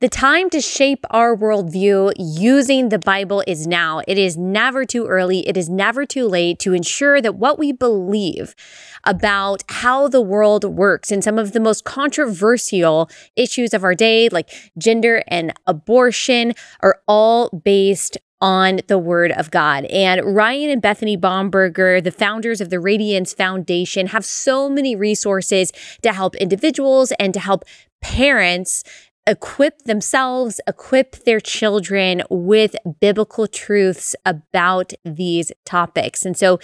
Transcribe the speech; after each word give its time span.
The 0.00 0.08
time 0.08 0.50
to 0.50 0.60
shape 0.60 1.04
our 1.10 1.36
worldview 1.36 2.14
using 2.18 2.88
the 2.88 2.98
Bible 2.98 3.44
is 3.46 3.64
now. 3.64 4.02
It 4.08 4.18
is 4.18 4.36
never 4.36 4.84
too 4.84 5.06
early. 5.06 5.48
It 5.48 5.56
is 5.56 5.68
never 5.68 6.04
too 6.04 6.26
late 6.26 6.58
to 6.58 6.74
ensure 6.74 7.22
that 7.22 7.36
what 7.36 7.60
we 7.60 7.70
believe 7.70 8.56
about 9.04 9.62
how 9.68 10.08
the 10.08 10.20
world 10.20 10.64
works 10.64 11.12
and 11.12 11.22
some 11.22 11.38
of 11.38 11.52
the 11.52 11.60
most 11.60 11.84
controversial 11.84 13.08
issues 13.36 13.72
of 13.72 13.84
our 13.84 13.94
day, 13.94 14.28
like 14.28 14.50
gender 14.76 15.22
and 15.28 15.52
abortion, 15.64 16.54
are 16.80 17.00
all 17.06 17.48
based 17.50 18.18
on 18.40 18.80
the 18.88 18.98
Word 18.98 19.30
of 19.30 19.52
God. 19.52 19.84
And 19.86 20.36
Ryan 20.36 20.70
and 20.70 20.82
Bethany 20.82 21.16
Bomberger, 21.16 22.02
the 22.02 22.10
founders 22.10 22.60
of 22.60 22.68
the 22.68 22.80
Radiance 22.80 23.32
Foundation, 23.32 24.08
have 24.08 24.24
so 24.24 24.68
many 24.68 24.96
resources 24.96 25.72
to 26.02 26.12
help 26.12 26.34
individuals 26.34 27.12
and 27.12 27.32
to 27.32 27.40
help 27.40 27.64
parents 28.02 28.82
equip 29.26 29.82
themselves, 29.82 30.60
equip 30.66 31.24
their 31.24 31.40
children 31.40 32.22
with 32.28 32.76
biblical 33.00 33.46
truths 33.46 34.14
about 34.24 34.92
these 35.04 35.50
topics. 35.64 36.24
And 36.24 36.36
so 36.36 36.58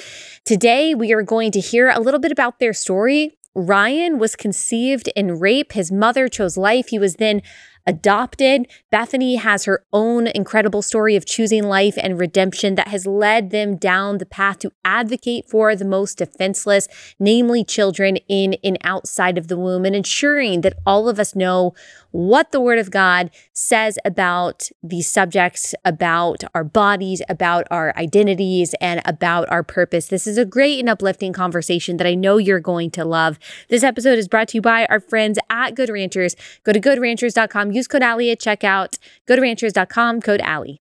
today 0.44 0.94
we 0.94 1.12
are 1.12 1.22
going 1.22 1.52
to 1.52 1.60
hear 1.60 1.88
a 1.88 2.00
little 2.00 2.20
bit 2.20 2.32
about 2.32 2.58
their 2.58 2.72
story. 2.72 3.36
Ryan 3.54 4.18
was 4.18 4.36
conceived 4.36 5.08
in 5.16 5.38
rape. 5.38 5.72
His 5.72 5.90
mother 5.90 6.28
chose 6.28 6.56
life. 6.56 6.88
He 6.88 6.98
was 6.98 7.16
then 7.16 7.42
adopted. 7.86 8.66
Bethany 8.90 9.36
has 9.36 9.64
her 9.64 9.84
own 9.92 10.26
incredible 10.28 10.82
story 10.82 11.16
of 11.16 11.26
choosing 11.26 11.64
life 11.64 11.98
and 12.02 12.18
redemption 12.18 12.74
that 12.74 12.88
has 12.88 13.06
led 13.06 13.50
them 13.50 13.76
down 13.76 14.18
the 14.18 14.26
path 14.26 14.58
to 14.60 14.72
advocate 14.84 15.48
for 15.48 15.74
the 15.74 15.84
most 15.84 16.18
defenseless, 16.18 16.88
namely 17.18 17.64
children 17.64 18.16
in 18.28 18.54
and 18.62 18.78
outside 18.84 19.38
of 19.38 19.48
the 19.48 19.58
womb, 19.58 19.84
and 19.84 19.96
ensuring 19.96 20.60
that 20.60 20.74
all 20.86 21.08
of 21.08 21.18
us 21.18 21.34
know 21.34 21.74
what 22.12 22.50
the 22.50 22.60
Word 22.60 22.78
of 22.78 22.90
God 22.90 23.30
says 23.52 23.98
about 24.04 24.68
these 24.82 25.10
subjects, 25.10 25.74
about 25.84 26.42
our 26.54 26.64
bodies, 26.64 27.22
about 27.28 27.66
our 27.70 27.96
identities, 27.96 28.74
and 28.80 29.00
about 29.04 29.50
our 29.50 29.62
purpose. 29.62 30.08
This 30.08 30.26
is 30.26 30.36
a 30.36 30.44
great 30.44 30.80
and 30.80 30.88
uplifting 30.88 31.32
conversation 31.32 31.96
that 31.98 32.06
I 32.06 32.14
know 32.14 32.36
you're 32.36 32.60
going 32.60 32.90
to 32.92 33.04
love. 33.04 33.38
This 33.68 33.84
episode 33.84 34.18
is 34.18 34.28
brought 34.28 34.48
to 34.48 34.58
you 34.58 34.62
by 34.62 34.86
our 34.86 35.00
friends 35.00 35.38
at 35.48 35.74
Good 35.74 35.88
Ranchers. 35.88 36.34
Go 36.64 36.72
to 36.72 36.80
goodranchers.com 36.80 37.69
use 37.72 37.86
code 37.86 38.02
Allie 38.02 38.30
at 38.30 38.40
checkout. 38.40 38.98
Go 39.26 39.36
to 39.36 39.42
ranchers.com, 39.42 40.20
code 40.20 40.40
Allie. 40.40 40.80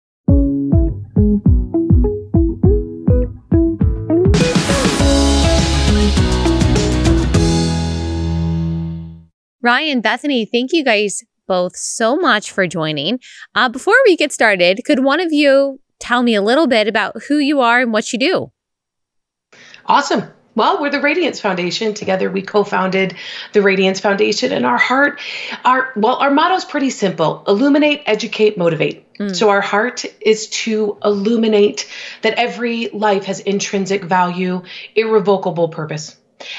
Ryan, 9.62 10.00
Bethany, 10.00 10.46
thank 10.46 10.72
you 10.72 10.86
guys 10.86 11.22
both 11.46 11.76
so 11.76 12.16
much 12.16 12.52
for 12.52 12.66
joining. 12.66 13.20
Uh, 13.56 13.68
before 13.68 13.96
we 14.06 14.16
get 14.16 14.32
started, 14.32 14.82
could 14.86 15.04
one 15.04 15.20
of 15.20 15.34
you 15.34 15.82
tell 16.00 16.24
me 16.24 16.34
a 16.34 16.42
little 16.42 16.68
bit 16.68 16.88
about 16.88 17.24
who 17.24 17.40
you 17.40 17.60
are 17.60 17.82
and 17.82 17.92
what 17.92 18.14
you 18.14 18.20
do? 18.20 18.52
Awesome. 19.86 20.24
Well, 20.56 20.82
we're 20.82 20.90
the 20.90 21.00
Radiance 21.00 21.40
Foundation. 21.40 21.94
Together, 21.94 22.30
we 22.30 22.42
co-founded 22.42 23.16
the 23.54 23.62
Radiance 23.62 24.00
Foundation, 24.00 24.52
and 24.52 24.66
our 24.66 24.78
heart, 24.78 25.22
our 25.64 25.94
well, 25.96 26.16
our 26.16 26.32
motto 26.32 26.56
is 26.56 26.66
pretty 26.66 26.90
simple: 26.90 27.44
illuminate, 27.48 28.04
educate, 28.06 28.58
motivate. 28.58 29.06
Mm. 29.18 29.36
So 29.36 29.50
our 29.50 29.62
heart 29.62 30.06
is 30.22 30.48
to 30.48 30.98
illuminate 31.04 31.88
that 32.24 32.34
every 32.34 32.88
life 32.88 33.26
has 33.26 33.40
intrinsic 33.40 34.04
value, 34.04 34.64
irrevocable 34.96 35.70
purpose. 35.70 36.16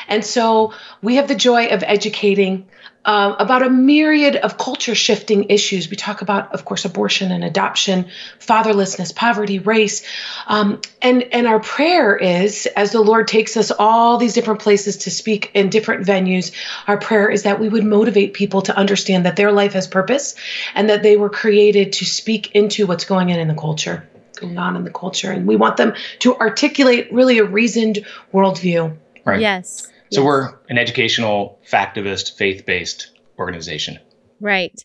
And 0.09 0.25
so 0.25 0.73
we 1.03 1.17
have 1.17 1.27
the 1.27 1.35
joy 1.35 1.67
of 1.69 1.83
educating 1.83 2.69
uh, 3.05 3.35
about 3.39 3.63
a 3.63 3.71
myriad 3.71 4.37
of 4.37 4.59
culture 4.59 4.95
shifting 4.95 5.45
issues. 5.49 5.89
We 5.89 5.97
talk 5.97 6.21
about, 6.21 6.53
of 6.53 6.65
course, 6.65 6.85
abortion 6.85 7.33
and 7.33 7.43
adoption, 7.43 8.07
fatherlessness, 8.39 9.15
poverty, 9.15 9.59
race. 9.59 10.07
Um, 10.47 10.81
and, 11.01 11.23
and 11.33 11.47
our 11.47 11.61
prayer 11.61 12.15
is, 12.15 12.67
as 12.77 12.93
the 12.93 13.01
Lord 13.01 13.27
takes 13.27 13.57
us 13.57 13.71
all 13.71 14.19
these 14.19 14.35
different 14.35 14.61
places 14.61 14.99
to 14.99 15.11
speak 15.11 15.51
in 15.55 15.71
different 15.71 16.07
venues, 16.07 16.53
our 16.87 16.99
prayer 16.99 17.31
is 17.31 17.45
that 17.45 17.59
we 17.59 17.69
would 17.69 17.85
motivate 17.85 18.35
people 18.35 18.63
to 18.63 18.77
understand 18.77 19.25
that 19.25 19.37
their 19.37 19.53
life 19.53 19.73
has 19.73 19.87
purpose 19.87 20.35
and 20.75 20.91
that 20.91 21.03
they 21.03 21.17
were 21.17 21.31
created 21.31 21.95
to 21.95 22.05
speak 22.05 22.55
into 22.55 22.87
what's 22.87 23.05
going 23.07 23.33
on 23.33 23.39
in 23.39 23.49
the 23.49 23.55
culture, 23.55 24.07
going 24.37 24.59
on 24.59 24.77
in 24.77 24.85
the 24.85 24.91
culture. 24.91 25.33
And 25.33 25.47
we 25.47 25.57
want 25.57 25.79
them 25.79 25.95
to 26.21 26.37
articulate 26.37 27.11
really 27.13 27.39
a 27.39 27.45
reasoned 27.45 28.05
worldview. 28.33 28.95
Right. 29.25 29.41
Yes. 29.41 29.91
So 30.11 30.21
yes. 30.21 30.27
we're 30.27 30.59
an 30.69 30.79
educational, 30.79 31.61
factivist, 31.71 32.37
faith 32.37 32.67
based 32.67 33.13
organization. 33.39 33.99
Right. 34.41 34.79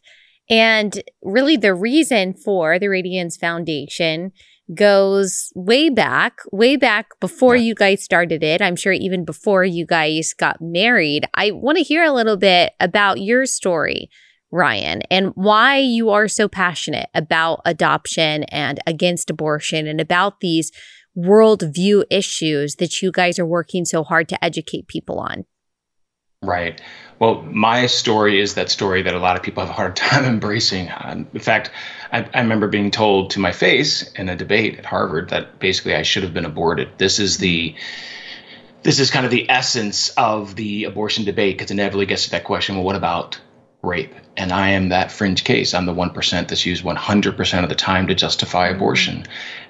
And 0.49 1.01
really, 1.23 1.57
the 1.57 1.73
reason 1.73 2.33
for 2.33 2.77
the 2.77 2.87
Radiance 2.87 3.35
Foundation 3.35 4.31
goes 4.73 5.51
way 5.55 5.89
back, 5.89 6.39
way 6.51 6.75
back 6.75 7.19
before 7.19 7.55
yeah. 7.55 7.63
you 7.63 7.75
guys 7.75 8.03
started 8.03 8.43
it. 8.43 8.61
I'm 8.61 8.75
sure 8.75 8.93
even 8.93 9.25
before 9.25 9.63
you 9.63 9.85
guys 9.85 10.33
got 10.33 10.61
married. 10.61 11.25
I 11.33 11.51
want 11.51 11.77
to 11.77 11.83
hear 11.83 12.03
a 12.03 12.11
little 12.11 12.37
bit 12.37 12.73
about 12.79 13.21
your 13.21 13.45
story, 13.45 14.09
Ryan, 14.55 15.01
and 15.11 15.33
why 15.35 15.77
you 15.77 16.09
are 16.09 16.27
so 16.27 16.47
passionate 16.47 17.09
about 17.13 17.61
adoption 17.65 18.43
and 18.45 18.79
against 18.87 19.29
abortion 19.29 19.85
and 19.85 19.99
about 19.99 20.39
these 20.39 20.71
worldview 21.17 22.03
issues 22.09 22.75
that 22.75 23.01
you 23.01 23.11
guys 23.11 23.37
are 23.37 23.45
working 23.45 23.85
so 23.85 24.03
hard 24.03 24.29
to 24.29 24.43
educate 24.43 24.87
people 24.87 25.19
on? 25.19 25.45
Right. 26.41 26.79
Well, 27.19 27.41
my 27.43 27.87
story 27.87 28.39
is 28.39 28.53
that 28.55 28.69
story 28.69 29.01
that 29.01 29.13
a 29.13 29.19
lot 29.19 29.35
of 29.35 29.43
people 29.43 29.63
have 29.63 29.69
a 29.69 29.73
hard 29.73 29.95
time 29.95 30.25
embracing. 30.25 30.89
Um, 30.95 31.27
in 31.33 31.39
fact, 31.39 31.71
I, 32.11 32.27
I, 32.33 32.41
remember 32.41 32.67
being 32.67 32.91
told 32.91 33.31
to 33.31 33.39
my 33.39 33.51
face 33.51 34.09
in 34.13 34.29
a 34.29 34.35
debate 34.35 34.77
at 34.77 34.85
Harvard 34.85 35.29
that 35.29 35.59
basically 35.59 35.95
I 35.95 36.03
should 36.03 36.23
have 36.23 36.33
been 36.33 36.45
aborted. 36.45 36.89
This 36.97 37.19
is 37.19 37.37
the 37.37 37.75
this 38.83 38.99
is 38.99 39.09
kind 39.09 39.25
of 39.25 39.31
the 39.31 39.49
essence 39.49 40.09
of 40.09 40.55
the 40.55 40.83
abortion 40.83 41.25
debate 41.25 41.57
because 41.57 41.71
inevitably 41.71 42.05
gets 42.05 42.25
to 42.25 42.31
that 42.31 42.43
question. 42.43 42.75
Well, 42.75 42.85
what 42.85 42.95
about 42.95 43.39
rape. 43.85 44.13
And 44.37 44.51
I 44.51 44.71
am 44.71 44.89
that 44.89 45.11
fringe 45.11 45.43
case. 45.43 45.73
I'm 45.73 45.85
the 45.85 45.93
1% 45.93 46.47
that's 46.47 46.65
used 46.65 46.83
100% 46.83 47.63
of 47.63 47.69
the 47.69 47.75
time 47.75 48.07
to 48.07 48.15
justify 48.15 48.67
mm-hmm. 48.67 48.75
abortion. 48.75 49.25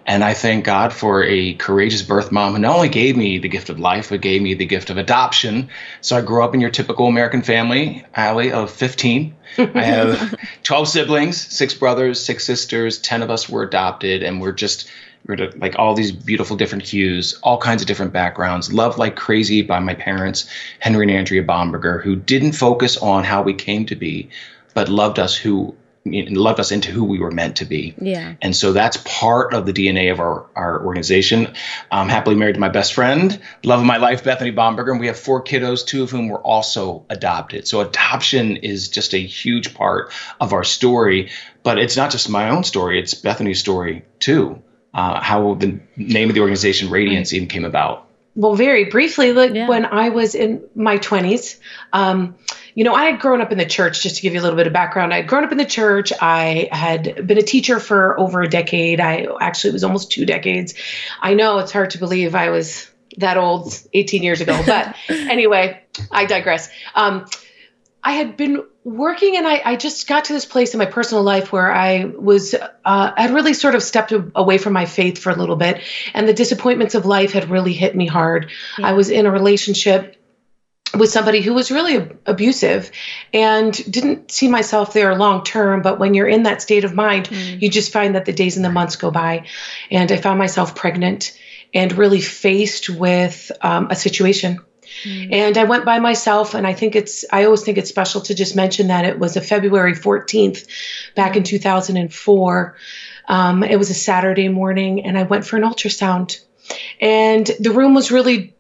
And 0.08 0.24
I 0.24 0.34
thank 0.34 0.66
God 0.66 0.94
for 0.94 1.24
a 1.24 1.56
courageous 1.56 2.04
birth 2.04 2.32
mom 2.32 2.54
who 2.54 2.60
not 2.60 2.76
only 2.76 2.90
gave 2.90 3.18
me 3.18 3.40
the 3.40 3.50
gift 3.50 3.70
of 3.70 3.80
life, 3.80 4.10
but 4.10 4.22
gave 4.22 4.42
me 4.42 4.54
the 4.54 4.66
gift 4.66 4.90
of 4.90 4.98
adoption. 4.98 5.70
So 6.02 6.16
I 6.16 6.22
grew 6.22 6.44
up 6.44 6.54
in 6.54 6.62
your 6.62 6.70
typical 6.70 7.08
American 7.08 7.42
family, 7.42 8.06
Allie, 8.14 8.52
of 8.52 8.70
15. 8.72 9.36
I 9.58 9.84
have 9.84 10.36
12 10.64 10.88
siblings, 10.88 11.42
six 11.42 11.74
brothers, 11.74 12.24
six 12.24 12.44
sisters. 12.46 13.00
10 13.00 13.24
of 13.24 13.32
us 13.32 13.50
were 13.50 13.64
adopted, 13.64 14.22
and 14.22 14.40
we're 14.40 14.52
just 14.52 14.88
we're 15.28 15.52
like 15.58 15.78
all 15.80 15.96
these 15.96 16.12
beautiful 16.12 16.56
different 16.56 16.84
hues, 16.84 17.40
all 17.42 17.58
kinds 17.58 17.82
of 17.82 17.88
different 17.88 18.14
backgrounds. 18.14 18.72
Loved 18.72 18.98
like 18.98 19.16
crazy 19.16 19.62
by 19.62 19.80
my 19.80 19.96
parents, 19.96 20.48
Henry 20.80 21.04
and 21.04 21.12
Andrea 21.12 21.44
Bomberger, 21.44 22.04
who 22.04 22.16
didn't 22.16 22.54
focus 22.54 22.98
on 22.98 23.24
how 23.24 23.42
we 23.42 23.54
came 23.54 23.86
to 23.88 23.96
be, 23.96 24.30
but 24.74 24.90
loved 24.90 25.20
us 25.20 25.36
who 25.36 25.76
loved 26.08 26.60
us 26.60 26.72
into 26.72 26.92
who 26.92 27.04
we 27.04 27.18
were 27.18 27.32
meant 27.32 27.56
to 27.56 27.66
be. 27.66 27.96
Yeah. 28.00 28.36
And 28.40 28.56
so 28.56 28.74
that's 28.74 28.98
part 29.06 29.56
of 29.56 29.66
the 29.66 29.74
DNA 29.74 30.12
of 30.12 30.20
our, 30.20 30.46
our 30.56 30.86
organization. 30.86 31.52
I'm 31.92 32.10
happily 32.10 32.36
married 32.36 32.54
to 32.54 32.60
my 32.60 32.70
best 32.70 32.94
friend, 32.94 33.42
love 33.64 33.80
of 33.80 33.88
my 33.88 33.98
life, 33.98 34.24
Bethany 34.24 34.52
Bomberger, 34.52 34.92
and 34.92 35.00
we 35.00 35.08
have 35.08 35.18
four 35.18 35.44
kiddos, 35.44 35.84
two 35.84 36.04
of 36.04 36.12
whom 36.12 36.28
were 36.28 36.42
also 36.42 37.04
adopted. 37.10 37.68
So 37.68 37.82
adoption 37.82 38.58
is 38.58 38.88
just 38.88 39.16
a 39.16 39.18
huge 39.18 39.74
part 39.74 40.12
of 40.40 40.54
our 40.54 40.64
story. 40.64 41.32
But 41.64 41.80
it's 41.80 41.98
not 41.98 42.12
just 42.12 42.30
my 42.30 42.50
own 42.50 42.64
story, 42.64 43.00
it's 43.00 43.16
Bethany's 43.16 43.60
story 43.60 44.06
too 44.20 44.62
uh, 44.96 45.22
how 45.22 45.56
the 45.56 45.80
name 45.98 46.30
of 46.30 46.36
the 46.36 46.42
organization 46.42 46.90
Radiance 46.90 47.34
even 47.34 47.50
came 47.50 47.66
about. 47.66 48.08
Well, 48.34 48.56
very 48.56 48.86
briefly, 48.86 49.34
like 49.34 49.54
yeah. 49.54 49.68
when 49.68 49.86
I 49.86 50.10
was 50.10 50.36
in 50.36 50.64
my 50.74 50.98
20s, 50.98 51.58
um, 51.94 52.36
you 52.74 52.84
know, 52.84 52.94
I 52.94 53.06
had 53.06 53.20
grown 53.20 53.42
up 53.42 53.52
in 53.52 53.58
the 53.58 53.66
church, 53.66 54.04
just 54.04 54.18
to 54.18 54.22
give 54.22 54.34
you 54.34 54.42
a 54.42 54.44
little 54.44 54.58
bit 54.58 54.68
of 54.68 54.74
background. 54.74 55.14
I 55.14 55.18
had 55.18 55.28
grown 55.28 55.44
up 55.46 55.52
in 55.52 55.58
the 55.58 55.66
church. 55.66 56.12
I 56.20 56.68
had 56.72 57.28
been 57.28 57.38
a 57.38 57.44
teacher 57.44 57.80
for 57.80 58.20
over 58.20 58.42
a 58.42 58.50
decade. 58.50 59.00
I 59.00 59.28
actually, 59.40 59.70
it 59.70 59.74
was 59.74 59.84
almost 59.84 60.12
two 60.12 60.26
decades. 60.26 60.74
I 61.22 61.34
know 61.34 61.60
it's 61.60 61.72
hard 61.72 61.92
to 61.92 61.98
believe 61.98 62.36
I 62.36 62.50
was 62.50 62.90
that 63.18 63.38
old 63.38 63.74
18 63.94 64.24
years 64.24 64.42
ago, 64.42 64.62
but 64.66 64.96
anyway, 65.10 65.82
I 66.12 66.26
digress. 66.26 66.70
Um, 66.94 67.26
I 68.04 68.14
had 68.14 68.36
been 68.36 68.64
working 68.86 69.36
and 69.36 69.48
I, 69.48 69.62
I 69.66 69.76
just 69.76 70.08
got 70.08 70.26
to 70.26 70.34
this 70.34 70.46
place 70.46 70.76
in 70.76 70.78
my 70.78 70.86
personal 70.86 71.24
life 71.24 71.52
where 71.52 71.74
I 71.74 72.06
was, 72.06 72.54
uh, 72.54 73.12
had 73.18 73.32
really 73.32 73.56
sort 73.56 73.74
of 73.74 73.82
stepped 73.82 74.14
away 74.36 74.60
from 74.60 74.74
my 74.74 74.86
faith 74.86 75.18
for 75.18 75.32
a 75.32 75.36
little 75.36 75.56
bit. 75.56 75.82
And 76.14 76.28
the 76.28 76.34
disappointments 76.34 76.94
of 76.94 77.04
life 77.04 77.34
had 77.34 77.50
really 77.50 77.74
hit 77.74 77.96
me 77.96 78.06
hard. 78.06 78.52
Yeah. 78.78 78.88
I 78.88 78.94
was 78.94 79.10
in 79.10 79.26
a 79.26 79.32
relationship 79.32 80.16
with 80.96 81.10
somebody 81.10 81.42
who 81.42 81.56
was 81.56 81.72
really 81.72 82.12
abusive 82.28 82.92
and 83.34 83.74
didn't 83.92 84.32
see 84.32 84.48
myself 84.48 84.94
there 84.94 85.16
long 85.16 85.44
term. 85.44 85.82
But 85.82 85.98
when 85.98 86.14
you're 86.14 86.28
in 86.28 86.44
that 86.44 86.62
state 86.62 86.84
of 86.84 86.94
mind, 86.94 87.28
mm. 87.30 87.60
you 87.60 87.70
just 87.70 87.92
find 87.92 88.14
that 88.14 88.26
the 88.26 88.34
days 88.34 88.56
and 88.56 88.64
the 88.64 88.72
months 88.72 88.98
go 88.98 89.10
by. 89.10 89.48
And 89.90 90.12
I 90.12 90.18
found 90.18 90.38
myself 90.38 90.76
pregnant 90.76 91.38
and 91.74 91.92
really 91.98 92.22
faced 92.22 92.88
with 92.88 93.52
um, 93.62 93.88
a 93.90 93.96
situation 93.96 94.60
Mm. 95.04 95.34
And 95.34 95.58
I 95.58 95.64
went 95.64 95.86
by 95.86 96.00
myself, 96.00 96.54
and 96.54 96.66
I 96.66 96.74
think 96.74 96.96
it's, 96.96 97.26
I 97.32 97.46
always 97.46 97.64
think 97.64 97.78
it's 97.78 97.90
special 97.90 98.22
to 98.22 98.36
just 98.36 98.56
mention 98.56 98.88
that 98.88 99.06
it 99.06 99.20
was 99.20 99.36
a 99.36 99.42
February 99.42 99.94
14th 99.94 100.68
back 101.16 101.36
in 101.36 101.44
2004. 101.44 102.78
Um, 103.28 103.64
it 103.64 103.78
was 103.78 103.90
a 103.90 103.96
Saturday 103.96 104.50
morning, 104.50 105.06
and 105.06 105.18
I 105.18 105.24
went 105.24 105.46
for 105.46 105.58
an 105.58 105.64
ultrasound. 105.64 106.40
And 107.00 107.50
the 107.60 107.72
room 107.72 107.94
was 107.94 108.12
really 108.12 108.56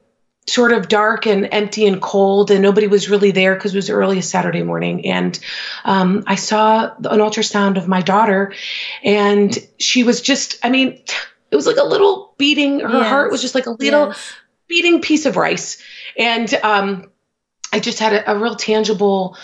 sort 0.48 0.72
of 0.72 0.88
dark 0.88 1.26
and 1.26 1.48
empty 1.52 1.88
and 1.88 2.02
cold, 2.02 2.52
and 2.52 2.62
nobody 2.62 2.88
was 2.88 3.10
really 3.10 3.32
there 3.32 3.56
because 3.56 3.74
it 3.74 3.78
was 3.78 3.90
early 3.90 4.22
Saturday 4.22 4.62
morning. 4.62 5.06
And 5.06 5.40
um, 5.86 6.24
I 6.28 6.36
saw 6.36 6.94
an 6.98 7.20
ultrasound 7.20 7.78
of 7.78 7.88
my 7.88 8.02
daughter, 8.02 8.54
and 9.04 9.58
she 9.80 10.04
was 10.04 10.22
just, 10.22 10.58
I 10.64 10.70
mean, 10.70 11.02
it 11.52 11.56
was 11.56 11.66
like 11.66 11.78
a 11.78 11.84
little 11.84 12.34
beating, 12.38 12.80
her 12.82 13.00
yes. 13.00 13.10
heart 13.10 13.32
was 13.32 13.42
just 13.42 13.56
like 13.56 13.66
a 13.66 13.72
little 13.72 14.08
yes. 14.08 14.34
beating 14.68 15.02
piece 15.02 15.26
of 15.26 15.36
rice. 15.36 15.82
And 16.18 16.54
um, 16.56 17.12
I 17.72 17.80
just 17.80 18.00
had 18.00 18.14
a, 18.14 18.32
a 18.32 18.38
real 18.38 18.56
tangible 18.56 19.38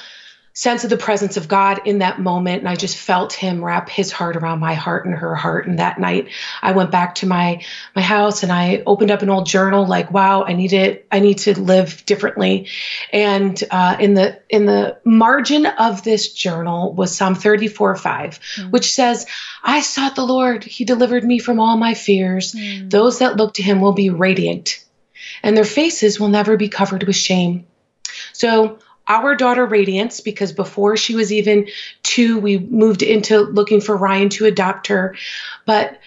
sense 0.53 0.83
of 0.83 0.89
the 0.89 0.97
presence 0.97 1.37
of 1.37 1.47
God 1.47 1.81
in 1.85 1.99
that 1.99 2.19
moment. 2.19 2.59
And 2.59 2.67
I 2.67 2.75
just 2.75 2.97
felt 2.97 3.31
him 3.31 3.63
wrap 3.63 3.89
his 3.89 4.11
heart 4.11 4.35
around 4.35 4.59
my 4.59 4.73
heart 4.73 5.05
and 5.05 5.15
her 5.15 5.33
heart. 5.33 5.65
And 5.65 5.79
that 5.79 5.99
night 5.99 6.29
I 6.61 6.73
went 6.73 6.91
back 6.91 7.15
to 7.15 7.25
my, 7.25 7.63
my 7.95 8.01
house 8.01 8.43
and 8.43 8.51
I 8.51 8.83
opened 8.85 9.11
up 9.11 9.21
an 9.21 9.29
old 9.29 9.45
journal 9.45 9.87
like, 9.87 10.11
wow, 10.11 10.43
I 10.43 10.53
need 10.53 10.73
it. 10.73 11.07
I 11.11 11.19
need 11.19 11.39
to 11.39 11.59
live 11.59 12.05
differently. 12.05 12.67
And 13.13 13.61
uh, 13.71 13.95
in 13.99 14.13
the, 14.13 14.41
in 14.49 14.65
the 14.65 14.97
margin 15.05 15.65
of 15.65 16.03
this 16.03 16.33
journal 16.33 16.93
was 16.93 17.15
Psalm 17.15 17.35
34, 17.35 17.95
5, 17.95 18.39
mm. 18.57 18.71
which 18.71 18.93
says, 18.93 19.25
I 19.63 19.79
sought 19.79 20.15
the 20.15 20.25
Lord. 20.25 20.65
He 20.65 20.83
delivered 20.83 21.23
me 21.23 21.39
from 21.39 21.59
all 21.59 21.77
my 21.77 21.93
fears. 21.93 22.53
Mm. 22.53 22.89
Those 22.89 23.19
that 23.19 23.37
look 23.37 23.53
to 23.53 23.63
him 23.63 23.79
will 23.79 23.93
be 23.93 24.09
radiant 24.09 24.83
and 25.43 25.55
their 25.55 25.65
faces 25.65 26.19
will 26.19 26.29
never 26.29 26.57
be 26.57 26.69
covered 26.69 27.03
with 27.03 27.15
shame. 27.15 27.65
So 28.33 28.79
our 29.07 29.35
daughter 29.35 29.65
Radiance, 29.65 30.21
because 30.21 30.51
before 30.51 30.95
she 30.95 31.15
was 31.15 31.33
even 31.33 31.67
two, 32.03 32.39
we 32.39 32.57
moved 32.57 33.03
into 33.03 33.41
looking 33.41 33.81
for 33.81 33.95
Ryan 33.97 34.29
to 34.29 34.45
adopt 34.45 34.87
her. 34.87 35.15
But 35.65 35.99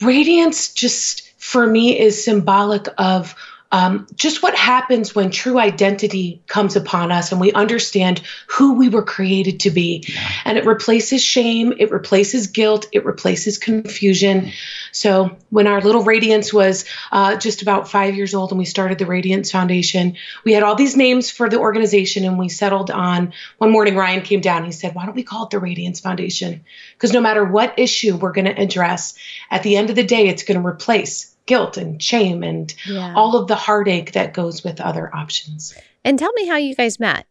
Radiance 0.00 0.72
just 0.72 1.32
for 1.38 1.66
me 1.66 1.98
is 1.98 2.22
symbolic 2.22 2.86
of 2.98 3.34
um, 3.72 4.06
just 4.14 4.42
what 4.42 4.54
happens 4.54 5.14
when 5.14 5.30
true 5.30 5.58
identity 5.58 6.42
comes 6.46 6.76
upon 6.76 7.10
us 7.10 7.32
and 7.32 7.40
we 7.40 7.52
understand 7.52 8.22
who 8.46 8.74
we 8.74 8.88
were 8.88 9.02
created 9.02 9.60
to 9.60 9.70
be. 9.70 10.04
Yeah. 10.06 10.28
And 10.44 10.58
it 10.58 10.64
replaces 10.64 11.22
shame, 11.22 11.74
it 11.78 11.90
replaces 11.90 12.46
guilt, 12.46 12.86
it 12.92 13.04
replaces 13.04 13.58
confusion. 13.58 14.52
So 14.92 15.36
when 15.50 15.66
our 15.66 15.80
little 15.80 16.04
Radiance 16.04 16.52
was 16.52 16.84
uh, 17.10 17.36
just 17.36 17.62
about 17.62 17.88
five 17.88 18.14
years 18.14 18.34
old 18.34 18.50
and 18.50 18.58
we 18.58 18.64
started 18.64 18.98
the 18.98 19.06
Radiance 19.06 19.50
Foundation, 19.50 20.16
we 20.44 20.52
had 20.52 20.62
all 20.62 20.76
these 20.76 20.96
names 20.96 21.30
for 21.30 21.48
the 21.48 21.58
organization 21.58 22.24
and 22.24 22.38
we 22.38 22.48
settled 22.48 22.90
on 22.90 23.32
one 23.58 23.72
morning. 23.72 23.96
Ryan 23.96 24.22
came 24.22 24.40
down. 24.40 24.64
He 24.64 24.72
said, 24.72 24.94
Why 24.94 25.06
don't 25.06 25.16
we 25.16 25.24
call 25.24 25.44
it 25.44 25.50
the 25.50 25.58
Radiance 25.58 26.00
Foundation? 26.00 26.64
Because 26.94 27.12
no 27.12 27.20
matter 27.20 27.44
what 27.44 27.78
issue 27.78 28.16
we're 28.16 28.32
going 28.32 28.46
to 28.46 28.60
address, 28.60 29.18
at 29.50 29.62
the 29.62 29.76
end 29.76 29.90
of 29.90 29.96
the 29.96 30.04
day, 30.04 30.28
it's 30.28 30.44
going 30.44 30.60
to 30.60 30.66
replace 30.66 31.35
guilt 31.46 31.76
and 31.76 32.02
shame 32.02 32.42
and 32.42 32.74
yeah. 32.86 33.14
all 33.14 33.36
of 33.36 33.48
the 33.48 33.54
heartache 33.54 34.12
that 34.12 34.34
goes 34.34 34.62
with 34.62 34.80
other 34.80 35.14
options. 35.14 35.74
And 36.04 36.18
tell 36.18 36.32
me 36.32 36.46
how 36.46 36.56
you 36.56 36.74
guys 36.74 37.00
met. 37.00 37.26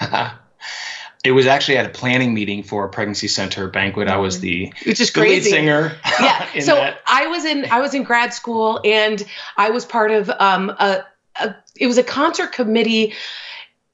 it 1.24 1.32
was 1.32 1.46
actually 1.46 1.76
at 1.76 1.86
a 1.86 1.90
planning 1.90 2.34
meeting 2.34 2.62
for 2.62 2.84
a 2.84 2.88
pregnancy 2.88 3.28
center 3.28 3.68
banquet. 3.68 4.08
I 4.08 4.16
was 4.16 4.40
the 4.40 4.72
which 4.84 5.00
is 5.00 5.12
the 5.12 5.20
crazy. 5.20 5.50
lead 5.50 5.50
singer. 5.50 5.96
Yeah. 6.20 6.46
so 6.60 6.74
that. 6.74 7.00
I 7.06 7.26
was 7.28 7.44
in 7.44 7.66
I 7.70 7.80
was 7.80 7.94
in 7.94 8.02
grad 8.02 8.32
school 8.32 8.80
and 8.84 9.24
I 9.56 9.70
was 9.70 9.84
part 9.84 10.10
of 10.10 10.30
um, 10.30 10.70
a, 10.70 11.04
a 11.36 11.54
it 11.76 11.86
was 11.86 11.98
a 11.98 12.02
concert 12.02 12.52
committee 12.52 13.14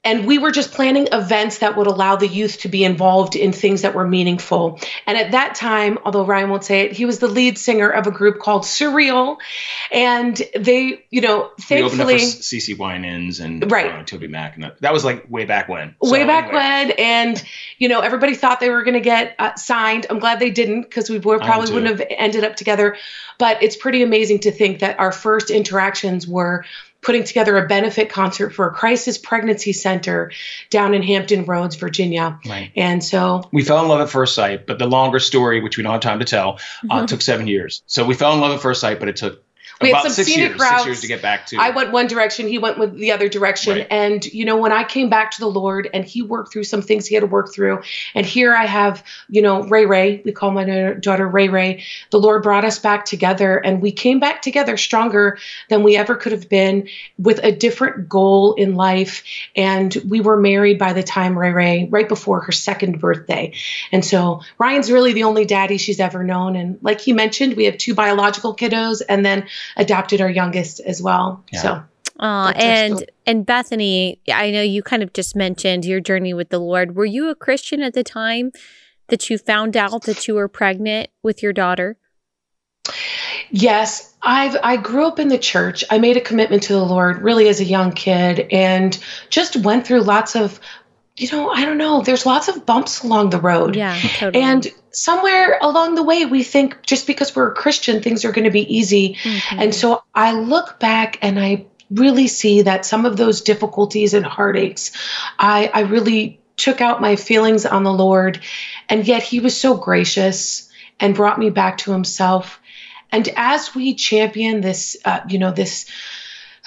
and 0.05 0.27
we 0.27 0.37
were 0.37 0.51
just 0.51 0.71
planning 0.71 1.07
events 1.11 1.57
that 1.57 1.75
would 1.75 1.87
allow 1.87 2.15
the 2.15 2.27
youth 2.27 2.59
to 2.59 2.69
be 2.69 2.83
involved 2.83 3.35
in 3.35 3.51
things 3.51 3.81
that 3.81 3.95
were 3.95 4.07
meaningful. 4.07 4.79
And 5.07 5.17
at 5.17 5.31
that 5.31 5.55
time, 5.55 5.97
although 6.05 6.23
Ryan 6.23 6.51
won't 6.51 6.63
say 6.63 6.81
it, 6.81 6.91
he 6.91 7.05
was 7.05 7.17
the 7.17 7.27
lead 7.27 7.57
singer 7.57 7.89
of 7.89 8.05
a 8.05 8.11
group 8.11 8.39
called 8.39 8.63
Surreal. 8.63 9.37
And 9.91 10.39
they, 10.55 11.03
you 11.09 11.21
know, 11.21 11.49
thankfully. 11.59 11.77
We 11.79 11.83
opened 11.85 12.01
up 12.01 12.07
for 12.07 12.43
CeCe 12.43 12.77
Winans 12.77 13.39
and 13.39 13.71
right. 13.71 13.91
Uh, 13.91 14.03
TobyMac. 14.03 14.53
And 14.53 14.63
that, 14.63 14.81
that, 14.81 14.93
was 14.93 15.03
like 15.03 15.29
way 15.29 15.45
back 15.45 15.67
when. 15.67 15.95
So, 16.03 16.11
way 16.11 16.23
back 16.23 16.45
anyway. 16.45 16.59
when. 16.59 16.91
And, 16.91 17.43
you 17.79 17.89
know, 17.89 18.01
everybody 18.01 18.35
thought 18.35 18.59
they 18.59 18.69
were 18.69 18.83
going 18.83 18.93
to 18.93 18.99
get 18.99 19.35
uh, 19.39 19.55
signed. 19.55 20.05
I'm 20.11 20.19
glad 20.19 20.39
they 20.39 20.51
didn't 20.51 20.83
because 20.83 21.09
we 21.09 21.19
probably 21.19 21.73
wouldn't 21.73 21.99
have 21.99 22.07
ended 22.11 22.43
up 22.43 22.55
together. 22.55 22.95
But 23.39 23.63
it's 23.63 23.75
pretty 23.75 24.03
amazing 24.03 24.41
to 24.41 24.51
think 24.51 24.79
that 24.79 24.99
our 24.99 25.11
first 25.11 25.49
interactions 25.49 26.27
were 26.27 26.63
putting 27.05 27.23
together 27.23 27.55
a 27.57 27.67
benefit 27.67 28.09
concert 28.09 28.49
for 28.49 28.67
a 28.67 28.71
crisis 28.73 29.19
pregnancy 29.19 29.71
center 29.71 30.31
down 30.71 30.95
in 30.95 31.03
Hampton 31.03 31.45
Roads, 31.45 31.75
Virginia. 31.75 32.39
Right. 32.45 32.71
And 32.75 33.03
so 33.03 33.47
we 33.53 33.63
fell 33.63 33.83
in 33.83 33.87
love 33.87 34.01
at 34.01 34.09
first 34.09 34.33
sight, 34.33 34.65
but 34.65 34.79
the 34.79 34.87
longer 34.87 35.19
story, 35.19 35.61
which 35.61 35.77
we 35.77 35.83
don't 35.83 35.91
have 35.91 36.01
time 36.01 36.19
to 36.19 36.25
tell, 36.25 36.59
uh, 36.89 36.97
mm-hmm. 36.97 37.05
took 37.05 37.21
seven 37.21 37.45
years. 37.45 37.83
So 37.85 38.03
we 38.05 38.15
fell 38.15 38.33
in 38.33 38.41
love 38.41 38.53
at 38.53 38.61
first 38.61 38.81
sight, 38.81 38.99
but 38.99 39.07
it 39.07 39.17
took 39.17 39.43
we 39.81 39.89
About 39.89 40.03
had 40.03 40.11
some 40.13 40.25
scenic 40.25 40.49
years, 40.51 40.59
routes. 40.59 40.75
Six 40.75 40.85
years 40.85 41.01
to 41.01 41.07
get 41.07 41.21
back 41.21 41.47
to. 41.47 41.57
I 41.57 41.71
went 41.71 41.91
one 41.91 42.07
direction. 42.07 42.47
He 42.47 42.57
went 42.57 42.77
with 42.77 42.95
the 42.95 43.11
other 43.11 43.27
direction. 43.27 43.77
Right. 43.77 43.87
And 43.89 44.25
you 44.25 44.45
know, 44.45 44.57
when 44.57 44.71
I 44.71 44.83
came 44.83 45.09
back 45.09 45.31
to 45.31 45.39
the 45.39 45.49
Lord, 45.49 45.89
and 45.93 46.05
He 46.05 46.21
worked 46.21 46.53
through 46.53 46.63
some 46.63 46.81
things 46.81 47.07
He 47.07 47.15
had 47.15 47.21
to 47.21 47.27
work 47.27 47.53
through, 47.53 47.81
and 48.13 48.25
here 48.25 48.53
I 48.53 48.65
have, 48.65 49.03
you 49.29 49.41
know, 49.41 49.63
Ray 49.63 49.85
Ray. 49.85 50.21
We 50.23 50.31
call 50.31 50.51
my 50.51 50.93
daughter 50.93 51.27
Ray 51.27 51.49
Ray. 51.49 51.83
The 52.11 52.19
Lord 52.19 52.43
brought 52.43 52.65
us 52.65 52.79
back 52.79 53.05
together, 53.05 53.57
and 53.57 53.81
we 53.81 53.91
came 53.91 54.19
back 54.19 54.41
together 54.41 54.77
stronger 54.77 55.37
than 55.69 55.83
we 55.83 55.97
ever 55.97 56.15
could 56.15 56.31
have 56.31 56.49
been, 56.49 56.87
with 57.17 57.39
a 57.43 57.51
different 57.51 58.07
goal 58.07 58.53
in 58.53 58.75
life. 58.75 59.23
And 59.55 59.95
we 60.07 60.21
were 60.21 60.39
married 60.39 60.79
by 60.79 60.93
the 60.93 61.03
time 61.03 61.37
Ray 61.37 61.51
Ray, 61.51 61.87
right 61.89 62.07
before 62.07 62.41
her 62.41 62.51
second 62.51 62.99
birthday. 62.99 63.53
And 63.91 64.03
so 64.05 64.41
Ryan's 64.57 64.91
really 64.91 65.13
the 65.13 65.23
only 65.23 65.45
daddy 65.45 65.77
she's 65.77 65.99
ever 65.99 66.23
known. 66.23 66.55
And 66.55 66.79
like 66.81 67.01
he 67.01 67.13
mentioned, 67.13 67.55
we 67.55 67.65
have 67.65 67.77
two 67.77 67.93
biological 67.93 68.55
kiddos, 68.55 69.01
and 69.07 69.25
then 69.25 69.47
adopted 69.77 70.21
our 70.21 70.29
youngest 70.29 70.79
as 70.79 71.01
well. 71.01 71.43
Yeah. 71.51 71.61
So. 71.61 71.83
Uh, 72.17 72.53
and 72.55 73.03
and 73.25 73.45
Bethany, 73.45 74.21
I 74.31 74.49
know 74.51 74.61
you 74.61 74.81
kind 74.81 75.03
of 75.03 75.11
just 75.11 75.35
mentioned 75.35 75.83
your 75.83 75.99
journey 75.99 76.33
with 76.33 76.49
the 76.49 76.59
Lord. 76.59 76.95
Were 76.95 77.05
you 77.05 77.29
a 77.29 77.35
Christian 77.35 77.81
at 77.81 77.93
the 77.93 78.03
time 78.03 78.51
that 79.07 79.29
you 79.29 79.37
found 79.37 79.75
out 79.75 80.03
that 80.03 80.27
you 80.27 80.35
were 80.35 80.47
pregnant 80.47 81.09
with 81.23 81.43
your 81.43 81.51
daughter? 81.51 81.97
Yes, 83.49 84.13
I've 84.21 84.57
I 84.63 84.77
grew 84.77 85.05
up 85.05 85.19
in 85.19 85.27
the 85.27 85.37
church. 85.37 85.83
I 85.89 85.97
made 85.97 86.15
a 86.15 86.21
commitment 86.21 86.63
to 86.63 86.73
the 86.73 86.85
Lord 86.85 87.21
really 87.21 87.49
as 87.49 87.59
a 87.59 87.65
young 87.65 87.91
kid 87.91 88.47
and 88.51 88.97
just 89.29 89.57
went 89.57 89.85
through 89.85 90.01
lots 90.01 90.35
of 90.35 90.59
you 91.17 91.31
know, 91.31 91.49
I 91.49 91.63
don't 91.63 91.77
know, 91.77 92.01
there's 92.01 92.25
lots 92.25 92.49
of 92.49 92.65
bumps 92.65 93.03
along 93.03 93.29
the 93.29 93.39
road. 93.39 93.75
Yeah, 93.75 93.97
totally. 94.17 94.43
And 94.43 94.67
somewhere 94.95 95.57
along 95.61 95.95
the 95.95 96.03
way, 96.03 96.25
we 96.25 96.43
think 96.43 96.81
just 96.81 97.05
because 97.07 97.35
we're 97.35 97.51
a 97.51 97.55
Christian, 97.55 98.01
things 98.01 98.25
are 98.25 98.31
going 98.31 98.45
to 98.45 98.51
be 98.51 98.75
easy. 98.75 99.15
Mm-hmm. 99.21 99.59
And 99.59 99.75
so 99.75 100.03
I 100.13 100.31
look 100.31 100.79
back 100.79 101.19
and 101.21 101.39
I 101.39 101.65
really 101.91 102.27
see 102.27 102.63
that 102.63 102.85
some 102.85 103.05
of 103.05 103.17
those 103.17 103.41
difficulties 103.41 104.13
and 104.13 104.25
heartaches, 104.25 104.91
I, 105.37 105.69
I 105.73 105.81
really 105.81 106.39
took 106.57 106.81
out 106.81 107.01
my 107.01 107.15
feelings 107.15 107.65
on 107.65 107.83
the 107.83 107.93
Lord. 107.93 108.41
And 108.89 109.07
yet 109.07 109.23
He 109.23 109.39
was 109.39 109.59
so 109.59 109.75
gracious 109.75 110.69
and 110.99 111.13
brought 111.13 111.37
me 111.37 111.49
back 111.49 111.79
to 111.79 111.91
Himself. 111.91 112.59
And 113.11 113.29
as 113.35 113.75
we 113.75 113.95
champion 113.95 114.61
this, 114.61 114.97
uh, 115.05 115.21
you 115.27 115.37
know, 115.37 115.51
this 115.51 115.85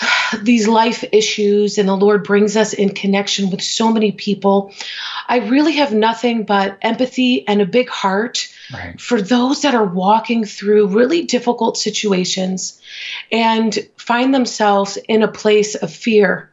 these 0.43 0.69
life 0.69 1.05
issues 1.12 1.78
and 1.78 1.88
the 1.88 1.97
Lord 1.97 2.25
brings 2.25 2.57
us 2.57 2.73
in 2.73 2.95
connection 2.95 3.50
with 3.50 3.62
so 3.62 3.93
many 3.93 4.12
people, 4.12 4.73
I 5.28 5.38
really 5.38 5.73
have 5.75 5.93
nothing 5.93 6.45
but 6.45 6.78
empathy 6.83 7.47
and 7.47 7.61
a 7.61 7.67
big 7.67 7.88
heart 7.88 8.49
right. 8.73 9.00
for 9.00 9.21
those 9.21 9.62
that 9.62 9.75
are 9.75 9.85
walking 9.85 10.45
through 10.45 10.88
really 10.88 11.25
difficult 11.25 11.76
situations 11.76 12.81
and 13.31 13.76
find 13.97 14.35
themselves 14.35 14.99
in 15.09 15.23
a 15.23 15.28
place 15.28 15.75
of 15.75 15.93
fear. 15.93 16.50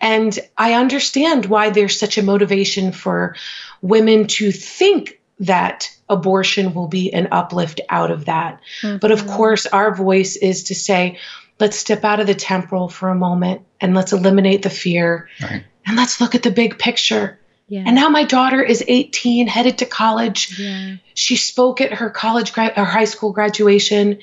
And 0.00 0.36
I 0.58 0.74
understand 0.74 1.46
why 1.46 1.70
there's 1.70 1.98
such 1.98 2.18
a 2.18 2.22
motivation 2.22 2.92
for 2.92 3.36
women 3.80 4.26
to 4.26 4.50
think 4.50 5.20
that 5.40 5.90
abortion 6.08 6.74
will 6.74 6.86
be 6.86 7.12
an 7.12 7.28
uplift 7.32 7.80
out 7.88 8.10
of 8.10 8.26
that. 8.26 8.60
Mm-hmm. 8.82 8.98
But 8.98 9.10
of 9.10 9.26
course, 9.26 9.66
our 9.66 9.94
voice 9.94 10.36
is 10.36 10.64
to 10.64 10.74
say, 10.74 11.18
let's 11.60 11.76
step 11.76 12.04
out 12.04 12.20
of 12.20 12.26
the 12.26 12.34
temporal 12.34 12.88
for 12.88 13.08
a 13.08 13.14
moment 13.14 13.62
and 13.80 13.94
let's 13.94 14.12
eliminate 14.12 14.62
the 14.62 14.70
fear 14.70 15.28
right. 15.42 15.64
and 15.86 15.96
let's 15.96 16.20
look 16.20 16.34
at 16.34 16.42
the 16.42 16.50
big 16.50 16.78
picture. 16.78 17.38
Yeah. 17.68 17.84
And 17.86 17.94
now 17.94 18.08
my 18.08 18.24
daughter 18.24 18.62
is 18.62 18.84
18, 18.86 19.46
headed 19.46 19.78
to 19.78 19.86
college. 19.86 20.58
Yeah. 20.58 20.96
She 21.14 21.36
spoke 21.36 21.80
at 21.80 21.94
her 21.94 22.10
college, 22.10 22.52
gra- 22.52 22.74
her 22.74 22.84
high 22.84 23.06
school 23.06 23.32
graduation. 23.32 24.20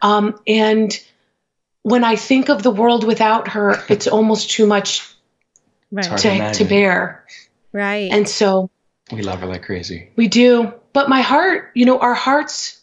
Um, 0.00 0.38
and 0.46 0.98
when 1.82 2.04
I 2.04 2.16
think 2.16 2.48
of 2.48 2.62
the 2.62 2.70
world 2.70 3.04
without 3.04 3.48
her, 3.48 3.82
it's 3.88 4.06
almost 4.06 4.50
too 4.50 4.66
much 4.66 5.08
right. 5.90 6.18
to, 6.18 6.52
to 6.54 6.64
bear. 6.64 7.24
Right. 7.72 8.10
And 8.12 8.28
so 8.28 8.70
we 9.10 9.22
love 9.22 9.40
her 9.40 9.46
like 9.46 9.62
crazy. 9.62 10.10
We 10.16 10.28
do. 10.28 10.72
But 10.92 11.08
my 11.08 11.20
heart, 11.20 11.72
you 11.74 11.84
know, 11.84 11.98
our 11.98 12.14
hearts 12.14 12.80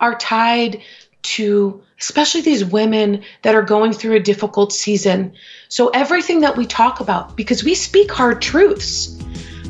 are 0.00 0.14
tied 0.14 0.82
to 1.22 1.82
especially 2.02 2.40
these 2.40 2.64
women 2.64 3.22
that 3.42 3.54
are 3.54 3.62
going 3.62 3.92
through 3.92 4.16
a 4.16 4.20
difficult 4.20 4.72
season. 4.72 5.32
So, 5.68 5.88
everything 5.90 6.40
that 6.40 6.56
we 6.56 6.66
talk 6.66 6.98
about, 6.98 7.36
because 7.36 7.62
we 7.62 7.76
speak 7.76 8.10
hard 8.10 8.42
truths, 8.42 9.16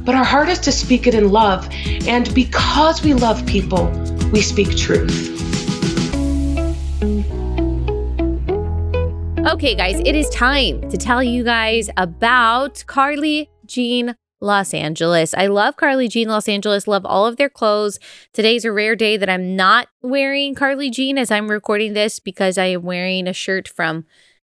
but 0.05 0.15
our 0.15 0.25
heart 0.25 0.49
is 0.49 0.59
to 0.61 0.73
speak 0.73 1.07
it 1.07 1.15
in 1.15 1.31
love. 1.31 1.69
And 2.09 2.35
because 2.35 3.05
we 3.05 3.13
love 3.13 3.45
people, 3.47 3.87
we 4.33 4.41
speak 4.41 4.75
truth. 4.77 5.29
Okay, 9.47 9.75
guys, 9.75 10.01
it 10.01 10.15
is 10.15 10.31
time 10.31 10.89
to 10.89 10.97
tell 10.97 11.23
you 11.23 11.45
guys 11.45 11.91
about 11.99 12.83
Carly 12.87 13.51
Jean 13.67 14.17
Los 14.43 14.75
Angeles. 14.75 15.33
I 15.35 15.47
love 15.47 15.77
Carly 15.77 16.09
Jean 16.09 16.29
Los 16.29 16.49
Angeles, 16.49 16.89
love 16.89 17.07
all 17.07 17.27
of 17.27 17.37
their 17.37 17.49
clothes. 17.49 17.99
Today's 18.33 18.65
a 18.65 18.73
rare 18.73 18.97
day 18.97 19.17
that 19.17 19.31
I'm 19.31 19.55
not 19.57 19.89
wearing 20.03 20.55
Carly 20.55 20.91
Jean 20.91 21.17
as 21.17 21.31
I'm 21.31 21.51
recording 21.51 21.93
this 21.93 22.19
because 22.19 22.59
I 22.59 22.67
am 22.67 22.83
wearing 22.83 23.29
a 23.29 23.33
shirt 23.33 23.69
from 23.69 24.05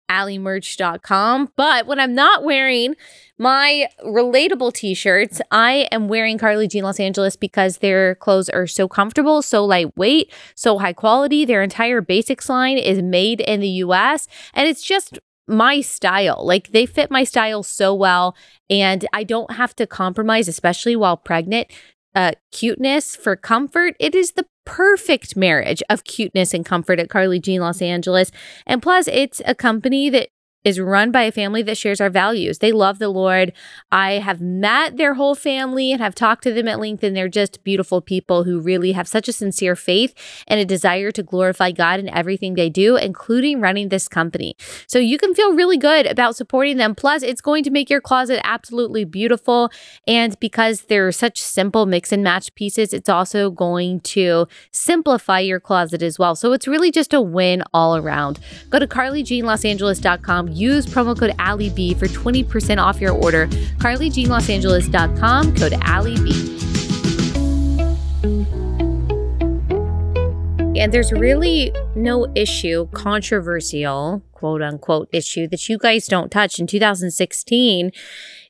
alliemerch.com. 0.09 1.51
But 1.55 1.85
when 1.87 1.99
I'm 1.99 2.15
not 2.15 2.43
wearing 2.43 2.95
my 3.37 3.87
relatable 4.05 4.73
t-shirts, 4.73 5.41
I 5.51 5.87
am 5.91 6.07
wearing 6.07 6.37
Carly 6.37 6.67
Jean 6.67 6.83
Los 6.83 6.99
Angeles 6.99 7.35
because 7.35 7.77
their 7.77 8.15
clothes 8.15 8.49
are 8.49 8.67
so 8.67 8.87
comfortable, 8.87 9.41
so 9.41 9.65
lightweight, 9.65 10.33
so 10.55 10.79
high 10.79 10.93
quality. 10.93 11.45
Their 11.45 11.61
entire 11.61 12.01
basics 12.01 12.49
line 12.49 12.77
is 12.77 13.01
made 13.01 13.41
in 13.41 13.59
the 13.59 13.67
US 13.67 14.27
and 14.53 14.67
it's 14.67 14.83
just 14.83 15.19
my 15.47 15.81
style. 15.81 16.43
Like 16.45 16.69
they 16.69 16.85
fit 16.85 17.09
my 17.09 17.23
style 17.23 17.63
so 17.63 17.93
well 17.93 18.35
and 18.69 19.07
I 19.13 19.23
don't 19.23 19.51
have 19.51 19.75
to 19.77 19.87
compromise 19.87 20.47
especially 20.47 20.95
while 20.95 21.17
pregnant. 21.17 21.67
Uh, 22.15 22.31
cuteness 22.51 23.15
for 23.15 23.35
comfort. 23.35 23.95
It 23.99 24.15
is 24.15 24.31
the 24.31 24.47
perfect 24.65 25.37
marriage 25.37 25.83
of 25.87 26.03
cuteness 26.03 26.53
and 26.53 26.65
comfort 26.65 26.99
at 26.99 27.09
Carly 27.09 27.39
Jean 27.39 27.61
Los 27.61 27.81
Angeles. 27.81 28.31
And 28.65 28.81
plus, 28.81 29.07
it's 29.07 29.39
a 29.45 29.53
company 29.53 30.09
that 30.09 30.29
is 30.67 30.81
run 30.81 31.11
by 31.11 31.23
a 31.23 31.31
family 31.31 31.61
that 31.61 31.77
shares 31.77 32.01
our 32.01 32.09
values. 32.09 32.57
They 32.57 32.73
love 32.73 32.99
the 32.99 33.07
Lord. 33.07 33.53
I 33.89 34.13
have 34.15 34.41
met 34.41 34.97
their 34.97 35.13
whole 35.13 35.33
family 35.33 35.93
and 35.93 36.01
have 36.01 36.13
talked 36.13 36.43
to 36.43 36.51
them 36.51 36.67
at 36.67 36.77
length, 36.81 37.03
and 37.03 37.15
they're 37.15 37.29
just 37.29 37.63
beautiful 37.63 38.01
people 38.01 38.43
who 38.43 38.59
really 38.59 38.91
have 38.91 39.07
such 39.07 39.29
a 39.29 39.33
sincere 39.33 39.77
faith 39.77 40.13
and 40.45 40.59
a 40.59 40.65
desire 40.65 41.09
to 41.11 41.23
glorify 41.23 41.71
God 41.71 42.01
in 42.01 42.09
everything 42.09 42.55
they 42.55 42.69
do, 42.69 42.97
including 42.97 43.61
running 43.61 43.87
this 43.87 44.09
company. 44.09 44.57
So 44.87 44.99
you 44.99 45.17
can 45.17 45.33
feel 45.33 45.53
really 45.53 45.77
good 45.77 46.05
about 46.05 46.35
supporting 46.35 46.75
them. 46.75 46.95
Plus, 46.95 47.23
it's 47.23 47.39
going 47.39 47.63
to 47.63 47.71
make 47.71 47.89
your 47.89 48.01
closet 48.01 48.41
absolutely 48.43 49.05
beautiful. 49.05 49.71
And 50.05 50.37
because 50.41 50.81
they're 50.81 51.13
such 51.13 51.41
simple 51.41 51.85
mix 51.85 52.11
and 52.11 52.25
match 52.25 52.53
pieces, 52.55 52.91
it's 52.91 53.07
also 53.07 53.51
going 53.51 54.01
to 54.01 54.49
simplify 54.71 55.39
your 55.39 55.61
closet 55.61 56.03
as 56.03 56.19
well. 56.19 56.35
So 56.35 56.51
it's 56.51 56.67
really 56.67 56.91
just 56.91 57.13
a 57.13 57.21
win 57.21 57.63
all 57.73 57.95
around. 57.95 58.39
Go 58.69 58.79
to 58.79 58.87
carlyjeanlosangeles.com 58.87 60.56
use 60.57 60.85
promo 60.85 61.17
code 61.17 61.35
AllieB 61.37 61.97
for 61.97 62.07
20% 62.07 62.81
off 62.81 62.99
your 62.99 63.13
order. 63.13 63.47
CarlyJeanLosAngeles.com, 63.77 65.55
code 65.55 65.73
AllieB. 65.73 66.57
And 70.77 70.93
there's 70.93 71.11
really 71.11 71.73
no 71.95 72.31
issue, 72.35 72.87
controversial, 72.91 74.21
quote 74.31 74.61
unquote, 74.61 75.09
issue 75.11 75.47
that 75.47 75.67
you 75.67 75.79
guys 75.79 76.05
don't 76.05 76.31
touch. 76.31 76.59
In 76.59 76.67
2016, 76.67 77.91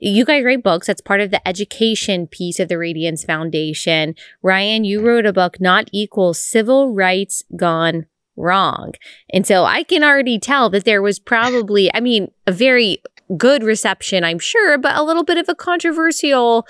you 0.01 0.25
guys 0.25 0.43
write 0.43 0.61
books. 0.61 0.87
That's 0.87 0.99
part 0.99 1.21
of 1.21 1.31
the 1.31 1.47
education 1.47 2.27
piece 2.27 2.59
of 2.59 2.67
the 2.67 2.77
Radiance 2.77 3.23
Foundation. 3.23 4.13
Ryan, 4.41 4.83
you 4.83 4.99
wrote 4.99 5.25
a 5.25 5.31
book, 5.31 5.61
Not 5.61 5.89
Equal 5.93 6.33
Civil 6.33 6.93
Rights 6.93 7.43
Gone 7.55 8.07
wrong. 8.38 8.94
And 9.34 9.46
so 9.46 9.65
I 9.65 9.84
can 9.84 10.03
already 10.03 10.39
tell 10.39 10.70
that 10.70 10.86
there 10.86 11.01
was 11.01 11.20
probably, 11.20 11.94
I 11.94 12.00
mean, 12.00 12.32
a 12.46 12.51
very 12.51 13.01
good 13.36 13.63
reception, 13.63 14.24
I'm 14.24 14.39
sure, 14.39 14.77
but 14.77 14.96
a 14.96 15.03
little 15.03 15.24
bit 15.24 15.38
of 15.38 15.50
a 15.50 15.56
controversial, 15.56 16.65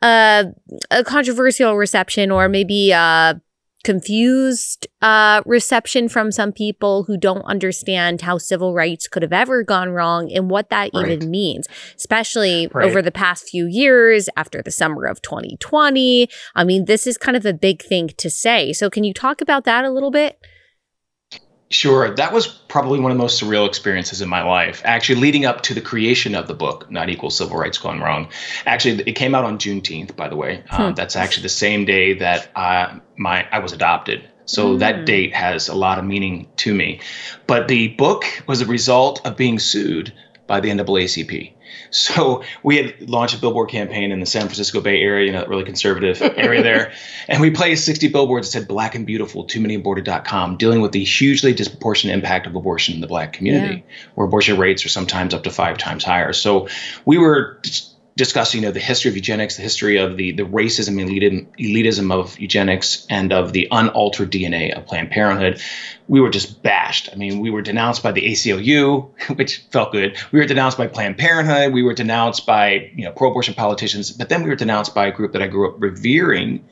uh, 0.00 0.44
a 0.90 1.04
controversial 1.04 1.76
reception, 1.76 2.30
or 2.30 2.48
maybe 2.48 2.90
a 2.90 3.40
confused 3.84 4.86
uh, 5.00 5.42
reception 5.44 6.08
from 6.08 6.30
some 6.30 6.52
people 6.52 7.04
who 7.04 7.16
don't 7.16 7.42
understand 7.42 8.20
how 8.20 8.38
civil 8.38 8.74
rights 8.74 9.08
could 9.08 9.22
have 9.22 9.32
ever 9.32 9.62
gone 9.62 9.90
wrong 9.90 10.30
and 10.32 10.50
what 10.50 10.70
that 10.70 10.90
right. 10.94 11.08
even 11.08 11.30
means, 11.30 11.66
especially 11.96 12.68
right. 12.68 12.88
over 12.88 13.02
the 13.02 13.10
past 13.10 13.48
few 13.48 13.66
years 13.66 14.28
after 14.36 14.62
the 14.62 14.70
summer 14.70 15.04
of 15.04 15.20
2020. 15.22 16.28
I 16.54 16.64
mean, 16.64 16.84
this 16.84 17.06
is 17.06 17.18
kind 17.18 17.36
of 17.36 17.44
a 17.44 17.52
big 17.52 17.82
thing 17.82 18.08
to 18.16 18.30
say. 18.30 18.72
So, 18.72 18.88
can 18.88 19.04
you 19.04 19.12
talk 19.12 19.40
about 19.40 19.64
that 19.64 19.84
a 19.84 19.90
little 19.90 20.10
bit? 20.10 20.38
Sure. 21.72 22.14
That 22.14 22.34
was 22.34 22.46
probably 22.46 23.00
one 23.00 23.10
of 23.10 23.16
the 23.16 23.22
most 23.22 23.42
surreal 23.42 23.66
experiences 23.66 24.20
in 24.20 24.28
my 24.28 24.42
life. 24.42 24.82
Actually, 24.84 25.20
leading 25.20 25.46
up 25.46 25.62
to 25.62 25.74
the 25.74 25.80
creation 25.80 26.34
of 26.34 26.46
the 26.46 26.54
book, 26.54 26.90
Not 26.90 27.08
Equal 27.08 27.30
Civil 27.30 27.56
Rights 27.56 27.78
Gone 27.78 28.00
Wrong. 28.00 28.28
Actually, 28.66 29.02
it 29.06 29.12
came 29.14 29.34
out 29.34 29.44
on 29.44 29.58
Juneteenth, 29.58 30.14
by 30.14 30.28
the 30.28 30.36
way. 30.36 30.62
Hmm. 30.68 30.82
Um, 30.82 30.94
that's 30.94 31.16
actually 31.16 31.44
the 31.44 31.48
same 31.48 31.86
day 31.86 32.12
that 32.14 32.50
uh, 32.54 32.98
my 33.16 33.48
I 33.50 33.60
was 33.60 33.72
adopted. 33.72 34.28
So 34.44 34.74
mm. 34.74 34.80
that 34.80 35.06
date 35.06 35.34
has 35.34 35.68
a 35.68 35.74
lot 35.74 35.98
of 35.98 36.04
meaning 36.04 36.48
to 36.56 36.74
me. 36.74 37.00
But 37.46 37.68
the 37.68 37.88
book 37.88 38.24
was 38.46 38.60
a 38.60 38.66
result 38.66 39.24
of 39.24 39.36
being 39.36 39.58
sued 39.58 40.12
by 40.46 40.60
the 40.60 40.68
NAACP. 40.68 41.54
So 41.90 42.42
we 42.62 42.76
had 42.76 43.08
launched 43.08 43.34
a 43.34 43.38
billboard 43.38 43.70
campaign 43.70 44.12
in 44.12 44.20
the 44.20 44.26
San 44.26 44.42
Francisco 44.42 44.80
Bay 44.80 45.00
Area, 45.00 45.26
you 45.26 45.32
know, 45.32 45.44
really 45.46 45.64
conservative 45.64 46.20
area 46.22 46.62
there. 46.62 46.92
And 47.28 47.40
we 47.40 47.50
placed 47.50 47.84
60 47.84 48.08
billboards 48.08 48.48
that 48.48 48.60
said 48.60 48.68
black 48.68 48.94
and 48.94 49.06
beautiful, 49.06 49.44
too 49.44 49.60
many 49.60 49.74
aborted.com, 49.74 50.56
dealing 50.56 50.80
with 50.80 50.92
the 50.92 51.04
hugely 51.04 51.52
disproportionate 51.52 52.14
impact 52.14 52.46
of 52.46 52.54
abortion 52.54 52.94
in 52.94 53.00
the 53.00 53.06
black 53.06 53.32
community, 53.32 53.76
yeah. 53.76 54.06
where 54.14 54.26
abortion 54.26 54.58
rates 54.58 54.84
are 54.84 54.88
sometimes 54.88 55.34
up 55.34 55.42
to 55.44 55.50
five 55.50 55.78
times 55.78 56.04
higher. 56.04 56.32
So 56.32 56.68
we 57.04 57.18
were 57.18 57.60
discussing 58.16 58.60
you 58.60 58.68
know, 58.68 58.72
the 58.72 58.80
history 58.80 59.08
of 59.08 59.16
eugenics, 59.16 59.56
the 59.56 59.62
history 59.62 59.96
of 59.96 60.16
the, 60.16 60.32
the 60.32 60.42
racism 60.42 61.00
elitism, 61.00 61.46
elitism 61.58 62.12
of 62.12 62.38
eugenics, 62.38 63.06
and 63.08 63.32
of 63.32 63.52
the 63.52 63.68
unaltered 63.70 64.30
DNA 64.30 64.76
of 64.76 64.86
Planned 64.86 65.10
Parenthood, 65.10 65.60
we 66.08 66.20
were 66.20 66.30
just 66.30 66.62
bashed. 66.62 67.08
I 67.12 67.16
mean, 67.16 67.40
we 67.40 67.50
were 67.50 67.62
denounced 67.62 68.02
by 68.02 68.12
the 68.12 68.22
ACLU, 68.22 69.10
which 69.36 69.64
felt 69.70 69.92
good. 69.92 70.16
We 70.30 70.40
were 70.40 70.46
denounced 70.46 70.76
by 70.76 70.88
Planned 70.88 71.16
Parenthood. 71.16 71.72
We 71.72 71.82
were 71.82 71.94
denounced 71.94 72.44
by 72.44 72.90
you 72.94 73.04
know 73.04 73.12
pro-abortion 73.12 73.54
politicians. 73.54 74.10
But 74.10 74.28
then 74.28 74.42
we 74.42 74.50
were 74.50 74.56
denounced 74.56 74.94
by 74.94 75.06
a 75.06 75.12
group 75.12 75.32
that 75.32 75.42
I 75.42 75.46
grew 75.46 75.70
up 75.70 75.80
revering 75.80 76.64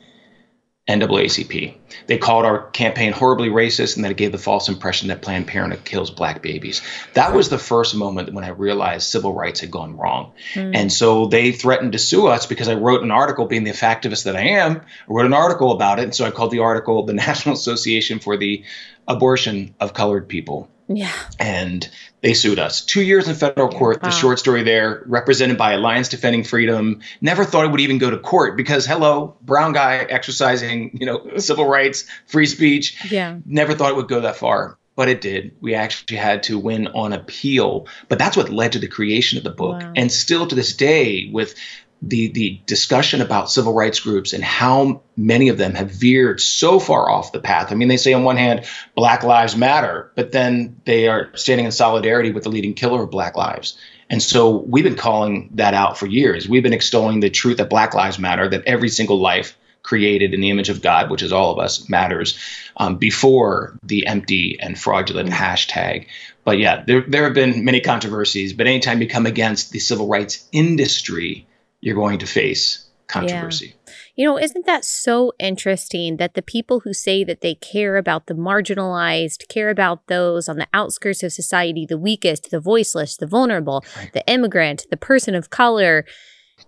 NAACP. 0.89 1.75
They 2.07 2.17
called 2.17 2.45
our 2.45 2.69
campaign 2.71 3.11
horribly 3.11 3.49
racist 3.49 3.95
and 3.95 4.03
that 4.03 4.11
it 4.11 4.17
gave 4.17 4.31
the 4.31 4.39
false 4.39 4.67
impression 4.67 5.09
that 5.09 5.21
Planned 5.21 5.45
Parenthood 5.45 5.85
kills 5.85 6.09
black 6.09 6.41
babies. 6.41 6.81
That 7.13 7.35
was 7.35 7.49
the 7.49 7.59
first 7.59 7.95
moment 7.95 8.33
when 8.33 8.43
I 8.43 8.49
realized 8.49 9.09
civil 9.09 9.33
rights 9.33 9.59
had 9.59 9.69
gone 9.69 9.95
wrong. 9.95 10.33
Mm. 10.53 10.75
And 10.75 10.91
so 10.91 11.27
they 11.27 11.51
threatened 11.51 11.91
to 11.91 11.99
sue 11.99 12.27
us 12.27 12.47
because 12.47 12.67
I 12.67 12.73
wrote 12.73 13.03
an 13.03 13.11
article, 13.11 13.45
being 13.45 13.63
the 13.63 13.71
activist 13.71 14.23
that 14.23 14.35
I 14.35 14.41
am, 14.41 14.77
I 14.77 14.83
wrote 15.07 15.27
an 15.27 15.33
article 15.33 15.71
about 15.71 15.99
it. 15.99 16.03
And 16.03 16.15
so 16.15 16.25
I 16.25 16.31
called 16.31 16.51
the 16.51 16.59
article 16.59 17.05
the 17.05 17.13
National 17.13 17.53
Association 17.53 18.19
for 18.19 18.35
the 18.35 18.63
Abortion 19.11 19.75
of 19.79 19.93
Colored 19.93 20.27
People. 20.27 20.69
Yeah. 20.87 21.11
And 21.39 21.89
they 22.21 22.33
sued 22.33 22.59
us. 22.59 22.83
Two 22.83 23.01
years 23.01 23.27
in 23.27 23.35
federal 23.35 23.69
court. 23.69 24.01
Wow. 24.01 24.09
The 24.09 24.15
short 24.15 24.39
story 24.39 24.63
there, 24.63 25.03
represented 25.05 25.57
by 25.57 25.73
Alliance 25.73 26.09
Defending 26.09 26.43
Freedom. 26.43 27.01
Never 27.21 27.45
thought 27.45 27.65
it 27.65 27.71
would 27.71 27.79
even 27.79 27.97
go 27.97 28.09
to 28.09 28.17
court 28.17 28.57
because, 28.57 28.85
hello, 28.85 29.35
brown 29.41 29.73
guy 29.73 29.97
exercising, 29.97 30.97
you 30.99 31.05
know, 31.05 31.31
civil 31.37 31.65
rights, 31.65 32.05
free 32.27 32.45
speech. 32.45 33.11
Yeah. 33.11 33.37
Never 33.45 33.73
thought 33.73 33.91
it 33.91 33.95
would 33.95 34.07
go 34.07 34.21
that 34.21 34.35
far, 34.35 34.77
but 34.95 35.09
it 35.09 35.21
did. 35.21 35.55
We 35.61 35.75
actually 35.75 36.17
had 36.17 36.43
to 36.43 36.59
win 36.59 36.87
on 36.87 37.13
appeal. 37.13 37.87
But 38.09 38.19
that's 38.19 38.37
what 38.37 38.49
led 38.49 38.73
to 38.73 38.79
the 38.79 38.87
creation 38.87 39.37
of 39.37 39.43
the 39.43 39.51
book. 39.51 39.81
Wow. 39.81 39.93
And 39.95 40.11
still 40.11 40.47
to 40.47 40.55
this 40.55 40.75
day, 40.75 41.29
with 41.31 41.55
the 42.01 42.29
the 42.29 42.61
discussion 42.65 43.21
about 43.21 43.51
civil 43.51 43.73
rights 43.73 43.99
groups 43.99 44.33
and 44.33 44.43
how 44.43 45.01
many 45.15 45.49
of 45.49 45.57
them 45.57 45.75
have 45.75 45.91
veered 45.91 46.41
so 46.41 46.79
far 46.79 47.09
off 47.09 47.31
the 47.31 47.39
path. 47.39 47.71
I 47.71 47.75
mean, 47.75 47.89
they 47.89 47.97
say 47.97 48.13
on 48.13 48.23
one 48.23 48.37
hand, 48.37 48.65
Black 48.95 49.23
Lives 49.23 49.55
Matter, 49.55 50.11
but 50.15 50.31
then 50.31 50.81
they 50.85 51.07
are 51.07 51.29
standing 51.35 51.65
in 51.65 51.71
solidarity 51.71 52.31
with 52.31 52.43
the 52.43 52.49
leading 52.49 52.73
killer 52.73 53.03
of 53.03 53.11
Black 53.11 53.35
lives. 53.37 53.77
And 54.09 54.21
so 54.21 54.57
we've 54.57 54.83
been 54.83 54.95
calling 54.95 55.49
that 55.53 55.73
out 55.73 55.97
for 55.97 56.05
years. 56.05 56.49
We've 56.49 56.63
been 56.63 56.73
extolling 56.73 57.19
the 57.19 57.29
truth 57.29 57.57
that 57.57 57.69
Black 57.69 57.93
Lives 57.93 58.19
Matter, 58.19 58.49
that 58.49 58.65
every 58.65 58.89
single 58.89 59.19
life 59.19 59.55
created 59.83 60.33
in 60.33 60.41
the 60.41 60.49
image 60.49 60.69
of 60.69 60.81
God, 60.81 61.09
which 61.09 61.23
is 61.23 61.31
all 61.31 61.51
of 61.51 61.59
us, 61.59 61.87
matters 61.87 62.37
um, 62.77 62.97
before 62.97 63.77
the 63.83 64.05
empty 64.07 64.59
and 64.59 64.77
fraudulent 64.77 65.29
hashtag. 65.29 66.07
But 66.43 66.57
yeah, 66.57 66.83
there, 66.85 67.01
there 67.07 67.23
have 67.23 67.33
been 67.33 67.63
many 67.63 67.79
controversies, 67.79 68.53
but 68.53 68.67
anytime 68.67 69.01
you 69.01 69.07
come 69.07 69.25
against 69.25 69.71
the 69.71 69.79
civil 69.79 70.07
rights 70.07 70.47
industry, 70.51 71.47
you're 71.81 71.95
going 71.95 72.19
to 72.19 72.27
face 72.27 72.87
controversy. 73.07 73.75
Yeah. 73.75 73.93
You 74.15 74.25
know, 74.25 74.39
isn't 74.39 74.65
that 74.65 74.85
so 74.85 75.33
interesting 75.39 76.17
that 76.17 76.33
the 76.33 76.41
people 76.41 76.81
who 76.81 76.93
say 76.93 77.23
that 77.23 77.41
they 77.41 77.55
care 77.55 77.97
about 77.97 78.27
the 78.27 78.33
marginalized, 78.33 79.47
care 79.49 79.69
about 79.69 80.07
those 80.07 80.47
on 80.47 80.57
the 80.57 80.67
outskirts 80.73 81.23
of 81.23 81.33
society, 81.33 81.85
the 81.85 81.97
weakest, 81.97 82.49
the 82.51 82.59
voiceless, 82.59 83.17
the 83.17 83.27
vulnerable, 83.27 83.83
right. 83.97 84.13
the 84.13 84.25
immigrant, 84.27 84.85
the 84.89 84.97
person 84.97 85.35
of 85.35 85.49
color, 85.49 86.05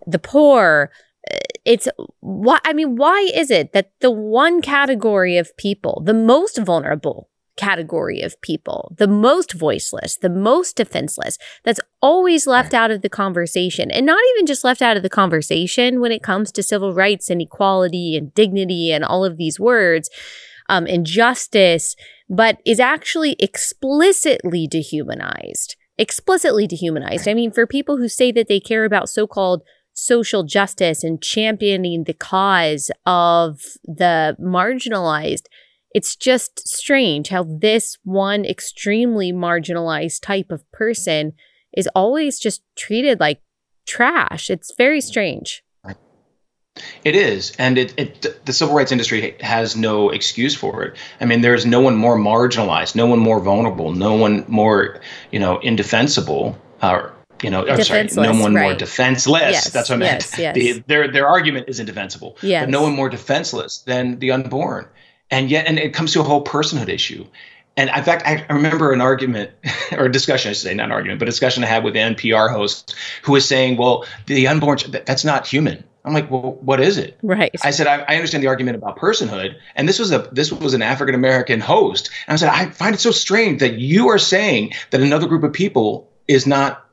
the 0.06 0.20
poor, 0.20 0.92
uh, 1.32 1.38
it's 1.64 1.88
why 2.20 2.60
I 2.66 2.74
mean, 2.74 2.98
why 2.98 3.30
is 3.34 3.50
it 3.50 3.72
that 3.74 3.92
the 4.02 4.12
one 4.12 4.62
category 4.62 5.38
of 5.38 5.56
people, 5.58 6.02
the 6.06 6.14
most 6.14 6.58
vulnerable, 6.58 7.30
category 7.56 8.22
of 8.22 8.40
people, 8.42 8.96
the 8.98 9.08
most 9.08 9.54
voiceless, 9.54 10.18
the 10.18 10.30
most 10.30 10.76
defenseless, 10.76 11.38
that's 11.64 11.80
always 12.02 12.48
left 12.48 12.74
out 12.74 12.92
of 12.92 13.02
the 13.02 13.10
conversation. 13.10 13.92
And 13.92 14.06
not 14.06 14.22
even 14.34 14.46
just 14.46 14.64
left 14.64 14.82
out 14.82 14.98
of 14.98 15.04
the 15.04 15.10
conversation 15.10 16.00
when 16.00 16.12
it 16.12 16.24
comes 16.24 16.52
to 16.54 16.64
civil 16.64 16.94
rights 16.94 17.30
and 17.30 17.42
equality 17.42 18.16
and 18.18 18.34
dignity 18.34 18.92
and 18.92 19.04
all 19.04 19.24
of 19.24 19.38
these 19.38 19.60
words 19.60 20.10
um, 20.70 20.88
and 20.88 21.06
justice, 21.06 21.96
but 22.30 22.60
is 22.66 22.80
actually 22.80 23.36
explicitly 23.40 24.68
dehumanized. 24.68 25.76
Explicitly 25.98 26.66
dehumanized. 26.66 27.28
I 27.28 27.34
mean, 27.34 27.52
for 27.52 27.68
people 27.68 27.98
who 27.98 28.08
say 28.08 28.32
that 28.32 28.48
they 28.48 28.60
care 28.60 28.86
about 28.86 29.10
so 29.10 29.28
called 29.28 29.62
social 29.94 30.44
justice 30.44 31.04
and 31.04 31.22
championing 31.22 32.06
the 32.06 32.14
cause 32.14 32.90
of 33.06 33.62
the 33.84 34.36
marginalized, 34.42 35.44
it's 35.94 36.16
just 36.16 36.68
strange 36.68 37.30
how 37.30 37.44
this 37.44 37.98
one 38.04 38.46
extremely 38.46 39.32
marginalized 39.32 40.22
type 40.22 40.52
of 40.52 40.70
person 40.72 41.34
is 41.76 41.88
always 41.96 42.40
just 42.40 42.64
treated 42.76 43.20
like 43.20 43.42
trash. 43.86 44.50
It's 44.50 44.74
very 44.78 45.02
strange. 45.02 45.64
It 47.04 47.16
is, 47.16 47.54
and 47.60 47.78
it, 47.78 47.94
it, 47.98 48.46
the 48.46 48.54
civil 48.54 48.74
rights 48.74 48.92
industry 48.92 49.36
has 49.42 49.76
no 49.76 50.10
excuse 50.10 50.56
for 50.56 50.82
it. 50.82 50.98
I 51.22 51.26
mean, 51.26 51.42
there's 51.42 51.68
no 51.68 51.80
one 51.80 51.96
more 51.96 52.18
marginalized, 52.18 52.96
no 52.96 53.06
one 53.06 53.20
more 53.20 53.40
vulnerable, 53.40 53.92
no 53.92 54.16
one 54.16 54.44
more, 54.48 55.00
you 55.32 55.40
know, 55.40 55.60
indefensible, 55.60 56.58
or 56.82 57.14
you 57.44 57.52
know, 57.52 57.68
or 57.68 57.84
sorry, 57.84 58.08
no 58.16 58.32
one 58.32 58.56
right. 58.56 58.64
more 58.64 58.74
defenseless. 58.74 59.52
Yes, 59.52 59.70
That's 59.70 59.90
what 59.90 59.98
I 59.98 60.00
meant. 60.00 60.24
Yes, 60.24 60.40
yes. 60.40 60.56
The, 60.56 60.84
their 60.88 61.12
their 61.12 61.28
argument 61.28 61.70
is 61.70 61.80
indefensible. 61.80 62.38
Yes. 62.42 62.64
but 62.64 62.72
no 62.72 62.82
one 62.82 62.96
more 62.96 63.10
defenseless 63.10 63.80
than 63.80 64.18
the 64.18 64.32
unborn 64.32 64.88
and 65.32 65.50
yet 65.50 65.68
and 65.68 65.80
it 65.80 65.94
comes 65.94 66.14
to 66.14 66.20
a 66.20 66.24
whole 66.24 66.44
personhood 66.44 66.90
issue. 66.90 67.26
And 67.76 67.90
in 67.90 68.04
fact 68.04 68.24
i 68.28 68.46
remember 68.54 68.92
an 68.92 69.02
argument 69.02 69.50
or 69.98 70.06
a 70.06 70.12
discussion 70.12 70.50
i 70.50 70.54
should 70.54 70.62
say 70.62 70.74
not 70.76 70.86
an 70.86 70.92
argument 70.92 71.20
but 71.20 71.28
a 71.28 71.32
discussion 71.32 71.64
i 71.64 71.68
had 71.68 71.84
with 71.84 71.96
an 71.96 72.16
npr 72.16 72.52
host 72.52 72.96
who 73.24 73.32
was 73.32 73.48
saying 73.48 73.78
well 73.78 74.06
the 74.28 74.48
unborn 74.48 74.78
that's 75.06 75.26
not 75.26 75.48
human. 75.48 75.84
I'm 76.06 76.14
like 76.14 76.30
well 76.30 76.58
what 76.62 76.80
is 76.80 76.98
it? 76.98 77.18
Right. 77.24 77.52
I 77.64 77.72
said 77.72 77.88
I, 77.88 78.06
I 78.08 78.16
understand 78.16 78.44
the 78.44 78.48
argument 78.48 78.78
about 78.78 78.98
personhood. 78.98 79.56
And 79.76 79.90
this 79.90 80.00
was 80.00 80.12
a 80.12 80.30
this 80.32 80.52
was 80.52 80.74
an 80.74 80.82
african 80.84 81.16
american 81.16 81.60
host. 81.60 82.12
And 82.28 82.34
i 82.34 82.38
said 82.38 82.50
i 82.50 82.70
find 82.70 82.94
it 82.94 83.00
so 83.00 83.12
strange 83.12 83.60
that 83.62 83.80
you 83.80 84.10
are 84.10 84.20
saying 84.20 84.74
that 84.92 85.02
another 85.02 85.28
group 85.28 85.44
of 85.44 85.54
people 85.54 86.08
is 86.28 86.46
not 86.46 86.86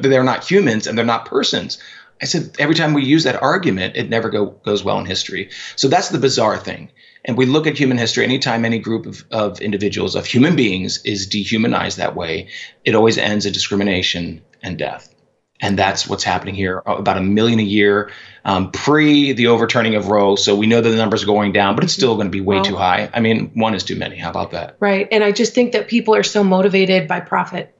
they're 0.00 0.24
not 0.24 0.48
humans 0.48 0.86
and 0.86 0.96
they're 0.96 1.04
not 1.04 1.26
persons. 1.26 1.78
I 2.20 2.26
said 2.26 2.54
every 2.58 2.74
time 2.74 2.94
we 2.94 3.04
use 3.04 3.24
that 3.24 3.42
argument, 3.42 3.96
it 3.96 4.08
never 4.08 4.30
go, 4.30 4.46
goes 4.64 4.84
well 4.84 4.98
in 4.98 5.06
history. 5.06 5.50
So 5.76 5.88
that's 5.88 6.10
the 6.10 6.18
bizarre 6.18 6.56
thing. 6.56 6.90
And 7.24 7.36
we 7.36 7.46
look 7.46 7.66
at 7.66 7.78
human 7.78 7.98
history, 7.98 8.24
anytime 8.24 8.64
any 8.64 8.78
group 8.78 9.06
of, 9.06 9.24
of 9.30 9.60
individuals, 9.60 10.16
of 10.16 10.26
human 10.26 10.56
beings, 10.56 11.02
is 11.04 11.26
dehumanized 11.26 11.98
that 11.98 12.16
way, 12.16 12.48
it 12.84 12.94
always 12.94 13.16
ends 13.16 13.46
in 13.46 13.52
discrimination 13.52 14.42
and 14.62 14.76
death. 14.76 15.08
And 15.60 15.78
that's 15.78 16.08
what's 16.08 16.24
happening 16.24 16.56
here. 16.56 16.82
About 16.84 17.18
a 17.18 17.20
million 17.20 17.60
a 17.60 17.62
year 17.62 18.10
um, 18.44 18.72
pre 18.72 19.32
the 19.32 19.46
overturning 19.46 19.94
of 19.94 20.08
Roe. 20.08 20.34
So 20.34 20.56
we 20.56 20.66
know 20.66 20.80
that 20.80 20.88
the 20.88 20.96
numbers 20.96 21.22
are 21.22 21.26
going 21.26 21.52
down, 21.52 21.76
but 21.76 21.84
it's 21.84 21.92
still 21.92 22.16
going 22.16 22.26
to 22.26 22.32
be 22.32 22.40
way 22.40 22.56
well, 22.56 22.64
too 22.64 22.74
high. 22.74 23.08
I 23.14 23.20
mean, 23.20 23.52
one 23.54 23.74
is 23.74 23.84
too 23.84 23.94
many. 23.94 24.16
How 24.16 24.30
about 24.30 24.50
that? 24.50 24.76
Right. 24.80 25.06
And 25.12 25.22
I 25.22 25.30
just 25.30 25.54
think 25.54 25.72
that 25.72 25.86
people 25.86 26.16
are 26.16 26.24
so 26.24 26.42
motivated 26.42 27.06
by 27.06 27.20
profit 27.20 27.72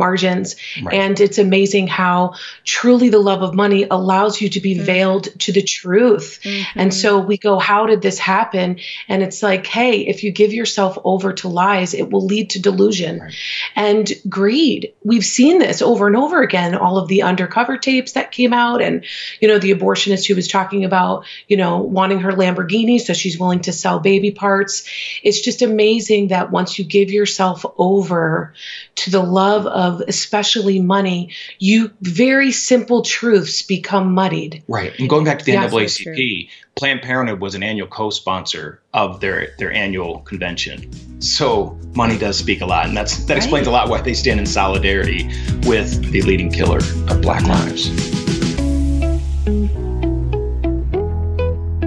margins. 0.00 0.56
Right. 0.82 0.94
And 0.94 1.20
it's 1.20 1.38
amazing 1.38 1.86
how 1.86 2.34
truly 2.64 3.10
the 3.10 3.20
love 3.20 3.42
of 3.42 3.54
money 3.54 3.86
allows 3.88 4.40
you 4.40 4.48
to 4.48 4.60
be 4.60 4.74
mm-hmm. 4.74 4.84
veiled 4.84 5.28
to 5.40 5.52
the 5.52 5.62
truth. 5.62 6.40
Mm-hmm. 6.42 6.80
And 6.80 6.92
so 6.92 7.20
we 7.20 7.38
go, 7.38 7.60
how 7.60 7.86
did 7.86 8.02
this 8.02 8.18
happen? 8.18 8.80
And 9.08 9.22
it's 9.22 9.42
like, 9.42 9.66
hey, 9.66 10.00
if 10.00 10.24
you 10.24 10.32
give 10.32 10.52
yourself 10.52 10.98
over 11.04 11.32
to 11.34 11.48
lies, 11.48 11.94
it 11.94 12.10
will 12.10 12.24
lead 12.24 12.50
to 12.50 12.62
delusion 12.62 13.20
right. 13.20 13.34
and 13.76 14.10
greed. 14.28 14.94
We've 15.04 15.24
seen 15.24 15.58
this 15.58 15.82
over 15.82 16.06
and 16.06 16.16
over 16.16 16.42
again, 16.42 16.74
all 16.74 16.98
of 16.98 17.08
the 17.08 17.22
undercover 17.22 17.76
tapes 17.76 18.12
that 18.12 18.32
came 18.32 18.52
out 18.52 18.80
and, 18.82 19.04
you 19.40 19.48
know, 19.48 19.58
the 19.58 19.74
abortionist 19.74 20.26
who 20.26 20.34
was 20.34 20.48
talking 20.48 20.84
about, 20.84 21.26
you 21.46 21.56
know, 21.56 21.78
wanting 21.78 22.20
her 22.20 22.32
Lamborghini. 22.32 23.00
So 23.00 23.12
she's 23.12 23.38
willing 23.38 23.60
to 23.60 23.72
sell 23.72 24.00
baby 24.00 24.30
parts. 24.30 24.88
It's 25.22 25.40
just 25.40 25.62
amazing 25.62 26.28
that 26.28 26.50
once 26.50 26.78
you 26.78 26.84
give 26.84 27.10
yourself 27.10 27.66
over 27.76 28.54
to 28.96 29.10
the 29.10 29.22
love 29.22 29.66
of 29.66 29.89
of 29.90 30.00
especially 30.08 30.80
money, 30.80 31.32
you 31.58 31.90
very 32.00 32.52
simple 32.52 33.02
truths 33.02 33.62
become 33.62 34.12
muddied. 34.12 34.62
Right. 34.68 34.98
And 34.98 35.08
going 35.08 35.24
back 35.24 35.38
to 35.40 35.44
the 35.44 35.52
yeah, 35.52 35.68
NAACP, 35.68 36.48
Planned 36.76 37.02
Parenthood 37.02 37.40
was 37.40 37.54
an 37.54 37.62
annual 37.62 37.88
co-sponsor 37.88 38.80
of 38.94 39.20
their 39.20 39.54
their 39.58 39.72
annual 39.72 40.20
convention. 40.20 40.90
So 41.20 41.78
money 41.94 42.16
does 42.16 42.38
speak 42.38 42.60
a 42.60 42.66
lot, 42.66 42.86
and 42.86 42.96
that's 42.96 43.24
that 43.24 43.36
explains 43.36 43.66
a 43.66 43.70
lot 43.70 43.88
why 43.88 44.00
they 44.00 44.14
stand 44.14 44.40
in 44.40 44.46
solidarity 44.46 45.24
with 45.64 46.10
the 46.12 46.22
leading 46.22 46.50
killer 46.50 46.78
of 46.78 47.20
Black 47.20 47.42
lives. 47.42 47.90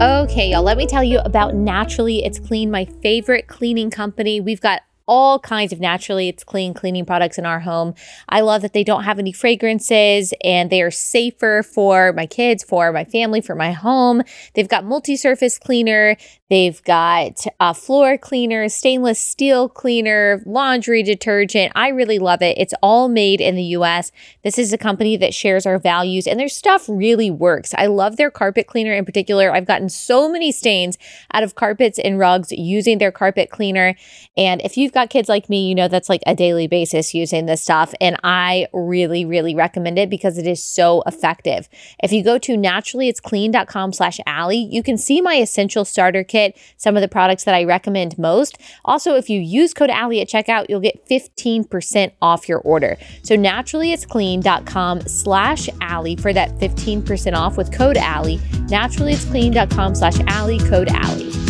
Okay, 0.01 0.51
y'all, 0.51 0.63
let 0.63 0.77
me 0.77 0.85
tell 0.85 1.03
you 1.03 1.19
about 1.19 1.55
Naturally 1.55 2.25
It's 2.25 2.39
Clean, 2.39 2.69
my 2.69 2.85
favorite 2.85 3.47
cleaning 3.47 3.89
company. 3.89 4.41
We've 4.41 4.59
got 4.59 4.81
all 5.07 5.39
kinds 5.39 5.73
of 5.73 5.79
naturally 5.79 6.29
it's 6.29 6.43
clean 6.43 6.73
cleaning 6.73 7.05
products 7.05 7.37
in 7.37 7.45
our 7.45 7.59
home. 7.59 7.93
I 8.29 8.41
love 8.41 8.61
that 8.61 8.73
they 8.73 8.83
don't 8.83 9.03
have 9.03 9.19
any 9.19 9.31
fragrances 9.31 10.33
and 10.43 10.69
they 10.69 10.81
are 10.81 10.91
safer 10.91 11.63
for 11.63 12.13
my 12.13 12.25
kids, 12.25 12.63
for 12.63 12.91
my 12.91 13.05
family, 13.05 13.41
for 13.41 13.55
my 13.55 13.71
home. 13.71 14.21
They've 14.53 14.67
got 14.67 14.85
multi-surface 14.85 15.59
cleaner, 15.59 16.15
they've 16.53 16.83
got 16.83 17.47
a 17.59 17.73
floor 17.73 18.15
cleaner, 18.15 18.69
stainless 18.69 19.19
steel 19.19 19.67
cleaner, 19.67 20.39
laundry 20.45 21.01
detergent. 21.01 21.71
I 21.75 21.87
really 21.87 22.19
love 22.19 22.43
it. 22.43 22.55
It's 22.59 22.75
all 22.83 23.09
made 23.09 23.41
in 23.41 23.55
the 23.55 23.63
US. 23.77 24.11
This 24.43 24.59
is 24.59 24.71
a 24.71 24.77
company 24.77 25.17
that 25.17 25.33
shares 25.33 25.65
our 25.65 25.79
values 25.79 26.27
and 26.27 26.39
their 26.39 26.47
stuff 26.47 26.85
really 26.87 27.31
works. 27.31 27.73
I 27.75 27.87
love 27.87 28.17
their 28.17 28.29
carpet 28.29 28.67
cleaner 28.67 28.93
in 28.93 29.03
particular. 29.03 29.51
I've 29.51 29.65
gotten 29.65 29.89
so 29.89 30.31
many 30.31 30.51
stains 30.51 30.99
out 31.33 31.41
of 31.41 31.55
carpets 31.55 31.97
and 31.97 32.19
rugs 32.19 32.51
using 32.51 32.99
their 32.99 33.11
carpet 33.11 33.49
cleaner. 33.49 33.95
And 34.37 34.61
if 34.61 34.77
you've 34.77 34.93
got 34.93 35.09
kids 35.09 35.29
like 35.29 35.49
me, 35.49 35.67
you 35.67 35.73
know 35.73 35.87
that's 35.87 36.07
like 36.09 36.21
a 36.27 36.35
daily 36.35 36.67
basis 36.67 37.15
using 37.15 37.47
this 37.47 37.63
stuff. 37.63 37.95
And 37.99 38.15
I 38.23 38.67
really, 38.73 39.25
really 39.25 39.55
recommend 39.55 39.97
it 39.97 40.07
because 40.07 40.37
it 40.37 40.45
is 40.45 40.61
so 40.61 41.01
effective. 41.07 41.67
If 42.03 42.11
you 42.11 42.23
go 42.23 42.37
to 42.37 42.53
naturallyitsclean.com 42.57 43.93
slash 43.93 44.19
Allie, 44.27 44.69
you 44.69 44.83
can 44.83 44.99
see 44.99 45.19
my 45.19 45.37
essential 45.37 45.83
starter 45.83 46.23
kit, 46.23 46.42
some 46.77 46.95
of 46.95 47.01
the 47.01 47.07
products 47.07 47.43
that 47.45 47.55
I 47.55 47.63
recommend 47.63 48.17
most. 48.17 48.57
Also, 48.85 49.15
if 49.15 49.29
you 49.29 49.39
use 49.39 49.73
code 49.73 49.89
Allie 49.89 50.21
at 50.21 50.27
checkout, 50.27 50.65
you'll 50.69 50.79
get 50.79 51.07
15% 51.07 52.11
off 52.21 52.49
your 52.49 52.59
order. 52.59 52.97
So 53.23 53.35
naturallyitsclean.com 53.35 55.01
slash 55.07 55.69
Allie 55.81 56.15
for 56.15 56.33
that 56.33 56.57
15% 56.59 57.33
off 57.33 57.57
with 57.57 57.71
code 57.71 57.97
Allie. 57.97 58.37
Naturallyitsclean.com 58.67 59.95
slash 59.95 60.19
Allie, 60.27 60.59
code 60.59 60.89
Allie. 60.89 61.42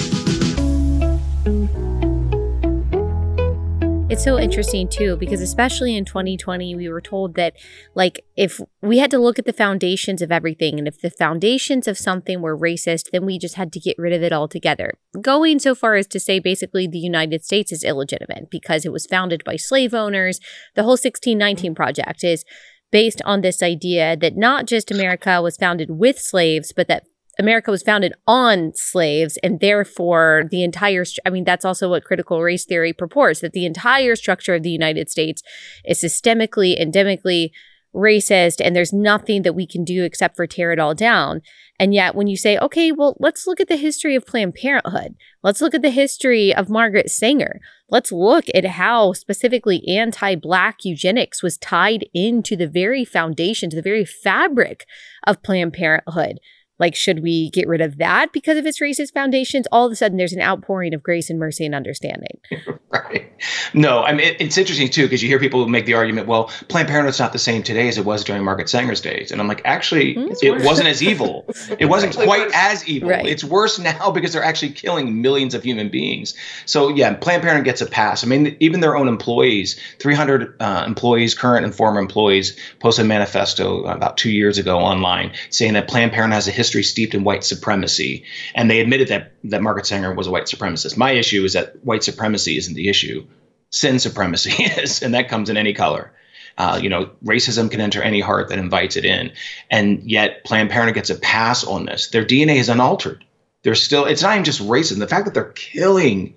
It's 4.13 4.23
so 4.23 4.37
interesting 4.39 4.87
too, 4.87 5.17
because 5.17 5.41
especially 5.41 5.97
in 5.97 6.05
2020, 6.05 6.75
we 6.75 6.87
were 6.87 7.01
told 7.01 7.33
that, 7.33 7.55
like, 7.95 8.23
if 8.37 8.61
we 8.79 8.99
had 8.99 9.09
to 9.09 9.17
look 9.17 9.39
at 9.39 9.45
the 9.45 9.51
foundations 9.51 10.21
of 10.21 10.31
everything, 10.31 10.77
and 10.77 10.87
if 10.87 11.01
the 11.01 11.09
foundations 11.09 11.87
of 11.87 11.97
something 11.97 12.39
were 12.39 12.55
racist, 12.55 13.09
then 13.09 13.25
we 13.25 13.39
just 13.39 13.55
had 13.55 13.73
to 13.73 13.79
get 13.79 13.97
rid 13.97 14.13
of 14.13 14.21
it 14.21 14.31
altogether. 14.31 14.93
Going 15.19 15.57
so 15.57 15.73
far 15.73 15.95
as 15.95 16.05
to 16.09 16.19
say 16.19 16.37
basically 16.37 16.85
the 16.85 16.99
United 16.99 17.43
States 17.43 17.71
is 17.71 17.83
illegitimate 17.83 18.51
because 18.51 18.85
it 18.85 18.91
was 18.91 19.07
founded 19.07 19.43
by 19.43 19.55
slave 19.55 19.95
owners. 19.95 20.39
The 20.75 20.83
whole 20.83 20.91
1619 20.91 21.73
Project 21.73 22.23
is 22.23 22.45
based 22.91 23.19
on 23.25 23.41
this 23.41 23.63
idea 23.63 24.15
that 24.15 24.37
not 24.37 24.67
just 24.67 24.91
America 24.91 25.41
was 25.41 25.57
founded 25.57 25.89
with 25.89 26.19
slaves, 26.19 26.71
but 26.71 26.87
that 26.87 27.05
America 27.39 27.71
was 27.71 27.83
founded 27.83 28.13
on 28.27 28.71
slaves, 28.75 29.37
and 29.43 29.59
therefore 29.59 30.43
the 30.51 30.63
entire, 30.63 31.03
I 31.25 31.29
mean, 31.29 31.43
that's 31.43 31.65
also 31.65 31.89
what 31.89 32.03
critical 32.03 32.41
race 32.41 32.65
theory 32.65 32.93
purports 32.93 33.41
that 33.41 33.53
the 33.53 33.65
entire 33.65 34.15
structure 34.15 34.55
of 34.55 34.63
the 34.63 34.69
United 34.69 35.09
States 35.09 35.41
is 35.85 36.01
systemically, 36.01 36.79
endemically 36.79 37.49
racist, 37.93 38.59
and 38.63 38.75
there's 38.75 38.93
nothing 38.93 39.43
that 39.43 39.53
we 39.53 39.67
can 39.67 39.83
do 39.83 40.03
except 40.03 40.35
for 40.35 40.47
tear 40.47 40.71
it 40.71 40.79
all 40.79 40.95
down. 40.95 41.41
And 41.79 41.93
yet, 41.93 42.15
when 42.15 42.27
you 42.27 42.37
say, 42.37 42.57
okay, 42.57 42.91
well, 42.91 43.15
let's 43.19 43.45
look 43.47 43.59
at 43.59 43.67
the 43.67 43.77
history 43.77 44.15
of 44.15 44.25
Planned 44.25 44.55
Parenthood, 44.55 45.15
let's 45.43 45.61
look 45.61 45.73
at 45.73 45.81
the 45.81 45.89
history 45.89 46.53
of 46.53 46.69
Margaret 46.69 47.09
Sanger, 47.09 47.59
let's 47.89 48.11
look 48.11 48.45
at 48.53 48.65
how 48.65 49.13
specifically 49.13 49.87
anti 49.87 50.35
Black 50.35 50.77
eugenics 50.83 51.43
was 51.43 51.57
tied 51.57 52.05
into 52.13 52.55
the 52.55 52.67
very 52.67 53.05
foundation, 53.05 53.69
to 53.69 53.75
the 53.75 53.81
very 53.81 54.05
fabric 54.05 54.85
of 55.25 55.43
Planned 55.43 55.73
Parenthood 55.73 56.39
Like, 56.83 56.95
should 56.95 57.23
we 57.23 57.49
get 57.51 57.65
rid 57.65 57.79
of 57.79 57.97
that 57.99 58.33
because 58.33 58.57
of 58.57 58.65
its 58.65 58.81
racist 58.81 59.13
foundations? 59.13 59.65
All 59.71 59.85
of 59.85 59.93
a 59.93 59.95
sudden, 59.95 60.17
there's 60.17 60.33
an 60.33 60.41
outpouring 60.41 60.93
of 60.93 61.01
grace 61.01 61.29
and 61.29 61.39
mercy 61.39 61.65
and 61.65 61.73
understanding. 61.73 62.41
right. 62.89 63.31
No, 63.73 64.03
I 64.03 64.11
mean, 64.11 64.27
it, 64.27 64.41
it's 64.41 64.57
interesting 64.57 64.89
too, 64.89 65.03
because 65.03 65.23
you 65.23 65.29
hear 65.29 65.39
people 65.39 65.65
make 65.69 65.85
the 65.85 65.93
argument, 65.93 66.27
well, 66.27 66.51
Planned 66.67 66.89
Parenthood's 66.89 67.19
not 67.19 67.31
the 67.31 67.39
same 67.39 67.63
today 67.63 67.87
as 67.87 67.97
it 67.97 68.03
was 68.03 68.25
during 68.25 68.43
Margaret 68.43 68.67
Sanger's 68.67 68.99
days. 68.99 69.31
And 69.31 69.39
I'm 69.39 69.47
like, 69.47 69.61
actually, 69.63 70.15
mm-hmm. 70.15 70.33
it 70.41 70.65
wasn't 70.65 70.89
as 70.89 71.01
evil. 71.01 71.45
It 71.79 71.85
wasn't 71.85 72.13
quite 72.15 72.47
worse. 72.47 72.51
as 72.53 72.87
evil. 72.87 73.09
Right. 73.09 73.25
It's 73.25 73.43
worse 73.43 73.79
now 73.79 74.11
because 74.11 74.33
they're 74.33 74.43
actually 74.43 74.71
killing 74.71 75.21
millions 75.21 75.53
of 75.53 75.63
human 75.63 75.89
beings. 75.89 76.33
So, 76.65 76.89
yeah, 76.89 77.13
Planned 77.13 77.41
Parenthood 77.41 77.65
gets 77.65 77.81
a 77.81 77.85
pass. 77.85 78.23
I 78.23 78.27
mean, 78.27 78.57
even 78.59 78.79
their 78.79 78.95
own 78.95 79.07
employees, 79.07 79.79
300 79.99 80.55
uh, 80.59 80.83
employees, 80.85 81.33
current 81.33 81.65
and 81.65 81.73
former 81.73 81.99
employees, 81.99 82.57
posted 82.79 83.05
a 83.05 83.07
manifesto 83.07 83.83
about 83.85 84.17
two 84.17 84.31
years 84.31 84.57
ago 84.57 84.79
online 84.79 85.31
saying 85.49 85.73
that 85.73 85.87
Planned 85.87 86.11
Parenthood 86.11 86.35
has 86.35 86.47
a 86.47 86.51
history 86.51 86.72
steeped 86.81 87.13
in 87.13 87.23
white 87.23 87.43
supremacy. 87.43 88.23
And 88.55 88.71
they 88.71 88.79
admitted 88.79 89.09
that, 89.09 89.33
that 89.43 89.61
Margaret 89.61 89.85
Sanger 89.85 90.13
was 90.13 90.25
a 90.25 90.31
white 90.31 90.45
supremacist. 90.45 90.97
My 90.97 91.11
issue 91.11 91.43
is 91.43 91.53
that 91.53 91.83
white 91.85 92.03
supremacy 92.03 92.57
isn't 92.57 92.73
the 92.73 92.89
issue, 92.89 93.27
sin 93.69 93.99
supremacy 93.99 94.63
is, 94.63 95.03
and 95.03 95.13
that 95.13 95.29
comes 95.29 95.49
in 95.49 95.57
any 95.57 95.73
color. 95.73 96.11
Uh, 96.57 96.79
you 96.81 96.89
know, 96.89 97.09
racism 97.23 97.69
can 97.69 97.81
enter 97.81 98.01
any 98.01 98.19
heart 98.19 98.49
that 98.49 98.59
invites 98.59 98.95
it 98.95 99.05
in. 99.05 99.31
And 99.69 100.09
yet, 100.09 100.43
Planned 100.43 100.69
Parenthood 100.69 100.95
gets 100.95 101.09
a 101.09 101.15
pass 101.15 101.63
on 101.63 101.85
this. 101.85 102.07
Their 102.07 102.25
DNA 102.25 102.57
is 102.57 102.69
unaltered. 102.69 103.25
They're 103.63 103.75
still, 103.75 104.05
it's 104.05 104.21
not 104.21 104.33
even 104.33 104.43
just 104.43 104.61
racism. 104.61 104.99
The 104.99 105.07
fact 105.07 105.25
that 105.25 105.33
they're 105.33 105.45
killing 105.45 106.35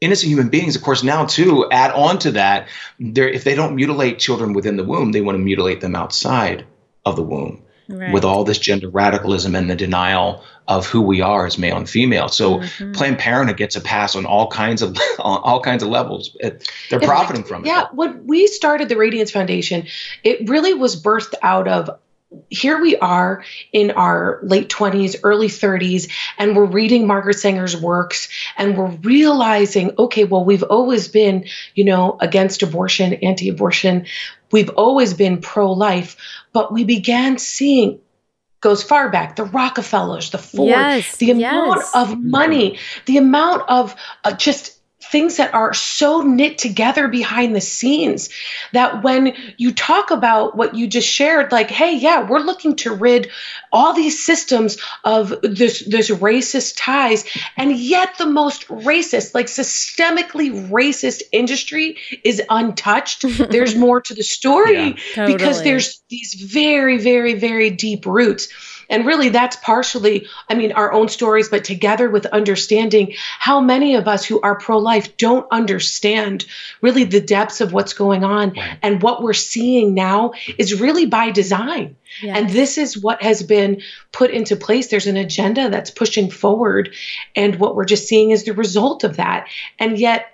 innocent 0.00 0.30
human 0.30 0.48
beings, 0.48 0.76
of 0.76 0.82
course, 0.82 1.02
now 1.02 1.26
too, 1.26 1.68
add 1.70 1.90
on 1.90 2.18
to 2.20 2.32
that, 2.32 2.68
if 2.98 3.44
they 3.44 3.54
don't 3.54 3.74
mutilate 3.74 4.18
children 4.18 4.52
within 4.52 4.76
the 4.76 4.84
womb, 4.84 5.12
they 5.12 5.20
want 5.20 5.36
to 5.36 5.42
mutilate 5.42 5.80
them 5.80 5.96
outside 5.96 6.64
of 7.04 7.16
the 7.16 7.22
womb. 7.22 7.62
Right. 7.90 8.12
With 8.12 8.22
all 8.22 8.44
this 8.44 8.58
gender 8.58 8.90
radicalism 8.90 9.54
and 9.54 9.70
the 9.70 9.74
denial 9.74 10.44
of 10.66 10.86
who 10.86 11.00
we 11.00 11.22
are 11.22 11.46
as 11.46 11.56
male 11.56 11.78
and 11.78 11.88
female, 11.88 12.28
so 12.28 12.58
mm-hmm. 12.58 12.92
Planned 12.92 13.18
Parenthood 13.18 13.56
gets 13.56 13.76
a 13.76 13.80
pass 13.80 14.14
on 14.14 14.26
all 14.26 14.48
kinds 14.48 14.82
of 14.82 14.94
on 15.18 15.40
all 15.42 15.62
kinds 15.62 15.82
of 15.82 15.88
levels. 15.88 16.36
They're 16.90 17.00
profiting 17.00 17.44
from 17.44 17.64
it. 17.64 17.68
Yeah, 17.68 17.86
when 17.92 18.26
we 18.26 18.46
started 18.46 18.90
the 18.90 18.98
Radiance 18.98 19.30
Foundation, 19.30 19.86
it 20.22 20.50
really 20.50 20.74
was 20.74 21.02
birthed 21.02 21.32
out 21.40 21.66
of 21.66 21.98
here 22.50 22.80
we 22.80 22.96
are 22.96 23.44
in 23.72 23.90
our 23.92 24.40
late 24.42 24.68
20s, 24.68 25.16
early 25.22 25.48
30s, 25.48 26.10
and 26.36 26.54
we're 26.54 26.66
reading 26.66 27.06
Margaret 27.06 27.38
Sanger's 27.38 27.76
works 27.76 28.28
and 28.58 28.76
we're 28.76 28.90
realizing, 28.90 29.92
okay, 29.98 30.24
well, 30.24 30.44
we've 30.44 30.62
always 30.62 31.08
been, 31.08 31.46
you 31.74 31.84
know, 31.84 32.18
against 32.20 32.62
abortion, 32.62 33.14
anti 33.14 33.48
abortion. 33.48 34.06
We've 34.50 34.70
always 34.70 35.14
been 35.14 35.40
pro 35.40 35.72
life, 35.72 36.16
but 36.52 36.72
we 36.72 36.84
began 36.84 37.38
seeing 37.38 38.00
goes 38.60 38.82
far 38.82 39.08
back 39.10 39.36
the 39.36 39.44
rockefellers 39.44 40.30
the 40.30 40.38
ford 40.38 40.68
yes, 40.68 41.16
the 41.18 41.30
amount 41.30 41.78
yes. 41.78 41.90
of 41.94 42.18
money 42.18 42.78
the 43.06 43.16
amount 43.16 43.62
of 43.68 43.94
uh, 44.24 44.32
just 44.32 44.77
things 45.10 45.36
that 45.36 45.52
are 45.54 45.74
so 45.74 46.22
knit 46.22 46.58
together 46.58 47.08
behind 47.08 47.54
the 47.54 47.60
scenes 47.60 48.28
that 48.72 49.02
when 49.02 49.34
you 49.56 49.72
talk 49.72 50.10
about 50.10 50.56
what 50.56 50.74
you 50.74 50.86
just 50.86 51.08
shared 51.08 51.50
like 51.52 51.70
hey 51.70 51.96
yeah 51.96 52.28
we're 52.28 52.38
looking 52.40 52.74
to 52.76 52.94
rid 52.94 53.30
all 53.72 53.92
these 53.92 54.22
systems 54.24 54.78
of 55.04 55.34
this 55.42 55.80
this 55.86 56.10
racist 56.10 56.74
ties. 56.76 57.24
And 57.56 57.76
yet 57.76 58.16
the 58.18 58.26
most 58.26 58.68
racist 58.68 59.34
like 59.34 59.46
systemically 59.46 60.68
racist 60.70 61.22
industry 61.32 61.96
is 62.24 62.42
untouched. 62.48 63.24
There's 63.50 63.74
more 63.74 64.00
to 64.00 64.14
the 64.14 64.22
story 64.22 64.72
yeah, 64.72 64.96
totally. 65.14 65.36
because 65.36 65.62
there's 65.62 66.02
these 66.08 66.34
very 66.34 66.98
very 66.98 67.34
very 67.34 67.70
deep 67.70 68.06
roots 68.06 68.48
and 68.88 69.06
really, 69.06 69.28
that's 69.28 69.56
partially, 69.56 70.26
I 70.48 70.54
mean, 70.54 70.72
our 70.72 70.92
own 70.92 71.08
stories, 71.08 71.48
but 71.48 71.64
together 71.64 72.08
with 72.08 72.26
understanding 72.26 73.14
how 73.38 73.60
many 73.60 73.96
of 73.96 74.08
us 74.08 74.24
who 74.24 74.40
are 74.40 74.58
pro 74.58 74.78
life 74.78 75.16
don't 75.16 75.46
understand 75.50 76.46
really 76.80 77.04
the 77.04 77.20
depths 77.20 77.60
of 77.60 77.72
what's 77.72 77.92
going 77.92 78.24
on. 78.24 78.50
Right. 78.50 78.78
And 78.82 79.02
what 79.02 79.22
we're 79.22 79.34
seeing 79.34 79.94
now 79.94 80.32
is 80.56 80.80
really 80.80 81.06
by 81.06 81.30
design. 81.30 81.96
Yes. 82.22 82.38
And 82.38 82.50
this 82.50 82.78
is 82.78 82.96
what 82.96 83.22
has 83.22 83.42
been 83.42 83.82
put 84.12 84.30
into 84.30 84.56
place. 84.56 84.88
There's 84.88 85.06
an 85.06 85.18
agenda 85.18 85.68
that's 85.68 85.90
pushing 85.90 86.30
forward. 86.30 86.94
And 87.36 87.56
what 87.56 87.76
we're 87.76 87.84
just 87.84 88.08
seeing 88.08 88.30
is 88.30 88.44
the 88.44 88.54
result 88.54 89.04
of 89.04 89.16
that. 89.16 89.48
And 89.78 89.98
yet, 89.98 90.26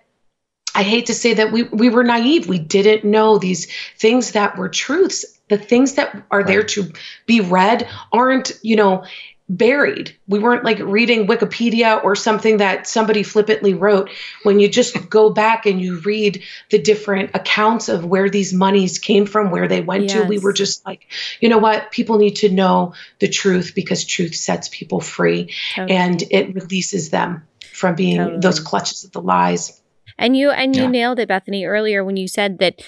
I 0.77 0.83
hate 0.83 1.07
to 1.07 1.15
say 1.15 1.35
that 1.35 1.53
we, 1.53 1.63
we 1.63 1.89
were 1.89 2.03
naive. 2.03 2.49
We 2.49 2.59
didn't 2.59 3.05
know 3.09 3.39
these 3.39 3.73
things 3.97 4.33
that 4.33 4.57
were 4.57 4.69
truths 4.69 5.25
the 5.49 5.59
things 5.59 5.95
that 5.95 6.25
are 6.31 6.39
right. 6.39 6.47
there 6.47 6.63
to 6.63 6.93
be 7.27 7.41
read 7.41 7.89
aren't, 8.13 8.53
you 8.63 8.77
know, 8.77 9.05
buried. 9.49 10.17
We 10.27 10.39
weren't 10.39 10.65
like 10.65 10.79
reading 10.79 11.27
Wikipedia 11.27 12.03
or 12.03 12.17
something 12.17 12.59
that 12.59 12.87
somebody 12.87 13.23
flippantly 13.23 13.75
wrote. 13.75 14.11
When 14.43 14.59
you 14.59 14.69
just 14.69 15.11
go 15.11 15.31
back 15.31 15.67
and 15.67 15.81
you 15.81 15.99
read 16.01 16.43
the 16.71 16.79
different 16.79 17.33
accounts 17.35 17.91
of 17.91 18.07
where 18.07 18.31
these 18.31 18.55
monies 18.55 18.99
came 18.99 19.27
from, 19.27 19.51
where 19.51 19.69
they 19.69 19.83
went 19.83 20.05
yes. 20.05 20.13
to, 20.15 20.25
we 20.25 20.39
were 20.39 20.55
just 20.55 20.85
like, 20.87 21.13
you 21.41 21.51
know 21.51 21.59
what? 21.59 21.91
People 21.91 22.17
need 22.19 22.37
to 22.37 22.49
know 22.49 22.95
the 23.19 23.29
truth 23.29 23.73
because 23.75 24.05
truth 24.05 24.35
sets 24.35 24.69
people 24.71 25.01
free 25.01 25.53
totally. 25.75 25.97
and 25.97 26.23
it 26.31 26.55
releases 26.55 27.11
them 27.11 27.47
from 27.73 27.95
being 27.97 28.17
totally. 28.17 28.41
those 28.41 28.61
clutches 28.61 29.05
of 29.05 29.13
the 29.13 29.21
lies. 29.21 29.81
And 30.17 30.37
you 30.37 30.51
and 30.53 30.75
you 30.75 30.83
yeah. 30.83 30.89
nailed 30.89 31.19
it, 31.19 31.29
Bethany, 31.29 31.65
earlier 31.65 32.05
when 32.05 32.17
you 32.17 32.29
said 32.29 32.59
that 32.61 32.81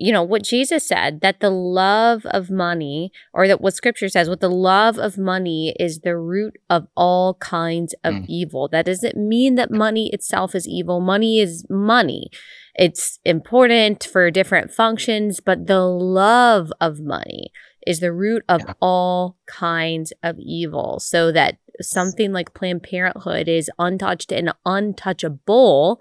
you 0.00 0.12
know, 0.12 0.22
what 0.22 0.44
Jesus 0.44 0.86
said 0.86 1.22
that 1.22 1.40
the 1.40 1.50
love 1.50 2.24
of 2.26 2.50
money, 2.50 3.10
or 3.34 3.48
that 3.48 3.60
what 3.60 3.74
scripture 3.74 4.08
says, 4.08 4.28
what 4.28 4.38
the 4.38 4.48
love 4.48 4.96
of 4.96 5.18
money 5.18 5.74
is 5.78 6.00
the 6.00 6.16
root 6.16 6.54
of 6.70 6.86
all 6.96 7.34
kinds 7.34 7.96
of 8.04 8.14
mm. 8.14 8.24
evil. 8.28 8.68
That 8.68 8.86
doesn't 8.86 9.16
mean 9.16 9.56
that 9.56 9.72
money 9.72 10.08
itself 10.12 10.54
is 10.54 10.68
evil. 10.68 11.00
Money 11.00 11.40
is 11.40 11.66
money. 11.68 12.30
It's 12.76 13.18
important 13.24 14.04
for 14.04 14.30
different 14.30 14.70
functions, 14.70 15.40
but 15.40 15.66
the 15.66 15.80
love 15.80 16.72
of 16.80 17.00
money 17.00 17.50
is 17.84 17.98
the 17.98 18.12
root 18.12 18.44
of 18.48 18.60
yeah. 18.68 18.74
all 18.80 19.36
kinds 19.46 20.12
of 20.22 20.38
evil. 20.38 21.00
So 21.00 21.32
that 21.32 21.58
something 21.80 22.32
like 22.32 22.54
Planned 22.54 22.84
Parenthood 22.84 23.48
is 23.48 23.68
untouched 23.80 24.30
and 24.30 24.52
untouchable 24.64 26.00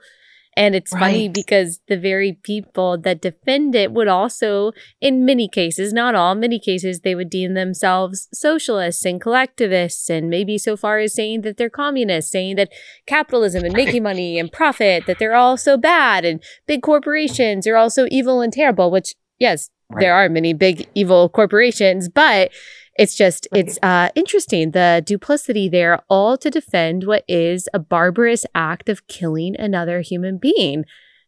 and 0.58 0.74
it's 0.74 0.92
right. 0.92 1.00
funny 1.00 1.30
because 1.30 1.82
the 1.88 1.98
very 1.98 2.34
people 2.34 2.98
that 2.98 3.22
defend 3.22 3.76
it 3.76 3.92
would 3.92 4.08
also, 4.08 4.72
in 5.00 5.24
many 5.24 5.48
cases, 5.48 5.94
not 5.94 6.16
all, 6.16 6.34
many 6.34 6.60
cases, 6.60 7.02
they 7.02 7.14
would 7.14 7.30
deem 7.30 7.54
themselves 7.54 8.28
socialists 8.34 9.06
and 9.06 9.22
collectivists, 9.22 10.10
and 10.10 10.32
maybe 10.32 10.58
so 10.58 10.76
far 10.76 10.98
as 10.98 11.14
saying 11.14 11.42
that 11.42 11.58
they're 11.58 11.70
communists, 11.70 12.32
saying 12.32 12.56
that 12.56 12.72
capitalism 13.06 13.64
and 13.64 13.74
making 13.76 14.02
money 14.02 14.40
and 14.40 14.52
profit, 14.52 15.06
that 15.06 15.20
they're 15.20 15.36
all 15.36 15.58
so 15.58 15.78
bad, 15.78 16.26
and 16.26 16.44
big 16.66 16.82
corporations 16.82 17.68
are 17.68 17.78
also 17.78 18.08
evil 18.10 18.42
and 18.42 18.52
terrible, 18.52 18.90
which, 18.90 19.14
yes, 19.38 19.70
right. 19.92 20.02
there 20.02 20.16
are 20.16 20.28
many 20.28 20.54
big 20.54 20.88
evil 20.96 21.30
corporations, 21.30 22.10
but 22.10 22.52
it's 22.98 23.16
just, 23.16 23.48
it's 23.54 23.78
uh, 23.84 24.10
interesting 24.16 24.72
the 24.72 25.04
duplicity 25.06 25.70
there, 25.70 26.00
all 26.10 26.38
to 26.38 26.50
defend 26.50 27.04
what 27.04 27.24
is 27.28 27.70
a 27.74 27.80
barbarous 27.80 28.46
act 28.56 28.90
of 28.90 29.08
killing 29.08 29.56
another 29.60 30.02
human 30.02 30.38
being. 30.38 30.86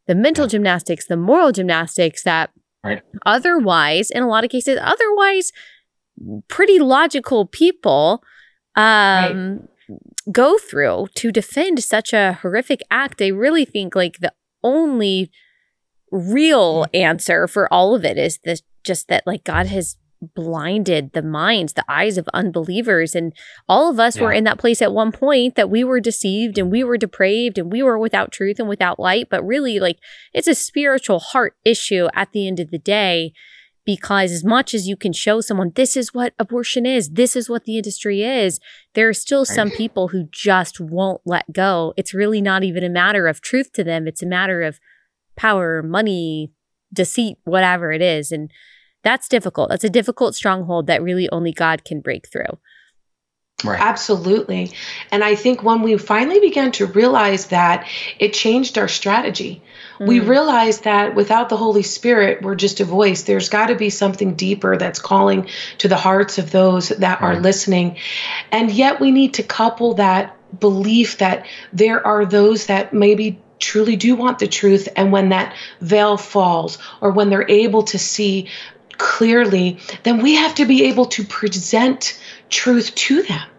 The 0.07 0.15
mental 0.15 0.47
gymnastics, 0.47 1.05
the 1.05 1.17
moral 1.17 1.51
gymnastics 1.51 2.23
that 2.23 2.49
right. 2.83 3.03
otherwise, 3.25 4.09
in 4.09 4.23
a 4.23 4.27
lot 4.27 4.43
of 4.43 4.49
cases, 4.49 4.79
otherwise 4.81 5.51
pretty 6.47 6.79
logical 6.79 7.45
people 7.45 8.23
um, 8.75 9.59
right. 9.87 9.99
go 10.31 10.57
through 10.57 11.07
to 11.15 11.31
defend 11.31 11.83
such 11.83 12.13
a 12.13 12.39
horrific 12.41 12.81
act. 12.89 13.19
They 13.19 13.31
really 13.31 13.65
think 13.65 13.95
like 13.95 14.19
the 14.19 14.33
only 14.63 15.31
real 16.11 16.87
answer 16.93 17.47
for 17.47 17.71
all 17.71 17.95
of 17.95 18.03
it 18.03 18.17
is 18.17 18.39
this 18.43 18.63
just 18.83 19.07
that 19.09 19.27
like 19.27 19.43
God 19.43 19.67
has 19.67 19.97
blinded 20.21 21.13
the 21.13 21.21
minds, 21.21 21.73
the 21.73 21.85
eyes 21.89 22.17
of 22.17 22.29
unbelievers. 22.33 23.15
And 23.15 23.33
all 23.67 23.89
of 23.89 23.99
us 23.99 24.17
yeah. 24.17 24.23
were 24.23 24.33
in 24.33 24.43
that 24.45 24.57
place 24.57 24.81
at 24.81 24.93
one 24.93 25.11
point 25.11 25.55
that 25.55 25.69
we 25.69 25.83
were 25.83 25.99
deceived 25.99 26.57
and 26.57 26.71
we 26.71 26.83
were 26.83 26.97
depraved 26.97 27.57
and 27.57 27.71
we 27.71 27.81
were 27.81 27.97
without 27.97 28.31
truth 28.31 28.59
and 28.59 28.67
without 28.67 28.99
light. 28.99 29.27
But 29.29 29.45
really, 29.45 29.79
like, 29.79 29.99
it's 30.33 30.47
a 30.47 30.55
spiritual 30.55 31.19
heart 31.19 31.55
issue 31.63 32.07
at 32.13 32.31
the 32.31 32.47
end 32.47 32.59
of 32.59 32.71
the 32.71 32.79
day. 32.79 33.33
Because 33.85 34.31
as 34.31 34.43
much 34.43 34.75
as 34.75 34.87
you 34.87 34.95
can 34.95 35.13
show 35.13 35.41
someone 35.41 35.71
this 35.73 35.97
is 35.97 36.13
what 36.13 36.33
abortion 36.37 36.85
is, 36.85 37.11
this 37.11 37.35
is 37.35 37.49
what 37.49 37.63
the 37.63 37.77
industry 37.77 38.21
is, 38.21 38.59
there 38.93 39.09
are 39.09 39.13
still 39.13 39.45
some 39.45 39.71
people 39.71 40.09
who 40.09 40.27
just 40.31 40.79
won't 40.79 41.21
let 41.25 41.51
go. 41.51 41.93
It's 41.97 42.13
really 42.13 42.39
not 42.39 42.63
even 42.63 42.83
a 42.83 42.89
matter 42.89 43.25
of 43.25 43.41
truth 43.41 43.71
to 43.73 43.83
them. 43.83 44.07
It's 44.07 44.21
a 44.21 44.27
matter 44.27 44.61
of 44.61 44.79
power, 45.35 45.81
money, 45.81 46.51
deceit, 46.93 47.37
whatever 47.45 47.91
it 47.91 48.01
is. 48.01 48.31
And 48.31 48.51
that's 49.09 49.27
difficult. 49.27 49.69
That's 49.69 49.83
a 49.83 49.89
difficult 49.89 50.35
stronghold 50.35 50.85
that 50.87 51.01
really 51.01 51.27
only 51.31 51.51
God 51.51 51.83
can 51.83 51.99
break 51.99 52.29
through. 52.31 52.59
Right. 53.63 53.81
Absolutely. 53.81 54.71
And 55.11 55.21
I 55.21 55.35
think 55.35 55.63
when 55.63 55.81
we 55.81 55.97
finally 55.97 56.39
began 56.39 56.71
to 56.73 56.85
realize 56.85 57.47
that, 57.47 57.87
it 58.17 58.31
changed 58.33 58.77
our 58.77 58.87
strategy. 58.87 59.61
Mm. 59.99 60.07
We 60.07 60.19
realized 60.21 60.85
that 60.85 61.13
without 61.15 61.49
the 61.49 61.57
Holy 61.57 61.83
Spirit, 61.83 62.41
we're 62.41 62.55
just 62.55 62.79
a 62.79 62.85
voice. 62.85 63.23
There's 63.23 63.49
got 63.49 63.65
to 63.65 63.75
be 63.75 63.89
something 63.89 64.35
deeper 64.35 64.77
that's 64.77 64.99
calling 64.99 65.49
to 65.79 65.89
the 65.89 65.97
hearts 65.97 66.37
of 66.37 66.51
those 66.51 66.89
that 66.89 67.19
right. 67.19 67.37
are 67.37 67.41
listening. 67.41 67.97
And 68.51 68.71
yet 68.71 69.01
we 69.01 69.11
need 69.11 69.33
to 69.33 69.43
couple 69.43 69.95
that 69.95 70.37
belief 70.57 71.17
that 71.17 71.45
there 71.73 72.05
are 72.05 72.25
those 72.25 72.67
that 72.67 72.93
maybe 72.93 73.41
truly 73.59 73.97
do 73.97 74.15
want 74.15 74.39
the 74.39 74.47
truth 74.47 74.87
and 74.95 75.11
when 75.11 75.29
that 75.29 75.53
veil 75.81 76.17
falls 76.17 76.77
or 77.01 77.11
when 77.11 77.29
they're 77.29 77.49
able 77.49 77.83
to 77.83 77.99
see 77.99 78.47
clearly 78.99 79.79
then 80.03 80.21
we 80.21 80.35
have 80.35 80.53
to 80.53 80.65
be 80.65 80.83
able 80.83 81.05
to 81.05 81.23
present 81.23 82.19
truth 82.49 82.93
to 82.93 83.23
them 83.23 83.49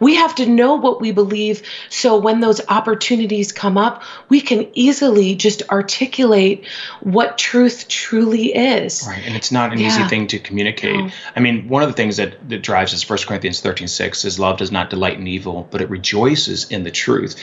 we 0.00 0.14
have 0.16 0.34
to 0.36 0.46
know 0.46 0.74
what 0.74 1.00
we 1.00 1.12
believe 1.12 1.62
so 1.88 2.16
when 2.16 2.40
those 2.40 2.60
opportunities 2.68 3.52
come 3.52 3.78
up, 3.78 4.02
we 4.28 4.40
can 4.40 4.68
easily 4.74 5.34
just 5.34 5.62
articulate 5.70 6.66
what 7.00 7.38
truth 7.38 7.88
truly 7.88 8.54
is. 8.54 9.04
Right. 9.06 9.22
And 9.24 9.36
it's 9.36 9.52
not 9.52 9.72
an 9.72 9.78
yeah. 9.78 9.88
easy 9.88 10.04
thing 10.04 10.26
to 10.28 10.38
communicate. 10.38 10.96
No. 10.96 11.10
I 11.36 11.40
mean, 11.40 11.68
one 11.68 11.82
of 11.82 11.88
the 11.88 11.94
things 11.94 12.16
that, 12.16 12.48
that 12.48 12.62
drives 12.62 12.94
us, 12.94 13.08
1 13.08 13.18
Corinthians 13.26 13.60
13 13.60 13.88
6, 13.88 14.24
is 14.24 14.38
love 14.38 14.58
does 14.58 14.72
not 14.72 14.90
delight 14.90 15.18
in 15.18 15.26
evil, 15.26 15.68
but 15.70 15.80
it 15.80 15.90
rejoices 15.90 16.70
in 16.70 16.84
the 16.84 16.90
truth. 16.90 17.36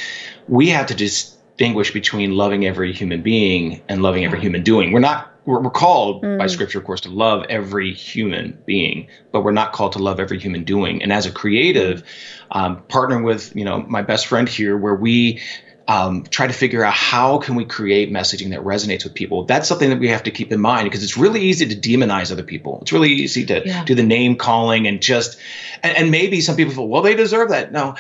We 0.48 0.70
have 0.70 0.88
to 0.88 0.96
distinguish 0.96 1.92
between 1.92 2.36
loving 2.36 2.66
every 2.66 2.94
human 2.94 3.22
being 3.22 3.82
and 3.88 4.02
loving 4.02 4.26
every 4.26 4.40
human 4.40 4.64
doing. 4.64 4.92
We're 4.92 5.00
not 5.00 5.31
we're, 5.45 5.60
we're 5.62 5.69
called 5.71 6.23
mm. 6.23 6.38
by 6.38 6.47
scripture, 6.47 6.80
of 6.80 6.86
course, 6.86 7.01
to 7.01 7.10
love 7.10 7.45
every 7.49 7.93
human 7.93 8.58
being, 8.65 9.08
but 9.32 9.41
we're 9.41 9.51
not 9.51 9.73
called 9.73 9.93
to 9.93 9.99
love 9.99 10.19
every 10.19 10.39
human 10.39 10.63
doing. 10.63 11.01
And 11.01 11.12
as 11.12 11.25
a 11.25 11.32
creative, 11.32 12.04
um, 12.51 12.84
partnering 12.89 13.23
with 13.23 13.56
you 13.56 13.65
know 13.65 13.82
my 13.84 14.01
best 14.01 14.27
friend 14.27 14.47
here, 14.47 14.77
where 14.77 14.95
we 14.95 15.41
um, 15.88 16.23
try 16.23 16.47
to 16.47 16.54
figure 16.54 16.84
out 16.84 16.93
how 16.93 17.39
can 17.39 17.56
we 17.56 17.65
create 17.65 18.12
messaging 18.12 18.51
that 18.51 18.62
resonates 18.62 19.04
with 19.04 19.13
people. 19.13 19.43
That's 19.43 19.67
something 19.67 19.89
that 19.89 19.99
we 19.99 20.08
have 20.10 20.23
to 20.23 20.32
keep 20.32 20.51
in 20.51 20.62
mind 20.62 20.86
because 20.86 21.04
it's 21.04 21.17
really 21.17 21.41
easy 21.41 21.65
to 21.67 21.75
demonize 21.75 22.32
other 22.32 22.43
people. 22.43 22.80
It's 22.82 22.91
really 22.93 23.10
easy 23.10 23.45
to 23.47 23.62
yeah. 23.65 23.84
do 23.84 23.95
the 23.95 24.04
name 24.04 24.36
calling 24.36 24.88
and 24.88 25.01
just 25.01 25.38
and, 25.84 25.97
and 25.97 26.12
maybe 26.12 26.39
some 26.41 26.56
people 26.56 26.73
feel 26.73 26.88
well 26.88 27.01
they 27.01 27.15
deserve 27.15 27.49
that. 27.49 27.71
No, 27.71 27.95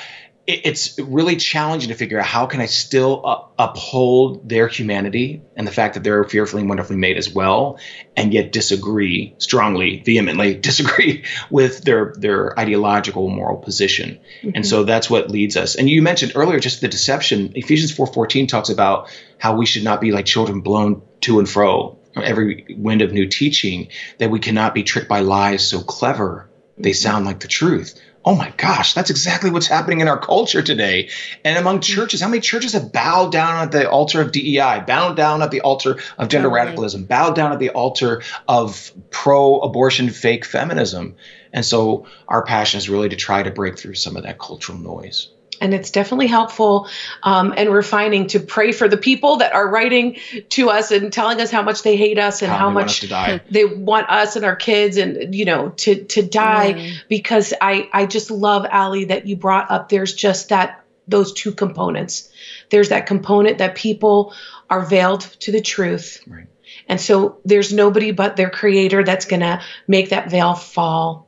it's 0.47 0.97
really 0.97 1.35
challenging 1.35 1.89
to 1.89 1.95
figure 1.95 2.19
out 2.19 2.25
how 2.25 2.47
can 2.47 2.61
I 2.61 2.65
still 2.65 3.21
uh, 3.23 3.43
uphold 3.59 4.49
their 4.49 4.67
humanity 4.67 5.43
and 5.55 5.67
the 5.67 5.71
fact 5.71 5.93
that 5.93 6.03
they're 6.03 6.23
fearfully 6.23 6.61
and 6.61 6.69
wonderfully 6.69 6.97
made 6.97 7.17
as 7.17 7.31
well, 7.31 7.79
and 8.17 8.33
yet 8.33 8.51
disagree 8.51 9.35
strongly, 9.37 10.01
vehemently 10.03 10.55
disagree 10.59 11.25
with 11.51 11.83
their 11.83 12.13
their 12.17 12.59
ideological 12.59 13.29
moral 13.29 13.57
position. 13.57 14.19
Mm-hmm. 14.41 14.51
And 14.55 14.65
so 14.65 14.83
that's 14.83 15.09
what 15.09 15.29
leads 15.29 15.57
us. 15.57 15.75
And 15.75 15.87
you 15.87 16.01
mentioned 16.01 16.31
earlier 16.35 16.59
just 16.59 16.81
the 16.81 16.87
deception. 16.87 17.53
Ephesians 17.55 17.91
four 17.91 18.07
fourteen 18.07 18.47
talks 18.47 18.69
about 18.69 19.09
how 19.37 19.55
we 19.55 19.67
should 19.67 19.83
not 19.83 20.01
be 20.01 20.11
like 20.11 20.25
children 20.25 20.61
blown 20.61 21.03
to 21.21 21.37
and 21.37 21.47
fro 21.47 21.99
every 22.15 22.65
wind 22.77 23.03
of 23.03 23.13
new 23.13 23.27
teaching. 23.27 23.89
That 24.17 24.31
we 24.31 24.39
cannot 24.39 24.73
be 24.73 24.81
tricked 24.81 25.07
by 25.07 25.19
lies 25.19 25.67
so 25.67 25.81
clever 25.81 26.49
they 26.77 26.91
mm-hmm. 26.91 26.95
sound 26.95 27.25
like 27.25 27.41
the 27.41 27.47
truth 27.47 27.99
oh 28.23 28.35
my 28.35 28.53
gosh, 28.57 28.93
that's 28.93 29.09
exactly 29.09 29.49
what's 29.49 29.67
happening 29.67 30.01
in 30.01 30.07
our 30.07 30.19
culture 30.19 30.61
today. 30.61 31.09
And 31.43 31.57
among 31.57 31.79
mm-hmm. 31.79 31.93
churches, 31.93 32.21
how 32.21 32.29
many 32.29 32.41
churches 32.41 32.73
have 32.73 32.91
bowed 32.91 33.31
down 33.31 33.63
at 33.63 33.71
the 33.71 33.89
altar 33.89 34.21
of 34.21 34.31
DEI, 34.31 34.83
bowed 34.85 35.15
down 35.15 35.41
at 35.41 35.51
the 35.51 35.61
altar 35.61 35.97
of 36.17 36.29
gender 36.29 36.49
totally. 36.49 36.65
radicalism, 36.65 37.05
bowed 37.05 37.35
down 37.35 37.51
at 37.51 37.59
the 37.59 37.69
altar 37.69 38.21
of 38.47 38.91
pro 39.09 39.59
abortion 39.59 40.09
fake 40.09 40.45
feminism? 40.45 41.15
And 41.53 41.65
so 41.65 42.05
our 42.27 42.43
passion 42.43 42.77
is 42.77 42.89
really 42.89 43.09
to 43.09 43.15
try 43.15 43.43
to 43.43 43.51
break 43.51 43.77
through 43.77 43.95
some 43.95 44.15
of 44.15 44.23
that 44.23 44.39
cultural 44.39 44.77
noise 44.77 45.29
and 45.61 45.73
it's 45.73 45.91
definitely 45.91 46.27
helpful 46.27 46.89
um, 47.23 47.53
and 47.55 47.69
refining 47.69 48.27
to 48.27 48.39
pray 48.39 48.71
for 48.71 48.87
the 48.87 48.97
people 48.97 49.37
that 49.37 49.53
are 49.53 49.69
writing 49.69 50.17
to 50.49 50.69
us 50.69 50.91
and 50.91 51.13
telling 51.13 51.39
us 51.39 51.51
how 51.51 51.61
much 51.61 51.83
they 51.83 51.95
hate 51.95 52.19
us 52.19 52.41
and 52.41 52.51
how, 52.51 52.57
how 52.57 52.69
much 52.69 53.09
want 53.09 53.43
they 53.51 53.63
want 53.63 54.09
us 54.09 54.35
and 54.35 54.43
our 54.43 54.55
kids 54.55 54.97
and 54.97 55.33
you 55.33 55.45
know 55.45 55.69
to 55.69 56.03
to 56.05 56.21
die 56.21 56.73
mm. 56.73 56.93
because 57.07 57.53
I 57.61 57.87
I 57.93 58.05
just 58.05 58.31
love 58.31 58.65
Allie 58.69 59.05
that 59.05 59.27
you 59.27 59.35
brought 59.35 59.71
up. 59.71 59.87
There's 59.87 60.13
just 60.13 60.49
that 60.49 60.83
those 61.07 61.31
two 61.31 61.51
components. 61.51 62.29
There's 62.69 62.89
that 62.89 63.05
component 63.05 63.59
that 63.59 63.75
people 63.75 64.33
are 64.69 64.85
veiled 64.85 65.21
to 65.41 65.51
the 65.51 65.61
truth. 65.61 66.21
Right. 66.25 66.47
And 66.87 66.99
so 66.99 67.39
there's 67.45 67.73
nobody 67.73 68.11
but 68.11 68.35
their 68.35 68.49
creator 68.49 69.03
that's 69.03 69.25
going 69.25 69.41
to 69.41 69.61
make 69.87 70.09
that 70.09 70.29
veil 70.29 70.55
fall. 70.55 71.27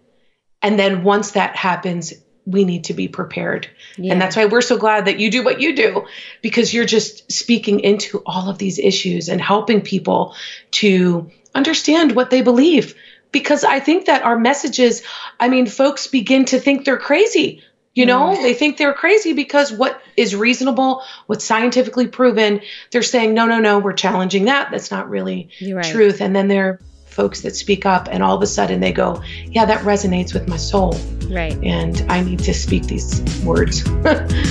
And 0.62 0.80
then 0.80 1.04
once 1.04 1.32
that 1.32 1.56
happens, 1.56 2.14
we 2.46 2.66
need 2.66 2.86
to 2.86 2.94
be 2.94 3.08
prepared. 3.08 3.70
Yeah. 3.98 4.12
And 4.12 4.22
that's 4.22 4.36
why 4.36 4.46
we're 4.46 4.62
so 4.62 4.78
glad 4.78 5.06
that 5.06 5.20
you 5.20 5.32
do 5.32 5.44
what 5.44 5.62
you 5.62 5.76
do 5.76 6.06
because 6.42 6.74
you're 6.74 6.86
just 6.86 7.32
speaking 7.32 7.80
into 7.80 8.22
all 8.26 8.50
of 8.50 8.58
these 8.58 8.80
issues 8.80 9.30
and 9.30 9.40
helping 9.40 9.82
people 9.82 10.36
to 10.72 11.32
understand 11.56 12.16
what 12.16 12.30
they 12.30 12.42
believe. 12.42 12.96
Because 13.32 13.64
I 13.64 13.80
think 13.80 14.06
that 14.06 14.24
our 14.24 14.38
messages, 14.38 15.02
I 15.40 15.50
mean, 15.50 15.66
folks 15.66 16.08
begin 16.08 16.46
to 16.46 16.60
think 16.60 16.86
they're 16.86 16.98
crazy. 16.98 17.64
You 17.96 18.08
know, 18.08 18.36
mm. 18.36 18.42
they 18.42 18.56
think 18.56 18.78
they're 18.78 18.94
crazy 18.94 19.34
because 19.34 19.72
what 19.72 20.02
is 20.18 20.36
reasonable, 20.36 21.04
what's 21.28 21.46
scientifically 21.46 22.08
proven, 22.08 22.62
they're 22.92 23.04
saying, 23.04 23.36
no, 23.36 23.46
no, 23.46 23.60
no, 23.60 23.78
we're 23.78 23.94
challenging 23.94 24.46
that. 24.46 24.72
That's 24.72 24.90
not 24.90 25.10
really 25.10 25.50
right. 25.72 25.86
truth. 25.86 26.20
And 26.20 26.36
then 26.36 26.48
they're 26.48 26.80
folks 27.14 27.42
that 27.42 27.56
speak 27.56 27.86
up 27.86 28.08
and 28.12 28.24
all 28.24 28.36
of 28.36 28.42
a 28.42 28.48
sudden 28.48 28.80
they 28.80 28.92
go, 28.92 29.22
yeah, 29.46 29.66
that 29.66 29.82
resonates 29.84 30.34
with 30.34 30.48
my 30.48 30.58
soul. 30.58 30.98
Right. 31.30 31.58
And 31.64 32.06
I 32.10 32.22
need 32.22 32.40
to 32.40 32.54
speak 32.54 32.84
these 32.84 33.22
words. 33.44 33.88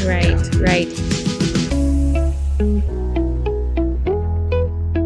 right, 0.06 0.54
right. 0.56 0.88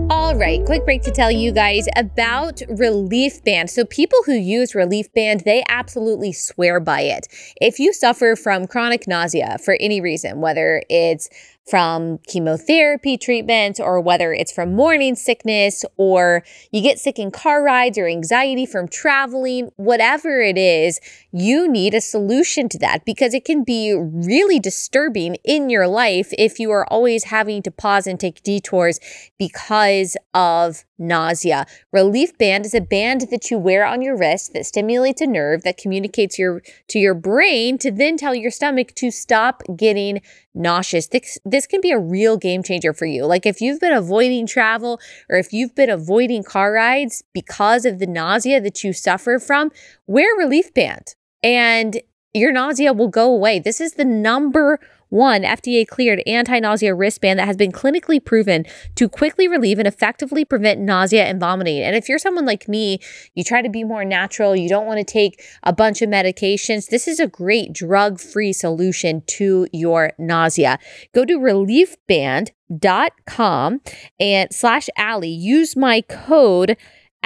All 0.08 0.34
right, 0.34 0.64
quick 0.66 0.84
break 0.84 1.02
to 1.02 1.10
tell 1.10 1.30
you 1.30 1.52
guys 1.52 1.86
about 1.96 2.60
Relief 2.68 3.42
Band. 3.44 3.70
So, 3.70 3.84
people 3.84 4.18
who 4.26 4.34
use 4.34 4.74
Relief 4.74 5.12
Band, 5.14 5.40
they 5.46 5.64
absolutely 5.68 6.32
swear 6.32 6.78
by 6.78 7.02
it. 7.02 7.26
If 7.60 7.78
you 7.78 7.92
suffer 7.92 8.36
from 8.36 8.66
chronic 8.66 9.08
nausea 9.08 9.56
for 9.64 9.76
any 9.80 10.00
reason, 10.00 10.40
whether 10.40 10.82
it's 10.90 11.30
from 11.68 12.18
chemotherapy 12.28 13.18
treatment 13.18 13.80
or 13.80 14.00
whether 14.00 14.32
it's 14.32 14.52
from 14.52 14.74
morning 14.74 15.16
sickness 15.16 15.84
or 15.96 16.44
you 16.70 16.80
get 16.80 16.98
sick 16.98 17.18
in 17.18 17.30
car 17.30 17.62
rides 17.62 17.98
or 17.98 18.06
anxiety 18.06 18.64
from 18.64 18.86
traveling, 18.86 19.70
whatever 19.76 20.40
it 20.40 20.56
is, 20.56 21.00
you 21.32 21.68
need 21.68 21.92
a 21.92 22.00
solution 22.00 22.68
to 22.68 22.78
that 22.78 23.04
because 23.04 23.34
it 23.34 23.44
can 23.44 23.64
be 23.64 23.92
really 23.92 24.60
disturbing 24.60 25.36
in 25.44 25.68
your 25.68 25.88
life 25.88 26.32
if 26.38 26.60
you 26.60 26.70
are 26.70 26.86
always 26.86 27.24
having 27.24 27.62
to 27.62 27.70
pause 27.70 28.06
and 28.06 28.20
take 28.20 28.42
detours 28.44 29.00
because 29.38 30.16
of 30.34 30.84
nausea. 30.98 31.66
Relief 31.92 32.36
band 32.38 32.66
is 32.66 32.74
a 32.74 32.80
band 32.80 33.22
that 33.30 33.50
you 33.50 33.58
wear 33.58 33.84
on 33.84 34.02
your 34.02 34.16
wrist 34.16 34.52
that 34.52 34.66
stimulates 34.66 35.20
a 35.20 35.26
nerve 35.26 35.62
that 35.62 35.76
communicates 35.76 36.38
your 36.38 36.62
to 36.88 36.98
your 36.98 37.14
brain 37.14 37.78
to 37.78 37.90
then 37.90 38.16
tell 38.16 38.34
your 38.34 38.50
stomach 38.50 38.94
to 38.94 39.10
stop 39.10 39.62
getting 39.76 40.20
nauseous. 40.54 41.08
This, 41.08 41.38
this 41.44 41.66
can 41.66 41.80
be 41.80 41.90
a 41.90 41.98
real 41.98 42.36
game 42.36 42.62
changer 42.62 42.92
for 42.92 43.06
you. 43.06 43.26
Like 43.26 43.46
if 43.46 43.60
you've 43.60 43.80
been 43.80 43.92
avoiding 43.92 44.46
travel 44.46 45.00
or 45.28 45.36
if 45.36 45.52
you've 45.52 45.74
been 45.74 45.90
avoiding 45.90 46.42
car 46.42 46.72
rides 46.72 47.22
because 47.32 47.84
of 47.84 47.98
the 47.98 48.06
nausea 48.06 48.60
that 48.60 48.82
you 48.82 48.92
suffer 48.92 49.38
from, 49.38 49.70
wear 50.06 50.34
relief 50.36 50.72
band 50.72 51.14
and 51.42 52.00
your 52.32 52.52
nausea 52.52 52.92
will 52.92 53.08
go 53.08 53.32
away. 53.32 53.58
This 53.58 53.80
is 53.80 53.92
the 53.92 54.04
number 54.04 54.78
one 55.08 55.42
FDA 55.42 55.86
cleared 55.86 56.22
anti 56.26 56.58
nausea 56.58 56.94
wristband 56.94 57.38
that 57.38 57.46
has 57.46 57.56
been 57.56 57.72
clinically 57.72 58.22
proven 58.24 58.66
to 58.96 59.08
quickly 59.08 59.48
relieve 59.48 59.78
and 59.78 59.88
effectively 59.88 60.44
prevent 60.44 60.80
nausea 60.80 61.24
and 61.24 61.40
vomiting. 61.40 61.82
And 61.82 61.96
if 61.96 62.08
you're 62.08 62.18
someone 62.18 62.46
like 62.46 62.68
me, 62.68 62.98
you 63.34 63.44
try 63.44 63.62
to 63.62 63.68
be 63.68 63.84
more 63.84 64.04
natural, 64.04 64.56
you 64.56 64.68
don't 64.68 64.86
want 64.86 64.98
to 64.98 65.04
take 65.04 65.40
a 65.62 65.72
bunch 65.72 66.02
of 66.02 66.10
medications, 66.10 66.88
this 66.88 67.06
is 67.08 67.20
a 67.20 67.26
great 67.26 67.72
drug 67.72 68.20
free 68.20 68.52
solution 68.52 69.22
to 69.26 69.66
your 69.72 70.12
nausea. 70.18 70.78
Go 71.14 71.24
to 71.24 71.38
reliefband.com 71.38 73.80
and 74.18 74.52
slash 74.52 74.88
Allie. 74.96 75.28
Use 75.28 75.76
my 75.76 76.00
code 76.00 76.76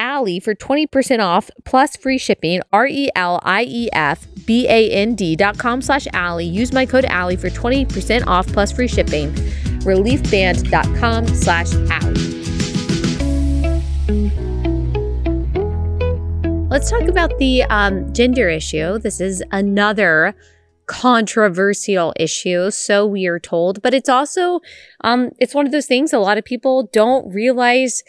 Allie 0.01 0.41
for 0.41 0.55
20% 0.55 1.21
off 1.21 1.51
plus 1.65 1.95
free 1.95 2.19
shipping. 2.19 2.63
R 2.73 2.87
E 2.87 3.11
L 3.15 3.39
I 3.45 3.65
E 3.65 3.89
F 3.93 4.27
B 4.47 4.67
A 4.67 4.91
N 4.91 5.15
D 5.15 5.37
dot 5.37 5.59
com 5.59 5.83
slash 5.83 6.09
Allie. 6.15 6.47
Use 6.47 6.73
my 6.73 6.87
code 6.87 7.05
Allie 7.05 7.37
for 7.37 7.51
20% 7.51 8.27
off 8.27 8.47
plus 8.49 8.73
free 8.73 8.89
shipping. 8.89 9.31
Reliefband.com 9.85 11.29
slash 11.29 11.73
Allie. 11.91 12.41
Let's 16.71 16.89
talk 16.89 17.09
about 17.09 17.37
the 17.39 17.65
um, 17.65 18.13
gender 18.15 18.49
issue. 18.49 18.99
This 18.99 19.21
is 19.21 19.43
another 19.53 20.35
controversial 20.87 22.13
issue, 22.17 22.71
so 22.71 23.07
we 23.07 23.27
are 23.27 23.39
told, 23.39 23.83
but 23.83 23.93
it's 23.93 24.09
also 24.09 24.61
um, 25.03 25.31
it's 25.39 25.55
one 25.55 25.67
of 25.67 25.73
those 25.73 25.87
things 25.87 26.13
a 26.13 26.19
lot 26.19 26.39
of 26.39 26.45
people 26.45 26.89
don't 26.93 27.33
realize 27.33 28.03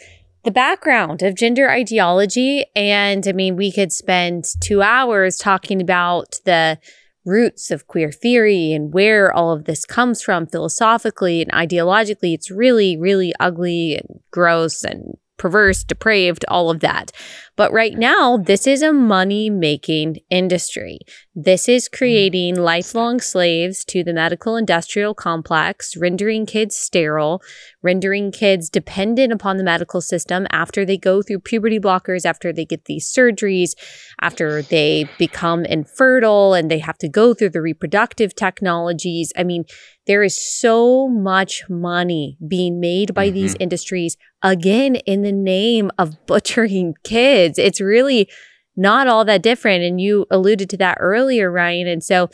the 0.44 0.50
background 0.50 1.22
of 1.22 1.36
gender 1.36 1.70
ideology. 1.70 2.64
And 2.74 3.26
I 3.26 3.32
mean, 3.32 3.56
we 3.56 3.70
could 3.70 3.92
spend 3.92 4.46
two 4.60 4.82
hours 4.82 5.36
talking 5.36 5.80
about 5.80 6.40
the 6.44 6.78
roots 7.24 7.70
of 7.70 7.86
queer 7.86 8.10
theory 8.10 8.72
and 8.72 8.92
where 8.92 9.32
all 9.32 9.52
of 9.52 9.64
this 9.64 9.84
comes 9.84 10.22
from 10.22 10.46
philosophically 10.46 11.42
and 11.42 11.52
ideologically. 11.52 12.34
It's 12.34 12.50
really, 12.50 12.96
really 12.96 13.32
ugly 13.38 13.96
and 13.96 14.20
gross 14.32 14.82
and 14.82 15.16
perverse, 15.36 15.84
depraved, 15.84 16.44
all 16.48 16.70
of 16.70 16.80
that. 16.80 17.12
But 17.56 17.72
right 17.72 17.96
now, 17.96 18.38
this 18.38 18.66
is 18.66 18.82
a 18.82 18.92
money 18.92 19.50
making 19.50 20.18
industry. 20.30 21.00
This 21.34 21.68
is 21.68 21.88
creating 21.88 22.56
lifelong 22.56 23.20
slaves 23.20 23.84
to 23.86 24.02
the 24.02 24.14
medical 24.14 24.56
industrial 24.56 25.14
complex, 25.14 25.96
rendering 25.96 26.46
kids 26.46 26.76
sterile, 26.76 27.42
rendering 27.82 28.32
kids 28.32 28.70
dependent 28.70 29.32
upon 29.32 29.58
the 29.58 29.64
medical 29.64 30.00
system 30.00 30.46
after 30.50 30.84
they 30.84 30.96
go 30.96 31.20
through 31.20 31.40
puberty 31.40 31.78
blockers, 31.78 32.24
after 32.24 32.52
they 32.52 32.64
get 32.64 32.86
these 32.86 33.10
surgeries, 33.10 33.72
after 34.20 34.62
they 34.62 35.08
become 35.18 35.64
infertile 35.64 36.54
and 36.54 36.70
they 36.70 36.78
have 36.78 36.98
to 36.98 37.08
go 37.08 37.34
through 37.34 37.50
the 37.50 37.62
reproductive 37.62 38.34
technologies. 38.34 39.32
I 39.36 39.44
mean, 39.44 39.64
there 40.06 40.22
is 40.22 40.36
so 40.36 41.08
much 41.08 41.62
money 41.68 42.36
being 42.46 42.80
made 42.80 43.14
by 43.14 43.26
mm-hmm. 43.26 43.34
these 43.34 43.56
industries, 43.60 44.16
again, 44.42 44.96
in 44.96 45.22
the 45.22 45.32
name 45.32 45.90
of 45.96 46.26
butchering 46.26 46.94
kids. 47.04 47.41
It's 47.42 47.80
really 47.80 48.28
not 48.76 49.06
all 49.06 49.24
that 49.24 49.42
different. 49.42 49.84
And 49.84 50.00
you 50.00 50.26
alluded 50.30 50.70
to 50.70 50.76
that 50.78 50.98
earlier, 51.00 51.50
Ryan. 51.50 51.86
And 51.86 52.02
so, 52.02 52.28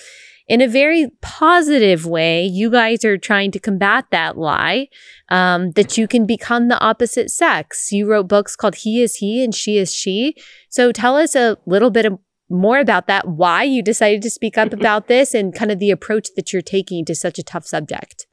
in 0.47 0.63
a 0.63 0.69
very 0.69 1.11
positive 1.21 2.07
way, 2.07 2.43
you 2.43 2.71
guys 2.71 3.05
are 3.05 3.19
trying 3.19 3.51
to 3.51 3.59
combat 3.59 4.07
that 4.11 4.39
lie 4.39 4.89
um, 5.29 5.73
that 5.73 5.99
you 5.99 6.09
can 6.09 6.25
become 6.25 6.69
the 6.69 6.81
opposite 6.81 7.31
sex. 7.31 7.93
You 7.93 8.11
wrote 8.11 8.29
books 8.29 8.57
called 8.57 8.77
He 8.77 9.03
is 9.03 9.17
He 9.17 9.45
and 9.45 9.55
She 9.55 9.77
is 9.77 9.95
She. 9.95 10.35
So 10.71 10.91
tell 10.91 11.17
us 11.17 11.35
a 11.35 11.59
little 11.67 11.91
bit 11.91 12.07
of 12.07 12.19
more 12.51 12.79
about 12.79 13.07
that, 13.09 13.29
why 13.29 13.63
you 13.63 13.83
decided 13.83 14.23
to 14.23 14.31
speak 14.31 14.57
up 14.57 14.73
about 14.73 15.07
this, 15.07 15.35
and 15.35 15.55
kind 15.55 15.71
of 15.71 15.81
the 15.81 15.91
approach 15.91 16.29
that 16.35 16.53
you're 16.53 16.63
taking 16.63 17.05
to 17.05 17.15
such 17.15 17.39
a 17.39 17.43
tough 17.43 17.67
subject. 17.67 18.28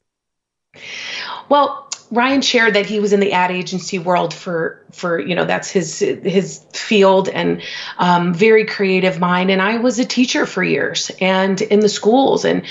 Well, 1.49 1.89
Ryan 2.11 2.41
shared 2.41 2.75
that 2.75 2.85
he 2.85 2.99
was 2.99 3.13
in 3.13 3.19
the 3.19 3.33
ad 3.33 3.51
agency 3.51 3.99
world 3.99 4.33
for 4.33 4.83
for 4.91 5.19
you 5.19 5.35
know 5.35 5.45
that's 5.45 5.69
his 5.69 5.99
his 5.99 6.63
field 6.73 7.29
and 7.29 7.61
um, 7.97 8.33
very 8.33 8.65
creative 8.65 9.19
mind. 9.19 9.49
And 9.49 9.61
I 9.61 9.77
was 9.77 9.97
a 9.99 10.05
teacher 10.05 10.45
for 10.45 10.63
years 10.63 11.11
and 11.19 11.59
in 11.61 11.79
the 11.79 11.89
schools 11.89 12.45
and 12.45 12.63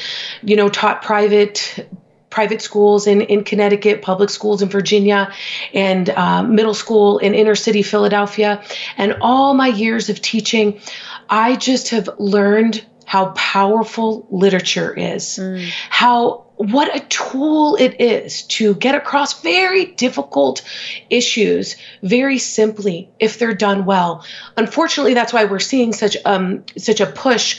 you 0.42 0.56
know 0.56 0.68
taught 0.68 1.02
private 1.02 1.88
private 2.30 2.60
schools 2.60 3.06
in, 3.06 3.20
in 3.20 3.44
Connecticut, 3.44 4.02
public 4.02 4.28
schools 4.28 4.60
in 4.60 4.68
Virginia, 4.68 5.32
and 5.72 6.10
uh, 6.10 6.42
middle 6.42 6.74
school 6.74 7.18
in 7.18 7.32
inner 7.32 7.54
city 7.54 7.82
Philadelphia. 7.82 8.60
And 8.96 9.18
all 9.20 9.54
my 9.54 9.68
years 9.68 10.10
of 10.10 10.20
teaching, 10.20 10.80
I 11.30 11.54
just 11.54 11.90
have 11.90 12.08
learned 12.18 12.84
how 13.06 13.26
powerful 13.36 14.26
literature 14.30 14.92
is, 14.92 15.38
mm. 15.38 15.64
how 15.88 16.43
what 16.56 16.94
a 16.94 17.00
tool 17.08 17.76
it 17.76 18.00
is 18.00 18.42
to 18.42 18.74
get 18.76 18.94
across 18.94 19.40
very 19.40 19.86
difficult 19.96 20.62
issues 21.10 21.76
very 22.02 22.38
simply 22.38 23.10
if 23.18 23.38
they're 23.38 23.54
done 23.54 23.84
well. 23.84 24.24
Unfortunately, 24.56 25.14
that's 25.14 25.32
why 25.32 25.44
we're 25.44 25.58
seeing 25.58 25.92
such 25.92 26.16
um 26.24 26.62
such 26.78 27.00
a 27.00 27.06
push 27.06 27.56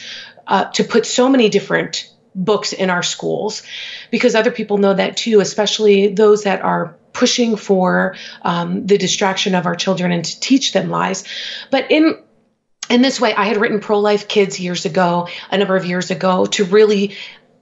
uh, 0.47 0.65
to 0.73 0.83
put 0.83 1.05
so 1.05 1.27
many 1.27 1.49
different 1.49 2.05
books 2.35 2.73
in 2.73 2.89
our 2.89 3.03
schools 3.03 3.63
because 4.11 4.35
other 4.35 4.51
people 4.51 4.77
know 4.77 4.93
that 4.93 5.17
too, 5.17 5.39
especially 5.39 6.07
those 6.07 6.43
that 6.43 6.61
are 6.61 6.95
pushing 7.13 7.55
for 7.55 8.15
um, 8.41 8.85
the 8.85 8.97
distraction 8.97 9.55
of 9.55 9.65
our 9.65 9.75
children 9.75 10.11
and 10.11 10.25
to 10.25 10.39
teach 10.41 10.73
them 10.73 10.89
lies. 10.89 11.23
But 11.71 11.89
in 11.89 12.15
in 12.89 13.01
this 13.01 13.19
way, 13.19 13.33
I 13.33 13.45
had 13.45 13.57
written 13.57 13.79
Pro 13.79 13.99
Life 13.99 14.27
Kids 14.27 14.59
years 14.59 14.85
ago, 14.85 15.27
a 15.49 15.57
number 15.57 15.75
of 15.75 15.85
years 15.85 16.11
ago, 16.11 16.45
to 16.47 16.63
really 16.65 17.15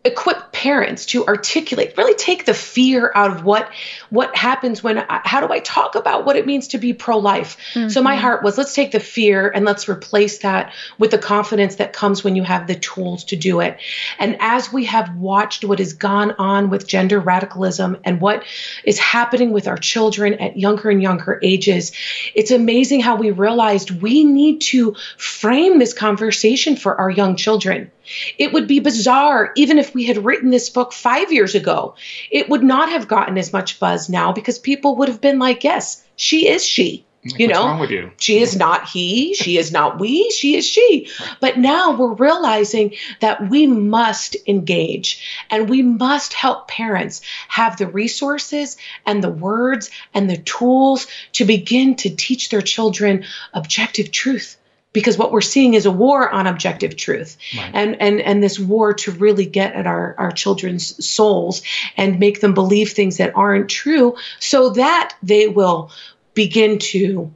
equip 0.06 0.52
parents 0.52 1.06
to 1.06 1.26
articulate 1.28 1.94
really 1.98 2.14
take 2.16 2.46
the 2.46 2.54
fear 2.54 3.10
out 3.16 3.32
of 3.32 3.46
what 3.46 3.72
what 4.10 4.36
happens 4.36 4.84
when 4.84 4.98
I, 4.98 5.22
how 5.24 5.46
do 5.46 5.52
i 5.54 5.60
talk 5.60 5.96
about 5.96 6.26
what 6.26 6.36
it 6.36 6.46
means 6.46 6.68
to 6.70 6.78
be 6.78 6.94
pro-life 6.94 7.58
mm-hmm. 7.74 7.88
so 7.88 8.02
my 8.02 8.14
mm-hmm. 8.14 8.22
heart 8.22 8.44
was 8.44 8.58
let's 8.58 8.74
take 8.74 8.92
the 8.92 9.00
fear 9.00 9.50
and 9.50 9.64
let's 9.64 9.88
replace 9.88 10.40
that 10.40 10.74
with 10.98 11.12
the 11.12 11.18
confidence 11.18 11.76
that 11.78 11.94
comes 11.94 12.22
when 12.22 12.36
you 12.36 12.44
have 12.44 12.68
the 12.68 12.76
tools 12.76 13.24
to 13.26 13.38
do 13.38 13.62
it 13.62 13.78
and 14.20 14.36
as 14.42 14.74
we 14.74 14.84
have 14.84 15.16
watched 15.16 15.64
what 15.64 15.80
has 15.80 15.94
gone 15.94 16.32
on 16.38 16.70
with 16.70 16.86
gender 16.86 17.22
radicalism 17.22 17.98
and 18.04 18.20
what 18.20 18.44
is 18.84 19.00
happening 19.00 19.52
with 19.52 19.70
our 19.70 19.78
children 19.78 20.34
at 20.36 20.58
younger 20.58 20.90
and 20.90 21.02
younger 21.02 21.40
ages 21.42 21.94
it's 22.36 22.52
amazing 22.52 23.00
how 23.00 23.16
we 23.16 23.32
realized 23.32 24.02
we 24.02 24.26
need 24.26 24.60
to 24.60 24.94
frame 25.18 25.80
this 25.80 25.94
conversation 25.94 26.76
for 26.76 27.00
our 27.00 27.10
young 27.10 27.38
children 27.38 27.90
it 28.38 28.54
would 28.54 28.68
be 28.68 28.80
bizarre, 28.80 29.52
even 29.56 29.80
if 29.80 29.94
we 29.94 30.06
had 30.06 30.26
written 30.26 30.50
this 30.50 30.70
book 30.70 30.94
five 30.94 31.32
years 31.32 31.56
ago. 31.56 31.96
It 32.32 32.50
would 32.50 32.64
not 32.64 32.90
have 32.90 33.08
gotten 33.08 33.38
as 33.38 33.54
much 33.54 33.80
buzz 33.80 34.10
now 34.10 34.32
because 34.32 34.60
people 34.60 34.96
would 34.98 35.10
have 35.10 35.22
been 35.22 35.40
like, 35.40 35.64
yes, 35.64 36.04
she 36.16 36.48
is 36.48 36.66
she. 36.66 37.06
You 37.26 37.48
know, 37.48 37.82
you? 37.84 38.12
she 38.18 38.40
is 38.40 38.58
not 38.58 38.90
he, 38.90 39.34
she 39.34 39.58
is 39.58 39.72
not 39.72 39.98
we, 39.98 40.30
she 40.32 40.58
is 40.58 40.66
she. 40.66 41.08
But 41.40 41.58
now 41.58 41.96
we're 41.96 42.16
realizing 42.16 42.96
that 43.22 43.50
we 43.50 43.66
must 43.66 44.36
engage 44.46 45.46
and 45.50 45.70
we 45.70 45.82
must 45.82 46.34
help 46.34 46.68
parents 46.68 47.22
have 47.48 47.78
the 47.78 47.88
resources 47.88 48.76
and 49.06 49.24
the 49.24 49.30
words 49.30 49.90
and 50.14 50.30
the 50.30 50.36
tools 50.36 51.08
to 51.34 51.46
begin 51.46 51.96
to 51.98 52.14
teach 52.14 52.50
their 52.50 52.62
children 52.62 53.24
objective 53.54 54.12
truth 54.12 54.58
because 54.94 55.18
what 55.18 55.32
we're 55.32 55.42
seeing 55.42 55.74
is 55.74 55.86
a 55.86 55.92
war 55.92 56.30
on 56.30 56.48
objective 56.48 56.96
truth 56.96 57.38
right. 57.58 57.72
and 57.74 58.00
and 58.02 58.22
and 58.22 58.42
this 58.42 58.60
war 58.60 58.94
to 58.94 59.12
really 59.12 59.46
get 59.46 59.74
at 59.74 59.86
our 59.86 60.16
our 60.18 60.32
children's 60.32 61.06
souls 61.06 61.64
and 61.98 62.20
make 62.20 62.40
them 62.40 62.54
believe 62.54 62.92
things 62.92 63.18
that 63.18 63.36
aren't 63.36 63.70
true 63.70 64.16
so 64.40 64.70
that 64.70 65.16
they 65.22 65.48
will 65.48 65.92
begin 66.34 66.80
to 66.80 67.34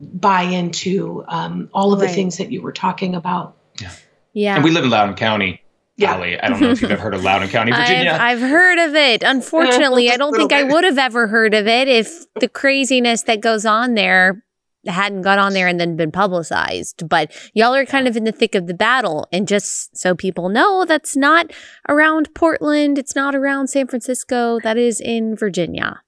buy 0.00 0.42
into 0.42 1.24
um, 1.26 1.68
all 1.72 1.92
of 1.92 2.00
right. 2.00 2.06
the 2.06 2.14
things 2.14 2.36
that 2.36 2.52
you 2.52 2.62
were 2.62 2.72
talking 2.72 3.14
about 3.14 3.56
yeah 3.80 3.90
yeah 4.34 4.54
and 4.54 4.62
we 4.62 4.70
live 4.70 4.84
in 4.84 4.90
loudoun 4.90 5.16
county 5.16 5.60
yeah. 5.96 6.14
I 6.14 6.48
don't 6.48 6.60
know 6.60 6.70
if 6.70 6.80
you've 6.80 6.92
ever 6.92 7.02
heard 7.02 7.14
of 7.14 7.24
Loudoun 7.24 7.48
County, 7.48 7.72
Virginia. 7.76 8.12
I've, 8.12 8.40
I've 8.40 8.48
heard 8.48 8.78
of 8.78 8.94
it. 8.94 9.24
Unfortunately, 9.24 10.12
I 10.12 10.16
don't 10.16 10.32
think 10.32 10.50
bit. 10.50 10.58
I 10.60 10.62
would 10.72 10.84
have 10.84 10.96
ever 10.96 11.26
heard 11.26 11.54
of 11.54 11.66
it 11.66 11.88
if 11.88 12.32
the 12.34 12.48
craziness 12.48 13.22
that 13.22 13.40
goes 13.40 13.66
on 13.66 13.94
there 13.94 14.44
hadn't 14.88 15.22
got 15.22 15.38
on 15.38 15.52
there 15.52 15.68
and 15.68 15.78
then 15.80 15.96
been 15.96 16.12
publicized. 16.12 17.08
But 17.08 17.32
y'all 17.54 17.74
are 17.74 17.86
kind 17.86 18.08
of 18.08 18.16
in 18.16 18.24
the 18.24 18.32
thick 18.32 18.54
of 18.54 18.66
the 18.66 18.74
battle. 18.74 19.26
And 19.32 19.46
just 19.46 19.96
so 19.96 20.14
people 20.14 20.48
know, 20.48 20.84
that's 20.84 21.16
not 21.16 21.52
around 21.88 22.34
Portland. 22.34 22.98
It's 22.98 23.14
not 23.14 23.34
around 23.34 23.68
San 23.68 23.86
Francisco. 23.86 24.58
That 24.60 24.76
is 24.76 25.00
in 25.00 25.36
Virginia. 25.36 26.02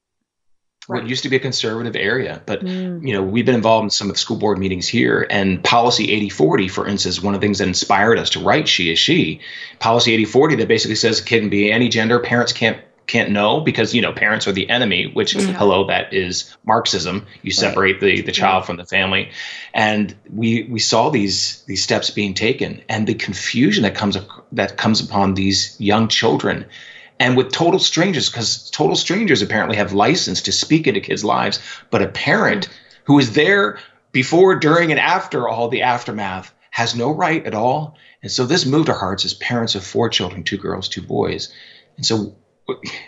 What 0.86 1.06
used 1.06 1.22
to 1.22 1.28
be 1.28 1.36
a 1.36 1.40
conservative 1.40 1.94
area, 1.94 2.42
but 2.46 2.64
mm. 2.64 3.06
you 3.06 3.12
know 3.12 3.22
we've 3.22 3.46
been 3.46 3.54
involved 3.54 3.84
in 3.84 3.90
some 3.90 4.08
of 4.08 4.14
the 4.14 4.18
school 4.18 4.38
board 4.38 4.58
meetings 4.58 4.88
here, 4.88 5.24
and 5.30 5.62
Policy 5.62 6.10
8040, 6.10 6.66
for 6.66 6.88
instance, 6.88 7.22
one 7.22 7.32
of 7.32 7.40
the 7.40 7.44
things 7.44 7.58
that 7.58 7.68
inspired 7.68 8.18
us 8.18 8.30
to 8.30 8.40
write 8.40 8.66
"She 8.66 8.90
Is 8.90 8.98
She," 8.98 9.40
Policy 9.78 10.14
8040 10.14 10.56
that 10.56 10.66
basically 10.66 10.96
says 10.96 11.20
a 11.20 11.22
kid 11.24 11.42
can 11.42 11.48
be 11.48 11.70
any 11.70 11.90
gender, 11.90 12.18
parents 12.18 12.52
can't 12.52 12.78
can't 13.10 13.30
know 13.30 13.60
because 13.60 13.92
you 13.92 14.00
know 14.00 14.12
parents 14.12 14.46
are 14.46 14.52
the 14.52 14.70
enemy 14.70 15.10
which 15.12 15.32
hello 15.32 15.86
that 15.88 16.14
is 16.14 16.56
marxism. 16.64 17.26
You 17.42 17.50
separate 17.50 17.94
right. 17.94 18.00
the 18.00 18.22
the 18.22 18.32
child 18.32 18.66
from 18.66 18.76
the 18.76 18.86
family. 18.86 19.30
And 19.74 20.14
we 20.32 20.62
we 20.70 20.78
saw 20.78 21.10
these 21.10 21.64
these 21.64 21.82
steps 21.82 22.10
being 22.10 22.34
taken 22.34 22.82
and 22.88 23.06
the 23.06 23.14
confusion 23.14 23.82
that 23.82 23.96
comes 23.96 24.16
that 24.52 24.76
comes 24.76 25.00
upon 25.00 25.34
these 25.34 25.76
young 25.80 26.06
children 26.06 26.66
and 27.18 27.36
with 27.36 27.52
total 27.52 27.80
strangers 27.80 28.30
because 28.30 28.70
total 28.70 28.96
strangers 28.96 29.42
apparently 29.42 29.76
have 29.76 29.92
license 29.92 30.42
to 30.42 30.52
speak 30.52 30.86
into 30.86 31.00
kids 31.00 31.24
lives 31.24 31.60
but 31.90 32.02
a 32.02 32.08
parent 32.08 32.66
mm-hmm. 32.66 33.02
who 33.04 33.18
is 33.18 33.32
there 33.32 33.78
before 34.12 34.54
during 34.54 34.92
and 34.92 35.00
after 35.00 35.48
all 35.48 35.68
the 35.68 35.82
aftermath 35.82 36.54
has 36.70 36.94
no 36.94 37.10
right 37.10 37.44
at 37.44 37.54
all. 37.54 37.96
And 38.22 38.30
so 38.30 38.46
this 38.46 38.64
moved 38.64 38.88
our 38.88 38.98
hearts 38.98 39.24
as 39.24 39.34
parents 39.34 39.74
of 39.74 39.84
four 39.84 40.08
children 40.08 40.44
two 40.44 40.58
girls 40.58 40.88
two 40.88 41.02
boys. 41.02 41.52
And 41.96 42.06
so 42.06 42.36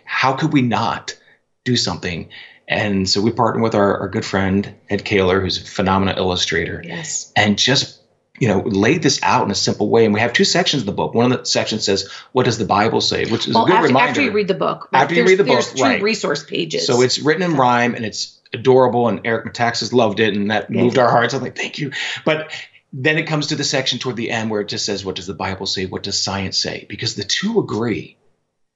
how 0.05 0.35
could 0.35 0.53
we 0.53 0.63
not 0.63 1.19
do 1.65 1.77
something? 1.77 2.31
And 2.69 3.09
so 3.09 3.21
we 3.21 3.33
partnered 3.33 3.63
with 3.63 3.75
our, 3.75 3.99
our 3.99 4.09
good 4.09 4.25
friend 4.25 4.75
Ed 4.89 5.05
Kaler, 5.05 5.41
who's 5.41 5.61
a 5.61 5.65
phenomenal 5.65 6.17
illustrator. 6.17 6.83
Yes. 6.85 7.33
And 7.37 7.59
just 7.59 8.03
you 8.43 8.49
know, 8.49 8.61
laid 8.61 9.05
this 9.05 9.21
out 9.23 9.45
in 9.45 9.53
a 9.53 9.55
simple 9.55 9.89
way. 9.89 10.05
And 10.05 10.13
we 10.13 10.19
have 10.19 10.33
two 10.33 10.45
sections 10.45 10.83
of 10.83 10.87
the 10.87 10.93
book. 10.93 11.15
One 11.15 11.31
of 11.31 11.39
the 11.39 11.45
sections 11.45 11.85
says, 11.85 12.11
"What 12.33 12.45
does 12.45 12.59
the 12.59 12.65
Bible 12.65 13.01
say?" 13.01 13.25
Which 13.27 13.47
is 13.47 13.55
well, 13.55 13.65
a 13.65 13.67
good 13.69 13.77
after, 13.77 13.87
reminder. 13.87 14.09
After 14.11 14.23
you 14.23 14.33
read 14.33 14.49
the 14.49 14.55
book, 14.55 14.89
after 14.93 15.15
you 15.15 15.25
read 15.25 15.39
the 15.39 15.45
book, 15.45 15.65
two 15.65 15.83
right? 15.83 16.03
Resource 16.03 16.43
pages. 16.43 16.87
So 16.87 17.03
it's 17.03 17.21
written 17.21 17.43
in 17.43 17.57
rhyme 17.57 17.95
and 17.95 18.05
it's 18.05 18.41
adorable. 18.53 19.07
And 19.07 19.21
Eric 19.25 19.47
Metaxas 19.47 19.93
loved 19.93 20.19
it, 20.19 20.35
and 20.35 20.51
that 20.51 20.71
moved 20.71 20.99
our 20.99 21.09
hearts. 21.09 21.35
I'm 21.35 21.43
like, 21.43 21.57
thank 21.57 21.79
you. 21.79 21.93
But 22.25 22.51
then 22.93 23.17
it 23.17 23.29
comes 23.29 23.49
to 23.49 23.55
the 23.55 23.65
section 23.65 24.01
toward 24.01 24.17
the 24.17 24.31
end 24.31 24.51
where 24.51 24.63
it 24.63 24.69
just 24.69 24.87
says, 24.87 25.05
"What 25.05 25.15
does 25.15 25.27
the 25.27 25.35
Bible 25.35 25.67
say? 25.67 25.87
What 25.87 26.03
does 26.03 26.21
science 26.21 26.59
say?" 26.59 26.87
Because 26.89 27.15
the 27.15 27.25
two 27.25 27.61
agree. 27.61 28.17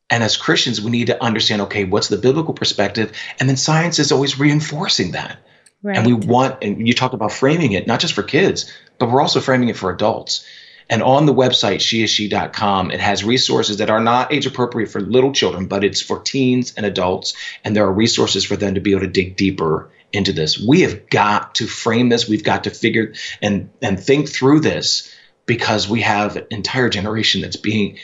And 0.08 0.22
as 0.22 0.36
Christians, 0.36 0.80
we 0.80 0.90
need 0.90 1.08
to 1.08 1.22
understand 1.22 1.62
okay, 1.62 1.84
what's 1.84 2.08
the 2.08 2.16
biblical 2.16 2.54
perspective? 2.54 3.12
And 3.40 3.48
then 3.48 3.56
science 3.56 3.98
is 3.98 4.12
always 4.12 4.38
reinforcing 4.38 5.12
that. 5.12 5.38
Right. 5.82 5.96
And 5.96 6.06
we 6.06 6.12
want, 6.14 6.62
and 6.62 6.86
you 6.86 6.94
talked 6.94 7.14
about 7.14 7.32
framing 7.32 7.72
it, 7.72 7.86
not 7.86 8.00
just 8.00 8.14
for 8.14 8.22
kids, 8.22 8.72
but 8.98 9.10
we're 9.10 9.20
also 9.20 9.40
framing 9.40 9.68
it 9.68 9.76
for 9.76 9.90
adults. 9.90 10.46
And 10.88 11.02
on 11.02 11.26
the 11.26 11.34
website, 11.34 11.76
sheisshe.com, 11.76 12.92
it 12.92 13.00
has 13.00 13.24
resources 13.24 13.78
that 13.78 13.90
are 13.90 14.00
not 14.00 14.32
age 14.32 14.46
appropriate 14.46 14.90
for 14.90 15.00
little 15.00 15.32
children, 15.32 15.66
but 15.66 15.82
it's 15.82 16.00
for 16.00 16.20
teens 16.20 16.74
and 16.76 16.86
adults. 16.86 17.34
And 17.64 17.74
there 17.74 17.84
are 17.84 17.92
resources 17.92 18.44
for 18.44 18.56
them 18.56 18.74
to 18.74 18.80
be 18.80 18.92
able 18.92 19.00
to 19.00 19.08
dig 19.08 19.36
deeper 19.36 19.90
into 20.12 20.32
this. 20.32 20.58
We 20.58 20.82
have 20.82 21.08
got 21.10 21.56
to 21.56 21.66
frame 21.66 22.08
this. 22.08 22.28
We've 22.28 22.44
got 22.44 22.64
to 22.64 22.70
figure 22.70 23.14
and 23.42 23.70
and 23.82 23.98
think 23.98 24.28
through 24.28 24.60
this 24.60 25.12
because 25.44 25.88
we 25.88 26.02
have 26.02 26.36
an 26.36 26.46
entire 26.50 26.88
generation 26.88 27.40
that's 27.40 27.56
being 27.56 27.98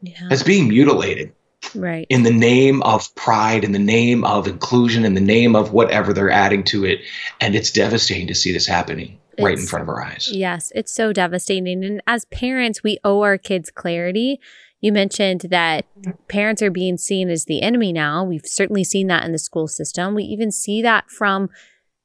yeah. 0.00 0.28
that's 0.28 0.44
being 0.44 0.68
mutilated 0.68 1.32
right. 1.74 2.06
in 2.08 2.22
the 2.22 2.32
name 2.32 2.82
of 2.82 3.14
pride 3.14 3.64
in 3.64 3.72
the 3.72 3.78
name 3.78 4.24
of 4.24 4.46
inclusion 4.46 5.04
in 5.04 5.14
the 5.14 5.20
name 5.20 5.56
of 5.56 5.72
whatever 5.72 6.12
they're 6.12 6.30
adding 6.30 6.64
to 6.64 6.84
it. 6.84 7.00
And 7.40 7.54
it's 7.54 7.70
devastating 7.70 8.28
to 8.28 8.34
see 8.34 8.52
this 8.52 8.66
happening 8.66 9.18
it's, 9.32 9.42
right 9.42 9.58
in 9.58 9.66
front 9.66 9.82
of 9.82 9.88
our 9.88 10.02
eyes. 10.02 10.30
Yes 10.32 10.72
it's 10.74 10.92
so 10.92 11.12
devastating. 11.12 11.84
And 11.84 12.02
as 12.06 12.24
parents 12.26 12.82
we 12.82 12.98
owe 13.04 13.22
our 13.22 13.38
kids 13.38 13.70
clarity. 13.70 14.40
You 14.80 14.92
mentioned 14.92 15.46
that 15.50 15.86
parents 16.28 16.62
are 16.62 16.70
being 16.70 16.98
seen 16.98 17.30
as 17.30 17.46
the 17.46 17.62
enemy 17.62 17.92
now. 17.92 18.22
We've 18.22 18.46
certainly 18.46 18.84
seen 18.84 19.08
that 19.08 19.24
in 19.24 19.32
the 19.32 19.38
school 19.38 19.66
system. 19.66 20.14
We 20.14 20.22
even 20.22 20.52
see 20.52 20.82
that 20.82 21.10
from 21.10 21.50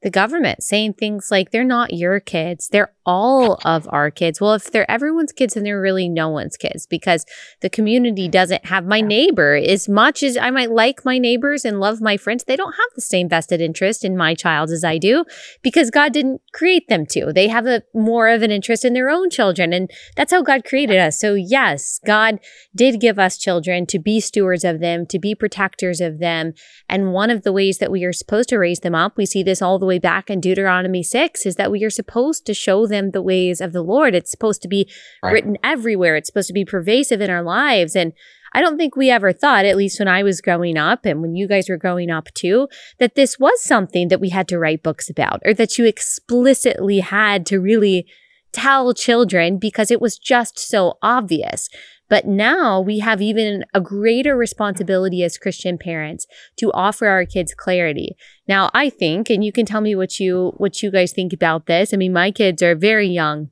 the 0.04 0.10
government 0.10 0.62
saying 0.62 0.93
things 0.93 1.30
like 1.32 1.51
they're 1.51 1.64
not 1.64 1.93
your 1.93 2.20
kids, 2.20 2.68
they're 2.68 2.93
all 3.06 3.60
of 3.66 3.88
our 3.91 4.10
kids. 4.10 4.39
Well, 4.39 4.54
if 4.54 4.72
they're 4.72 4.89
everyone's 4.89 5.32
kids, 5.32 5.54
then 5.54 5.64
they're 5.64 5.82
really 5.82 6.08
no 6.08 6.30
one's 6.30 6.58
kids 6.58 6.86
because 6.86 7.26
the 7.62 7.70
community 7.70 8.28
doesn't 8.28 8.66
have 8.66 8.86
my 8.86 9.01
neighbor. 9.01 9.56
As 9.56 9.89
much 9.89 10.24
as 10.24 10.38
I 10.38 10.51
might 10.51 10.72
like 10.72 11.04
my 11.04 11.18
neighbors 11.18 11.66
and 11.66 11.80
love 11.80 12.01
my 12.01 12.18
friends, 12.18 12.43
they 12.45 12.56
don't 12.56 12.74
have 12.74 12.89
the 12.95 13.01
same 13.01 13.28
vested 13.28 13.62
interest 13.62 14.06
in 14.06 14.16
my 14.16 14.34
child 14.34 14.70
as 14.70 14.84
I 14.84 14.97
do 14.97 15.26
because 15.62 15.89
God 15.89 16.14
didn't 16.14 16.41
create 16.54 16.88
them 16.88 17.06
to. 17.08 17.34
They 17.34 17.47
have 17.47 17.66
a 17.66 17.84
more 17.93 18.30
of 18.30 18.41
an 18.41 18.51
interest 18.51 18.86
in 18.86 18.93
their 18.93 19.10
own 19.10 19.30
children. 19.30 19.74
And 19.74 19.91
that's 20.16 20.32
how 20.32 20.41
God 20.41 20.64
created 20.64 20.97
us. 20.97 21.20
So 21.20 21.34
yes, 21.34 21.99
God 22.06 22.39
did 22.76 23.01
give 23.01 23.20
us 23.20 23.38
children 23.38 23.86
to 23.88 23.99
be 23.99 24.20
stewards 24.20 24.64
of 24.64 24.80
them, 24.80 25.06
to 25.08 25.20
be 25.20 25.36
protectors 25.36 25.99
of 25.99 26.20
them. 26.20 26.54
And 26.88 27.12
one 27.12 27.30
of 27.30 27.43
the 27.43 27.54
ways 27.54 27.80
that 27.80 27.91
we 27.91 28.04
are 28.06 28.14
supposed 28.14 28.49
to 28.49 28.58
raise 28.58 28.80
them 28.80 28.95
up, 28.95 29.18
we 29.18 29.26
see 29.26 29.43
this 29.43 29.62
all 29.62 29.80
the 29.80 29.86
way 29.86 29.99
back 29.99 30.30
in 30.30 30.39
Deuteronomy 30.39 31.04
6, 31.04 31.45
is 31.45 31.56
that 31.56 31.72
we 31.72 31.84
are 31.84 31.89
supposed 31.89 32.45
to 32.45 32.54
show 32.54 32.88
them 32.88 32.93
the 32.94 33.22
ways 33.22 33.62
of 33.62 33.74
the 33.74 33.84
Lord. 33.84 34.16
It's 34.16 34.32
supposed 34.32 34.62
to 34.62 34.68
be 34.68 34.89
right. 35.22 35.34
written 35.34 35.58
everywhere. 35.64 36.16
It's 36.16 36.28
supposed 36.28 36.48
to 36.48 36.54
be 36.54 36.66
pervasive 36.66 37.22
in 37.22 37.30
our 37.30 37.44
lives. 37.44 37.96
And 37.96 38.14
I 38.54 38.62
don't 38.62 38.78
think 38.78 38.96
we 38.96 39.10
ever 39.10 39.34
thought, 39.34 39.66
at 39.66 39.78
least 39.78 40.00
when 40.00 40.08
I 40.08 40.24
was 40.24 40.41
growing 40.41 40.78
up 40.78 41.06
and 41.06 41.22
when 41.22 41.36
you 41.36 41.48
guys 41.48 41.70
were 41.70 41.78
growing 41.78 42.12
up 42.12 42.32
too, 42.34 42.68
that 43.00 43.16
this 43.16 43.39
was 43.39 43.64
something 43.64 44.10
that 44.10 44.22
we 44.22 44.30
had 44.30 44.48
to 44.50 44.60
write 44.60 44.84
books 44.84 45.10
about 45.10 45.41
or 45.44 45.54
that 45.56 45.78
you 45.78 45.86
explicitly 45.86 47.00
had 47.00 47.46
to 47.48 47.60
really 47.60 48.06
tell 48.52 48.94
children 48.94 49.58
because 49.58 49.89
it 49.89 50.00
was 50.00 50.18
just 50.18 50.60
so 50.60 50.98
obvious. 51.02 51.68
But 52.14 52.28
now 52.28 52.80
we 52.80 52.99
have 52.99 53.24
even 53.24 53.66
a 53.74 53.82
greater 53.82 54.38
responsibility 54.38 55.24
as 55.24 55.39
Christian 55.39 55.80
parents 55.80 56.28
to 56.57 56.72
offer 56.72 57.07
our 57.07 57.26
kids 57.26 57.55
clarity. 57.55 58.16
Now, 58.47 58.70
I 58.72 58.91
think, 58.91 59.32
and 59.32 59.43
you 59.43 59.51
can 59.51 59.66
tell 59.66 59.82
me 59.82 59.95
what 59.95 60.20
you 60.20 60.53
what 60.57 60.84
you 60.84 60.91
guys 60.91 61.11
think 61.11 61.34
about 61.34 61.66
this. 61.66 61.91
I 61.91 61.97
mean, 61.97 62.14
my 62.14 62.30
kids 62.30 62.61
are 62.61 62.76
very 62.76 63.07
young, 63.07 63.49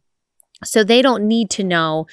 so 0.63 0.83
they 0.83 1.01
don't 1.01 1.27
need 1.27 1.49
to 1.57 1.63
know 1.63 2.05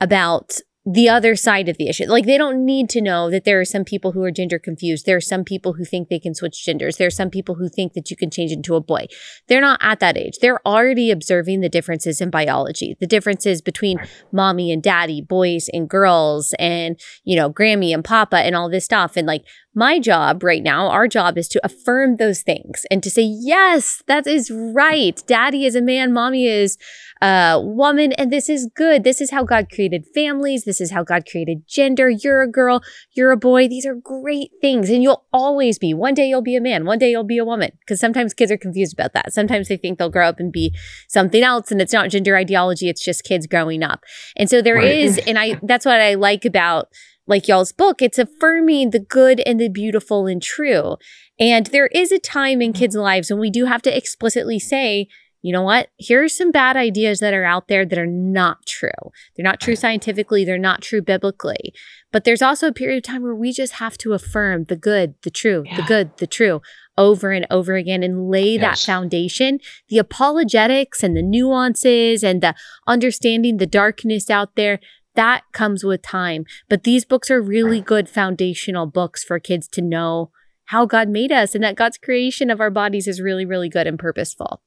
about 0.00 0.60
the 0.88 1.08
other 1.08 1.34
side 1.34 1.68
of 1.68 1.76
the 1.78 1.88
issue. 1.88 2.06
Like 2.06 2.26
they 2.26 2.38
don't 2.38 2.64
need 2.64 2.88
to 2.90 3.00
know 3.00 3.28
that 3.28 3.44
there 3.44 3.60
are 3.60 3.64
some 3.64 3.84
people 3.84 4.12
who 4.12 4.22
are 4.22 4.30
gender 4.30 4.58
confused. 4.58 5.04
There 5.04 5.16
are 5.16 5.20
some 5.20 5.42
people 5.42 5.72
who 5.72 5.84
think 5.84 6.08
they 6.08 6.20
can 6.20 6.32
switch 6.32 6.64
genders. 6.64 6.96
There 6.96 7.08
are 7.08 7.10
some 7.10 7.28
people 7.28 7.56
who 7.56 7.68
think 7.68 7.94
that 7.94 8.08
you 8.08 8.16
can 8.16 8.30
change 8.30 8.52
into 8.52 8.76
a 8.76 8.80
boy. 8.80 9.06
They're 9.48 9.60
not 9.60 9.80
at 9.82 9.98
that 9.98 10.16
age. 10.16 10.38
They're 10.40 10.64
already 10.64 11.10
observing 11.10 11.60
the 11.60 11.68
differences 11.68 12.20
in 12.20 12.30
biology, 12.30 12.96
the 13.00 13.06
differences 13.06 13.60
between 13.60 13.98
mommy 14.30 14.70
and 14.70 14.80
daddy, 14.80 15.20
boys 15.20 15.68
and 15.72 15.88
girls, 15.88 16.54
and, 16.56 17.00
you 17.24 17.34
know, 17.34 17.50
Grammy 17.50 17.92
and 17.92 18.04
Papa 18.04 18.36
and 18.36 18.54
all 18.54 18.70
this 18.70 18.84
stuff. 18.84 19.16
And 19.16 19.26
like 19.26 19.44
my 19.74 19.98
job 19.98 20.44
right 20.44 20.62
now, 20.62 20.88
our 20.88 21.08
job 21.08 21.36
is 21.36 21.48
to 21.48 21.60
affirm 21.64 22.16
those 22.16 22.42
things 22.42 22.86
and 22.92 23.02
to 23.02 23.10
say, 23.10 23.22
yes, 23.22 24.02
that 24.06 24.26
is 24.26 24.52
right. 24.52 25.20
Daddy 25.26 25.66
is 25.66 25.74
a 25.74 25.82
man, 25.82 26.12
mommy 26.12 26.46
is 26.46 26.78
a 27.22 27.60
woman, 27.60 28.12
and 28.12 28.30
this 28.30 28.48
is 28.48 28.68
good. 28.74 29.04
This 29.04 29.20
is 29.20 29.30
how 29.30 29.44
God 29.44 29.68
created 29.70 30.04
families. 30.14 30.64
This 30.64 30.80
is 30.80 30.90
how 30.90 31.02
God 31.02 31.24
created 31.30 31.66
gender. 31.66 32.10
You're 32.10 32.42
a 32.42 32.50
girl, 32.50 32.82
you're 33.12 33.32
a 33.32 33.36
boy. 33.36 33.68
These 33.68 33.86
are 33.86 33.94
great 33.94 34.50
things. 34.60 34.90
And 34.90 35.02
you'll 35.02 35.24
always 35.32 35.78
be. 35.78 35.94
One 35.94 36.14
day 36.14 36.28
you'll 36.28 36.42
be 36.42 36.56
a 36.56 36.60
man, 36.60 36.84
one 36.84 36.98
day 36.98 37.10
you'll 37.10 37.24
be 37.24 37.38
a 37.38 37.44
woman. 37.44 37.70
Because 37.80 38.00
sometimes 38.00 38.34
kids 38.34 38.52
are 38.52 38.58
confused 38.58 38.92
about 38.92 39.12
that. 39.14 39.32
Sometimes 39.32 39.68
they 39.68 39.76
think 39.76 39.98
they'll 39.98 40.10
grow 40.10 40.28
up 40.28 40.40
and 40.40 40.52
be 40.52 40.74
something 41.08 41.42
else, 41.42 41.70
and 41.70 41.80
it's 41.80 41.92
not 41.92 42.10
gender 42.10 42.36
ideology, 42.36 42.88
it's 42.88 43.04
just 43.04 43.24
kids 43.24 43.46
growing 43.46 43.82
up. 43.82 44.04
And 44.36 44.50
so 44.50 44.60
there 44.60 44.76
right. 44.76 44.84
is, 44.84 45.18
and 45.26 45.38
I 45.38 45.58
that's 45.62 45.86
what 45.86 46.00
I 46.00 46.14
like 46.14 46.44
about 46.44 46.88
like 47.26 47.48
y'all's 47.48 47.72
book, 47.72 48.02
it's 48.02 48.18
affirming 48.18 48.90
the 48.90 49.00
good 49.00 49.40
and 49.40 49.58
the 49.58 49.68
beautiful 49.68 50.26
and 50.26 50.42
true. 50.42 50.96
And 51.38 51.66
there 51.66 51.88
is 51.88 52.12
a 52.12 52.18
time 52.18 52.62
in 52.62 52.72
kids' 52.72 52.96
lives 52.96 53.30
when 53.30 53.40
we 53.40 53.50
do 53.50 53.66
have 53.66 53.82
to 53.82 53.96
explicitly 53.96 54.58
say, 54.58 55.08
you 55.46 55.52
know 55.52 55.62
what? 55.62 55.90
Here 55.96 56.24
are 56.24 56.28
some 56.28 56.50
bad 56.50 56.76
ideas 56.76 57.20
that 57.20 57.32
are 57.32 57.44
out 57.44 57.68
there 57.68 57.86
that 57.86 57.98
are 58.00 58.04
not 58.04 58.66
true. 58.66 58.90
They're 59.36 59.44
not 59.44 59.60
true 59.60 59.76
scientifically, 59.76 60.44
they're 60.44 60.58
not 60.58 60.82
true 60.82 61.00
biblically. 61.00 61.72
But 62.10 62.24
there's 62.24 62.42
also 62.42 62.66
a 62.66 62.72
period 62.72 62.96
of 62.96 63.02
time 63.04 63.22
where 63.22 63.32
we 63.32 63.52
just 63.52 63.74
have 63.74 63.96
to 63.98 64.12
affirm 64.12 64.64
the 64.64 64.74
good, 64.74 65.14
the 65.22 65.30
true, 65.30 65.62
yeah. 65.64 65.76
the 65.76 65.82
good, 65.84 66.16
the 66.16 66.26
true 66.26 66.62
over 66.98 67.30
and 67.30 67.46
over 67.48 67.76
again 67.76 68.02
and 68.02 68.28
lay 68.28 68.54
yes. 68.54 68.60
that 68.60 68.92
foundation. 68.92 69.60
The 69.88 69.98
apologetics 69.98 71.04
and 71.04 71.16
the 71.16 71.22
nuances 71.22 72.24
and 72.24 72.42
the 72.42 72.56
understanding 72.88 73.58
the 73.58 73.68
darkness 73.68 74.28
out 74.28 74.56
there, 74.56 74.80
that 75.14 75.44
comes 75.52 75.84
with 75.84 76.02
time. 76.02 76.44
But 76.68 76.82
these 76.82 77.04
books 77.04 77.30
are 77.30 77.40
really 77.40 77.80
good 77.80 78.08
foundational 78.08 78.86
books 78.86 79.22
for 79.22 79.38
kids 79.38 79.68
to 79.68 79.80
know 79.80 80.32
how 80.64 80.86
God 80.86 81.08
made 81.08 81.30
us 81.30 81.54
and 81.54 81.62
that 81.62 81.76
God's 81.76 81.98
creation 81.98 82.50
of 82.50 82.60
our 82.60 82.70
bodies 82.70 83.06
is 83.06 83.20
really, 83.20 83.44
really 83.44 83.68
good 83.68 83.86
and 83.86 83.96
purposeful. 83.96 84.60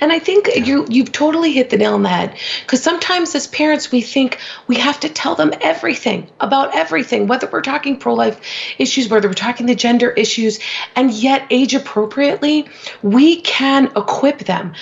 And 0.00 0.12
I 0.12 0.18
think 0.18 0.48
you 0.54 0.86
you've 0.88 1.12
totally 1.12 1.52
hit 1.52 1.70
the 1.70 1.76
nail 1.76 1.94
on 1.94 2.02
the 2.02 2.08
head 2.08 2.36
because 2.62 2.82
sometimes 2.82 3.34
as 3.34 3.46
parents 3.46 3.90
we 3.92 4.00
think 4.00 4.38
we 4.66 4.76
have 4.76 5.00
to 5.00 5.08
tell 5.08 5.34
them 5.34 5.52
everything 5.60 6.28
about 6.40 6.74
everything, 6.74 7.26
whether 7.26 7.48
we're 7.50 7.62
talking 7.62 7.98
pro-life 7.98 8.40
issues, 8.78 9.08
whether 9.08 9.28
we're 9.28 9.34
talking 9.34 9.66
the 9.66 9.74
gender 9.74 10.10
issues, 10.10 10.58
and 10.96 11.10
yet 11.12 11.46
age 11.50 11.74
appropriately, 11.74 12.68
we 13.02 13.40
can 13.40 13.86
equip 13.96 14.40
them 14.40 14.74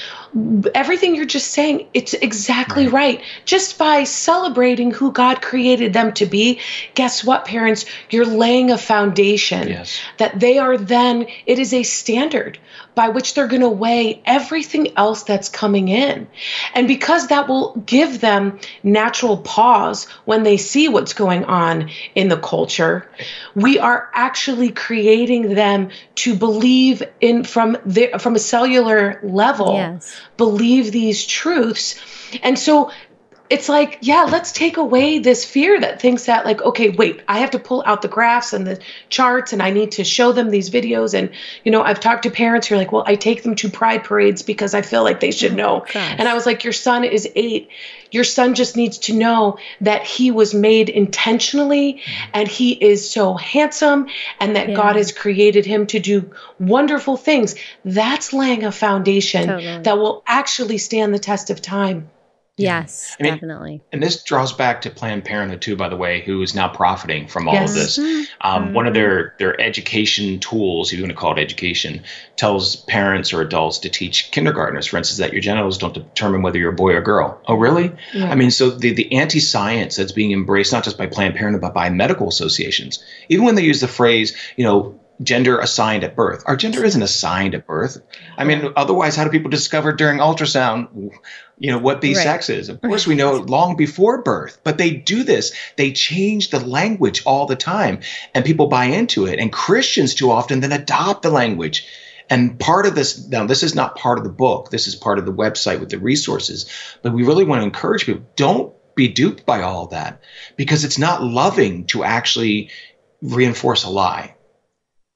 everything 0.75 1.15
you're 1.15 1.25
just 1.25 1.53
saying, 1.53 1.89
it's 1.95 2.15
exactly 2.15 2.87
right. 2.87 3.19
right. 3.19 3.25
Just 3.45 3.79
by 3.79 4.05
celebrating 4.05 4.91
who 4.91 5.13
God 5.13 5.41
created 5.41 5.93
them 5.93 6.13
to 6.15 6.27
be, 6.27 6.61
guess 6.95 7.25
what, 7.25 7.45
parents? 7.45 7.87
You're 8.11 8.27
laying 8.27 8.71
a 8.71 8.79
foundation 8.79 9.69
yes. 9.69 10.01
that 10.19 10.39
they 10.39 10.59
are 10.59 10.77
then, 10.77 11.27
it 11.47 11.59
is 11.59 11.73
a 11.73 11.83
standard 11.83 12.59
by 12.99 13.11
which 13.11 13.35
they're 13.35 13.47
going 13.47 13.63
to 13.63 13.69
weigh 13.69 14.21
everything 14.27 14.89
else 14.97 15.23
that's 15.23 15.49
coming 15.49 15.87
in. 15.87 16.27
And 16.75 16.89
because 16.89 17.29
that 17.29 17.47
will 17.47 17.77
give 17.87 18.21
them 18.21 18.59
natural 18.83 19.37
pause 19.37 20.07
when 20.25 20.43
they 20.43 20.57
see 20.57 20.89
what's 20.89 21.13
going 21.13 21.45
on 21.45 21.91
in 22.17 22.29
the 22.29 22.37
culture, 22.37 23.09
we 23.55 23.79
are 23.79 24.11
actually 24.15 24.71
creating 24.71 25.55
them 25.55 25.91
to 26.17 26.35
believe 26.35 27.05
in 27.21 27.45
from 27.45 27.77
the, 27.87 28.11
from 28.19 28.35
a 28.35 28.41
cellular 28.41 29.21
level 29.23 29.75
yes 29.75 30.21
believe 30.39 30.91
these 30.91 31.27
truths. 31.27 32.01
And 32.43 32.59
so 32.59 32.91
it's 33.51 33.69
like, 33.69 33.99
yeah, 34.03 34.25
let's 34.25 34.53
take 34.53 34.77
away 34.77 35.19
this 35.19 35.45
fear 35.45 35.81
that 35.81 36.01
thinks 36.01 36.27
that, 36.27 36.45
like, 36.45 36.61
okay, 36.61 36.91
wait, 36.91 37.23
I 37.27 37.39
have 37.39 37.53
to 37.53 37.59
pull 37.59 37.83
out 37.87 38.03
the 38.03 38.09
graphs 38.09 38.53
and 38.53 38.67
the 38.67 38.81
charts 39.09 39.53
and 39.53 39.63
I 39.63 39.71
need 39.71 39.93
to 39.93 40.05
show 40.05 40.33
them 40.33 40.51
these 40.51 40.69
videos. 40.71 41.15
And, 41.15 41.31
you 41.65 41.73
know, 41.73 41.83
I've 41.83 42.01
talked 42.01 42.25
to 42.25 42.31
parents 42.31 42.67
who 42.67 42.75
are 42.75 42.79
like, 42.79 42.93
well, 42.93 43.05
I 43.07 43.15
take 43.15 43.43
them 43.43 43.55
to 43.57 43.71
pride 43.71 44.05
parades 44.05 44.43
because 44.43 44.75
I 44.75 44.83
feel 44.83 45.03
like 45.03 45.21
they 45.21 45.31
should 45.31 45.53
oh, 45.53 45.57
know. 45.57 45.87
Oh, 45.95 45.99
and 45.99 46.29
I 46.29 46.35
was 46.35 46.45
like, 46.45 46.65
your 46.65 46.75
son 46.75 47.05
is 47.05 47.27
eight. 47.35 47.71
Your 48.11 48.25
son 48.25 48.55
just 48.55 48.77
needs 48.77 48.99
to 48.99 49.15
know 49.15 49.59
that 49.83 50.05
he 50.05 50.31
was 50.31 50.55
made 50.55 50.89
intentionally 50.89 52.03
and 52.33 52.49
he 52.49 52.73
is 52.73 53.11
so 53.11 53.35
handsome 53.35 54.09
and 54.41 54.57
that 54.57 54.71
yeah. 54.71 54.75
God 54.75 54.97
has 54.97 55.13
created 55.13 55.67
him 55.67 55.87
to 55.89 55.99
do 55.99 56.31
wonderful 56.59 57.17
things. 57.17 57.55
That's 57.85 58.33
laying 58.33 58.65
a 58.65 58.73
foundation 58.73 59.47
totally. 59.47 59.83
that 59.83 59.99
will 59.99 60.23
actually 60.27 60.79
stand 60.79 61.13
the 61.15 61.19
test 61.19 61.51
of 61.51 61.61
time. 61.61 62.11
Yes, 62.59 63.17
I 63.19 63.23
mean, 63.23 63.35
definitely. 63.35 63.81
And 63.93 64.03
this 64.03 64.23
draws 64.23 64.53
back 64.53 64.83
to 64.83 64.91
Planned 64.91 65.25
Parenthood 65.25 65.63
too, 65.63 65.77
by 65.77 65.89
the 65.89 65.97
way, 65.97 66.23
who 66.23 66.43
is 66.43 66.55
now 66.55 66.69
profiting 66.69 67.29
from 67.29 67.49
all 67.49 67.55
yes. 67.55 67.71
of 67.71 67.77
this. 67.77 67.99
Mm-hmm. 67.99 68.25
Um, 68.41 68.75
one 68.75 68.87
of 68.87 68.95
their 68.95 69.35
their 69.39 69.61
education 69.61 70.41
tools, 70.41 70.93
if 70.93 70.99
you 70.99 71.05
want 71.05 71.13
to 71.13 71.19
call 71.19 71.37
it 71.37 71.41
education, 71.41 72.03
tells 72.37 72.77
parents 72.77 73.33
or 73.33 73.41
adults 73.41 73.79
to 73.79 73.89
teach 73.89 74.31
kindergartners, 74.33 74.87
for 74.87 74.99
instance, 74.99 75.19
that 75.19 75.33
your 75.33 75.41
genitals 75.41 75.79
don't 75.79 75.95
determine 75.95 76.43
whether 76.43 76.59
you're 76.59 76.73
a 76.73 76.77
boy 76.77 76.95
or 76.95 77.01
girl. 77.01 77.41
Oh, 77.47 77.55
really? 77.55 77.93
Yeah. 78.13 78.31
I 78.31 78.35
mean, 78.35 78.51
so 78.51 78.71
the 78.71 78.93
the 78.93 79.13
anti 79.13 79.41
science 79.41 79.97
that's 79.97 80.13
being 80.13 80.33
embraced 80.33 80.73
not 80.73 80.85
just 80.85 80.99
by 80.99 81.07
Planned 81.07 81.37
Parenthood 81.37 81.63
but 81.63 81.75
by 81.75 81.91
medical 81.91 82.29
associations, 82.29 83.03
even 83.29 83.45
when 83.45 83.55
they 83.55 83.65
use 83.65 83.81
the 83.81 83.89
phrase, 83.89 84.37
you 84.57 84.65
know, 84.65 84.99
gender 85.23 85.59
assigned 85.59 86.05
at 86.05 86.15
birth. 86.15 86.43
Our 86.47 86.57
gender 86.57 86.85
isn't 86.85 87.03
assigned 87.03 87.55
at 87.55 87.67
birth. 87.67 88.01
I 88.37 88.45
mean, 88.45 88.73
otherwise, 88.77 89.17
how 89.17 89.25
do 89.25 89.31
people 89.31 89.51
discover 89.51 89.93
during 89.93 90.19
ultrasound, 90.19 91.13
you 91.59 91.71
know, 91.71 91.79
what 91.79 92.01
the 92.01 92.15
right. 92.15 92.23
sex 92.23 92.49
is? 92.49 92.69
Of 92.69 92.81
course, 92.81 93.07
we 93.07 93.15
know 93.15 93.35
long 93.35 93.77
before 93.77 94.23
birth, 94.23 94.61
but 94.63 94.79
they 94.79 94.91
do 94.91 95.25
this. 95.25 95.53
They 95.77 95.93
change 95.93 96.51
the 96.51 96.61
language 96.61 97.23
all 97.25 97.47
the 97.47 97.57
time, 97.57 98.01
and 98.35 98.45
people 98.45 98.69
buy 98.69 98.87
into 98.87 99.27
it. 99.27 99.39
And 99.39 99.53
Christians 99.53 100.15
too 100.15 100.31
often 100.31 100.61
then 100.61 100.73
adopt 100.73 101.23
the 101.23 101.31
language. 101.31 101.87
And 102.31 102.59
part 102.59 102.87
of 102.87 102.95
this, 102.95 103.27
now, 103.29 103.47
this 103.47 103.63
is 103.63 103.75
not 103.75 103.97
part 103.97 104.19
of 104.19 104.25
the 104.25 104.31
book. 104.31 104.71
This 104.71 104.87
is 104.87 104.95
part 104.95 105.19
of 105.19 105.27
the 105.27 105.33
website 105.33 105.81
with 105.81 105.89
the 105.89 105.99
resources. 105.99 106.67
But 107.03 107.13
we 107.13 107.23
really 107.23 107.45
want 107.45 107.61
to 107.61 107.65
encourage 107.65 108.07
people 108.07 108.27
don't 108.37 108.75
be 108.95 109.09
duped 109.09 109.47
by 109.47 109.63
all 109.63 109.87
that 109.87 110.21
because 110.57 110.85
it's 110.85 110.99
not 110.99 111.23
loving 111.23 111.87
to 111.87 112.05
actually 112.05 112.71
reinforce 113.23 113.85
a 113.85 113.91
lie 113.91 114.35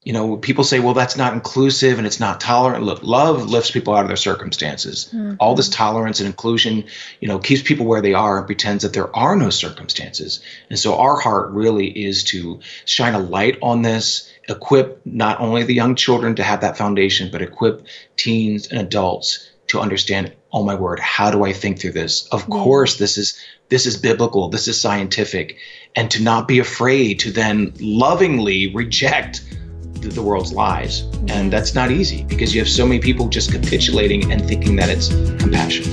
you 0.04 0.12
know, 0.12 0.36
people 0.36 0.64
say, 0.64 0.80
well, 0.80 0.94
that's 0.94 1.16
not 1.16 1.32
inclusive 1.32 1.98
and 1.98 2.06
it's 2.06 2.18
not 2.18 2.40
tolerant. 2.40 2.82
Look, 2.82 3.04
love 3.04 3.48
lifts 3.48 3.70
people 3.70 3.94
out 3.94 4.02
of 4.02 4.08
their 4.08 4.16
circumstances. 4.16 5.08
Mm-hmm. 5.12 5.34
All 5.38 5.54
this 5.54 5.68
tolerance 5.68 6.18
and 6.18 6.26
inclusion, 6.26 6.84
you 7.20 7.28
know, 7.28 7.38
keeps 7.38 7.62
people 7.62 7.86
where 7.86 8.00
they 8.00 8.12
are 8.12 8.38
and 8.38 8.46
pretends 8.46 8.82
that 8.82 8.94
there 8.94 9.14
are 9.14 9.36
no 9.36 9.50
circumstances. 9.50 10.42
And 10.70 10.78
so 10.78 10.98
our 10.98 11.20
heart 11.20 11.52
really 11.52 11.86
is 11.86 12.24
to 12.24 12.58
shine 12.84 13.14
a 13.14 13.20
light 13.20 13.58
on 13.62 13.82
this, 13.82 14.28
equip 14.48 15.06
not 15.06 15.40
only 15.40 15.62
the 15.62 15.74
young 15.74 15.94
children 15.94 16.34
to 16.34 16.42
have 16.42 16.62
that 16.62 16.76
foundation, 16.76 17.28
but 17.30 17.40
equip 17.40 17.86
teens 18.16 18.66
and 18.66 18.80
adults 18.80 19.48
to 19.68 19.78
understand, 19.78 20.32
oh 20.52 20.64
my 20.64 20.74
word, 20.74 20.98
how 20.98 21.30
do 21.30 21.44
I 21.44 21.52
think 21.52 21.78
through 21.78 21.92
this? 21.92 22.26
Of 22.32 22.48
course, 22.50 22.98
this 22.98 23.16
is 23.16 23.40
this 23.68 23.86
is 23.86 23.96
biblical, 23.96 24.48
this 24.48 24.68
is 24.68 24.78
scientific, 24.78 25.56
and 25.96 26.10
to 26.10 26.22
not 26.22 26.46
be 26.46 26.58
afraid 26.58 27.20
to 27.20 27.30
then 27.30 27.72
lovingly 27.80 28.74
reject 28.74 29.42
the 30.10 30.22
world's 30.22 30.52
lies. 30.52 31.00
And 31.02 31.28
mm-hmm. 31.28 31.48
that's 31.50 31.74
not 31.74 31.90
easy 31.90 32.24
because 32.24 32.54
you 32.54 32.60
have 32.60 32.68
so 32.68 32.86
many 32.86 33.00
people 33.00 33.28
just 33.28 33.52
capitulating 33.52 34.32
and 34.32 34.46
thinking 34.46 34.76
that 34.76 34.88
it's 34.88 35.08
compassion. 35.40 35.84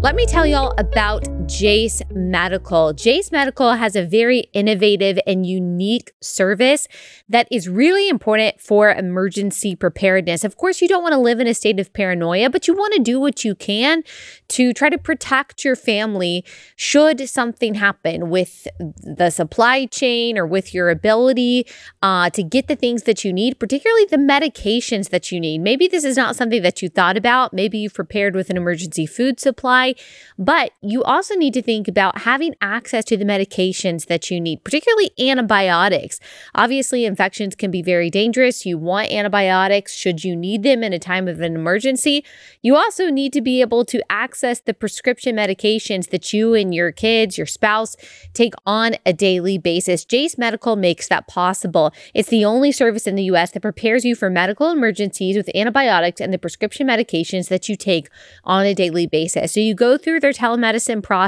Let 0.00 0.14
me 0.14 0.26
tell 0.26 0.46
y'all 0.46 0.72
about 0.78 1.26
Jase 1.46 2.02
Medical. 2.10 2.92
Jase 2.92 3.30
Medical 3.30 3.74
has 3.74 3.94
a 3.94 4.04
very 4.04 4.40
innovative 4.52 5.18
and 5.28 5.46
unique 5.46 6.12
service 6.20 6.88
that 7.28 7.46
is 7.52 7.68
really 7.68 8.08
important 8.08 8.60
for 8.60 8.90
emergency 8.90 9.76
preparedness. 9.76 10.42
Of 10.42 10.56
course, 10.56 10.82
you 10.82 10.88
don't 10.88 11.02
want 11.02 11.12
to 11.12 11.18
live 11.18 11.38
in 11.38 11.46
a 11.46 11.54
state 11.54 11.78
of 11.78 11.92
paranoia, 11.92 12.50
but 12.50 12.66
you 12.66 12.74
want 12.74 12.94
to 12.94 13.00
do 13.00 13.20
what 13.20 13.44
you 13.44 13.54
can 13.54 14.02
to 14.48 14.72
try 14.72 14.88
to 14.88 14.98
protect 14.98 15.64
your 15.64 15.76
family 15.76 16.44
should 16.74 17.28
something 17.28 17.74
happen 17.74 18.28
with 18.28 18.66
the 18.78 19.30
supply 19.30 19.86
chain 19.86 20.36
or 20.36 20.46
with 20.46 20.74
your 20.74 20.90
ability 20.90 21.66
uh, 22.02 22.28
to 22.30 22.42
get 22.42 22.66
the 22.66 22.76
things 22.76 23.04
that 23.04 23.24
you 23.24 23.32
need, 23.32 23.60
particularly 23.60 24.04
the 24.06 24.16
medications 24.16 25.10
that 25.10 25.30
you 25.30 25.38
need. 25.38 25.58
Maybe 25.58 25.86
this 25.86 26.04
is 26.04 26.16
not 26.16 26.34
something 26.34 26.62
that 26.62 26.82
you 26.82 26.88
thought 26.88 27.16
about. 27.16 27.52
Maybe 27.52 27.78
you've 27.78 27.94
prepared 27.94 28.34
with 28.34 28.50
an 28.50 28.56
emergency 28.56 29.06
food 29.06 29.38
supply, 29.38 29.94
but 30.36 30.72
you 30.82 31.04
also 31.04 31.35
need 31.38 31.54
to 31.54 31.62
think 31.62 31.88
about 31.88 32.22
having 32.22 32.54
access 32.60 33.04
to 33.06 33.16
the 33.16 33.24
medications 33.24 34.06
that 34.06 34.30
you 34.30 34.40
need, 34.40 34.64
particularly 34.64 35.10
antibiotics. 35.18 36.20
Obviously, 36.54 37.04
infections 37.04 37.54
can 37.54 37.70
be 37.70 37.82
very 37.82 38.10
dangerous. 38.10 38.66
You 38.66 38.78
want 38.78 39.10
antibiotics 39.10 39.94
should 39.94 40.24
you 40.24 40.36
need 40.36 40.62
them 40.62 40.82
in 40.82 40.92
a 40.92 40.98
time 40.98 41.28
of 41.28 41.40
an 41.40 41.54
emergency. 41.54 42.24
You 42.62 42.76
also 42.76 43.10
need 43.10 43.32
to 43.32 43.40
be 43.40 43.60
able 43.60 43.84
to 43.86 44.02
access 44.10 44.60
the 44.60 44.74
prescription 44.74 45.36
medications 45.36 46.10
that 46.10 46.32
you 46.32 46.54
and 46.54 46.74
your 46.74 46.92
kids, 46.92 47.38
your 47.38 47.46
spouse 47.46 47.96
take 48.32 48.54
on 48.64 48.96
a 49.04 49.12
daily 49.12 49.58
basis. 49.58 50.04
Jase 50.04 50.38
Medical 50.38 50.76
makes 50.76 51.08
that 51.08 51.26
possible. 51.26 51.92
It's 52.14 52.28
the 52.28 52.44
only 52.44 52.72
service 52.72 53.06
in 53.06 53.14
the 53.14 53.24
US 53.24 53.50
that 53.52 53.60
prepares 53.60 54.04
you 54.04 54.14
for 54.14 54.30
medical 54.30 54.70
emergencies 54.70 55.36
with 55.36 55.50
antibiotics 55.54 56.20
and 56.20 56.32
the 56.32 56.38
prescription 56.38 56.86
medications 56.86 57.48
that 57.48 57.68
you 57.68 57.76
take 57.76 58.08
on 58.44 58.64
a 58.64 58.74
daily 58.74 59.06
basis. 59.06 59.52
So 59.52 59.60
you 59.60 59.74
go 59.74 59.96
through 59.98 60.20
their 60.20 60.32
telemedicine 60.32 61.02
process, 61.02 61.25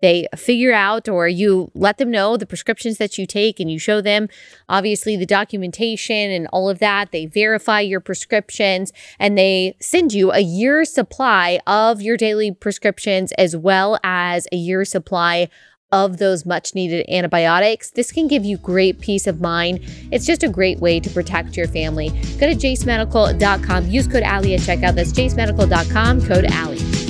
they 0.00 0.26
figure 0.36 0.72
out 0.72 1.08
or 1.08 1.28
you 1.28 1.70
let 1.74 1.98
them 1.98 2.10
know 2.10 2.36
the 2.36 2.46
prescriptions 2.46 2.98
that 2.98 3.18
you 3.18 3.26
take 3.26 3.60
and 3.60 3.70
you 3.70 3.78
show 3.78 4.00
them 4.00 4.28
obviously 4.68 5.16
the 5.16 5.26
documentation 5.26 6.30
and 6.30 6.46
all 6.52 6.68
of 6.68 6.78
that. 6.78 7.12
They 7.12 7.26
verify 7.26 7.80
your 7.80 8.00
prescriptions 8.00 8.92
and 9.18 9.36
they 9.38 9.76
send 9.80 10.12
you 10.12 10.32
a 10.32 10.40
year's 10.40 10.92
supply 10.92 11.60
of 11.66 12.02
your 12.02 12.16
daily 12.16 12.52
prescriptions 12.52 13.32
as 13.32 13.56
well 13.56 13.98
as 14.02 14.46
a 14.52 14.56
year's 14.56 14.90
supply 14.90 15.48
of 15.92 16.16
those 16.16 16.44
much 16.46 16.74
needed 16.74 17.04
antibiotics. 17.08 17.90
This 17.90 18.10
can 18.10 18.26
give 18.26 18.44
you 18.44 18.56
great 18.56 19.00
peace 19.00 19.26
of 19.26 19.40
mind. 19.40 19.80
It's 20.10 20.26
just 20.26 20.42
a 20.42 20.48
great 20.48 20.80
way 20.80 20.98
to 20.98 21.10
protect 21.10 21.56
your 21.56 21.68
family. 21.68 22.08
Go 22.40 22.48
to 22.48 22.54
jasemedical.com, 22.54 23.88
use 23.88 24.08
code 24.08 24.22
Allie 24.22 24.54
at 24.54 24.60
checkout. 24.60 24.94
That's 24.94 25.12
jasemedical.com, 25.12 26.26
code 26.26 26.46
Allie. 26.46 27.01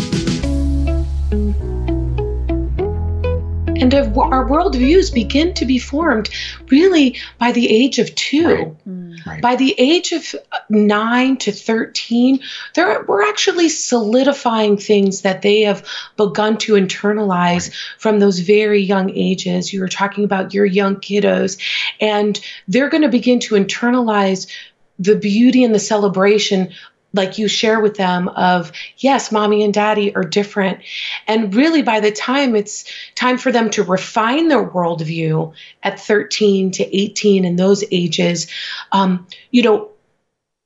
And 3.83 3.93
our 3.95 4.49
worldviews 4.49 5.13
begin 5.13 5.55
to 5.55 5.67
be 5.67 5.81
formed 5.81 6.31
really 6.69 7.19
by 7.39 7.51
the 7.51 7.69
age 7.69 7.99
of 7.99 8.15
two. 8.15 8.47
Right. 8.47 8.89
Mm. 8.89 9.27
Right. 9.27 9.43
By 9.43 9.57
the 9.57 9.75
age 9.77 10.13
of 10.13 10.35
uh, 10.53 10.59
nine 10.69 11.37
to 11.39 11.53
13, 11.53 12.41
we're 12.77 13.29
actually 13.29 13.69
solidifying 13.69 14.77
things 14.77 15.23
that 15.23 15.43
they 15.43 15.63
have 15.63 15.85
begun 16.17 16.59
to 16.59 16.75
internalize 16.75 17.69
right. 17.69 17.77
from 17.99 18.21
those 18.21 18.39
very 18.39 18.81
young 18.81 19.11
ages. 19.11 19.73
You 19.73 19.81
were 19.81 19.89
talking 19.89 20.25
about 20.25 20.55
your 20.55 20.65
young 20.65 20.97
kiddos, 20.97 21.59
and 22.01 22.41
they're 22.69 22.89
going 22.89 23.03
to 23.03 23.09
begin 23.09 23.41
to 23.41 23.57
internalize 23.57 24.47
the 24.99 25.17
beauty 25.17 25.65
and 25.65 25.75
the 25.75 25.81
celebration 25.81 26.73
like 27.13 27.39
you 27.39 27.49
share 27.49 27.81
with 27.81 27.97
them 27.97 28.29
of 28.29 28.73
yes 28.99 29.31
mommy 29.31 29.65
and 29.65 29.75
daddy 29.75 30.15
are 30.15 30.25
different. 30.25 30.81
And 31.27 31.55
really 31.55 31.83
by 31.83 32.01
the 32.01 32.13
time 32.13 32.57
it's 32.57 32.85
time 33.15 33.39
for 33.39 33.53
them 33.53 33.71
to 33.71 33.83
refine 33.83 34.49
their 34.49 34.69
worldview 34.69 35.53
at 35.83 36.01
13 36.01 36.71
to 36.73 36.97
18 36.97 37.45
in 37.45 37.57
those 37.57 37.85
ages 37.91 38.47
um, 38.93 39.27
you 39.51 39.63
know 39.63 39.92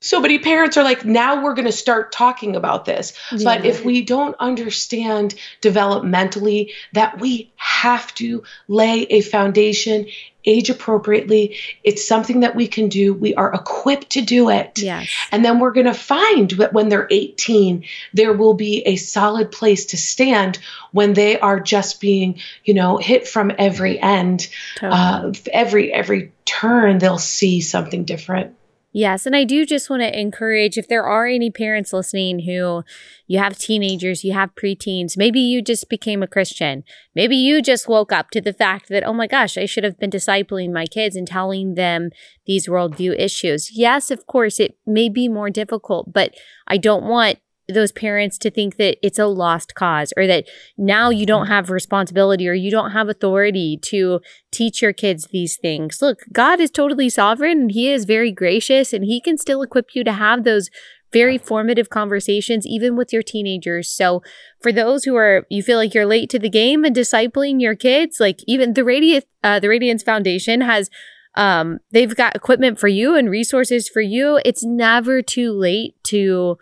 so 0.06 0.20
many 0.20 0.38
parents 0.38 0.76
are 0.76 0.84
like 0.84 1.04
now 1.04 1.42
we're 1.42 1.54
going 1.54 1.66
to 1.66 1.72
start 1.72 2.12
talking 2.12 2.56
about 2.56 2.84
this 2.84 3.12
yeah. 3.32 3.44
but 3.44 3.64
if 3.64 3.84
we 3.84 4.02
don't 4.02 4.36
understand 4.38 5.34
developmentally 5.60 6.70
that 6.92 7.20
we 7.20 7.50
have 7.56 8.14
to 8.14 8.42
lay 8.68 9.02
a 9.04 9.20
foundation 9.20 10.06
age 10.46 10.70
appropriately. 10.70 11.56
It's 11.82 12.06
something 12.06 12.40
that 12.40 12.54
we 12.54 12.68
can 12.68 12.88
do. 12.88 13.12
We 13.12 13.34
are 13.34 13.52
equipped 13.52 14.10
to 14.10 14.22
do 14.22 14.48
it. 14.48 14.78
Yes. 14.78 15.08
And 15.32 15.44
then 15.44 15.58
we're 15.58 15.72
going 15.72 15.86
to 15.86 15.94
find 15.94 16.50
that 16.52 16.72
when 16.72 16.88
they're 16.88 17.08
18, 17.10 17.84
there 18.14 18.32
will 18.32 18.54
be 18.54 18.82
a 18.86 18.96
solid 18.96 19.50
place 19.50 19.86
to 19.86 19.96
stand 19.96 20.58
when 20.92 21.12
they 21.12 21.38
are 21.38 21.60
just 21.60 22.00
being, 22.00 22.40
you 22.64 22.74
know, 22.74 22.96
hit 22.96 23.28
from 23.28 23.52
every 23.58 24.00
end. 24.00 24.48
Totally. 24.76 25.00
Uh, 25.00 25.32
every 25.52 25.92
every 25.92 26.32
turn, 26.44 26.98
they'll 26.98 27.18
see 27.18 27.60
something 27.60 28.04
different. 28.04 28.54
Yes. 28.96 29.26
And 29.26 29.36
I 29.36 29.44
do 29.44 29.66
just 29.66 29.90
want 29.90 30.00
to 30.00 30.18
encourage 30.18 30.78
if 30.78 30.88
there 30.88 31.04
are 31.04 31.26
any 31.26 31.50
parents 31.50 31.92
listening 31.92 32.38
who 32.46 32.82
you 33.26 33.38
have 33.38 33.58
teenagers, 33.58 34.24
you 34.24 34.32
have 34.32 34.54
preteens, 34.54 35.18
maybe 35.18 35.38
you 35.38 35.60
just 35.60 35.90
became 35.90 36.22
a 36.22 36.26
Christian. 36.26 36.82
Maybe 37.14 37.36
you 37.36 37.60
just 37.60 37.88
woke 37.88 38.10
up 38.10 38.30
to 38.30 38.40
the 38.40 38.54
fact 38.54 38.88
that, 38.88 39.04
oh 39.04 39.12
my 39.12 39.26
gosh, 39.26 39.58
I 39.58 39.66
should 39.66 39.84
have 39.84 39.98
been 39.98 40.08
discipling 40.08 40.72
my 40.72 40.86
kids 40.86 41.14
and 41.14 41.28
telling 41.28 41.74
them 41.74 42.08
these 42.46 42.68
worldview 42.68 43.14
issues. 43.18 43.70
Yes, 43.76 44.10
of 44.10 44.26
course, 44.26 44.58
it 44.58 44.78
may 44.86 45.10
be 45.10 45.28
more 45.28 45.50
difficult, 45.50 46.10
but 46.10 46.34
I 46.66 46.78
don't 46.78 47.04
want 47.04 47.38
those 47.68 47.92
parents 47.92 48.38
to 48.38 48.50
think 48.50 48.76
that 48.76 48.96
it's 49.02 49.18
a 49.18 49.26
lost 49.26 49.74
cause 49.74 50.12
or 50.16 50.26
that 50.26 50.46
now 50.76 51.10
you 51.10 51.26
don't 51.26 51.46
mm. 51.46 51.48
have 51.48 51.70
responsibility 51.70 52.48
or 52.48 52.54
you 52.54 52.70
don't 52.70 52.92
have 52.92 53.08
authority 53.08 53.78
to 53.82 54.20
teach 54.52 54.82
your 54.82 54.92
kids 54.92 55.28
these 55.32 55.56
things. 55.56 56.00
Look, 56.00 56.20
God 56.32 56.60
is 56.60 56.70
totally 56.70 57.08
sovereign 57.08 57.62
and 57.62 57.72
He 57.72 57.90
is 57.90 58.04
very 58.04 58.30
gracious 58.30 58.92
and 58.92 59.04
He 59.04 59.20
can 59.20 59.36
still 59.36 59.62
equip 59.62 59.94
you 59.94 60.04
to 60.04 60.12
have 60.12 60.44
those 60.44 60.70
very 61.12 61.38
formative 61.38 61.88
conversations, 61.88 62.66
even 62.66 62.96
with 62.96 63.12
your 63.12 63.22
teenagers. 63.22 63.88
So, 63.88 64.22
for 64.60 64.72
those 64.72 65.04
who 65.04 65.16
are, 65.16 65.46
you 65.48 65.62
feel 65.62 65.78
like 65.78 65.94
you're 65.94 66.06
late 66.06 66.28
to 66.30 66.38
the 66.38 66.50
game 66.50 66.84
and 66.84 66.94
discipling 66.94 67.60
your 67.60 67.76
kids, 67.76 68.18
like 68.20 68.40
even 68.46 68.74
the 68.74 68.84
Radiant, 68.84 69.24
uh, 69.42 69.60
the 69.60 69.68
Radiance 69.68 70.02
Foundation 70.02 70.60
has 70.60 70.90
um, 71.36 71.78
they've 71.92 72.16
got 72.16 72.34
equipment 72.34 72.80
for 72.80 72.88
you 72.88 73.14
and 73.14 73.30
resources 73.30 73.88
for 73.88 74.00
you. 74.00 74.40
It's 74.44 74.64
never 74.64 75.22
too 75.22 75.52
late 75.52 75.94
to 76.04 76.58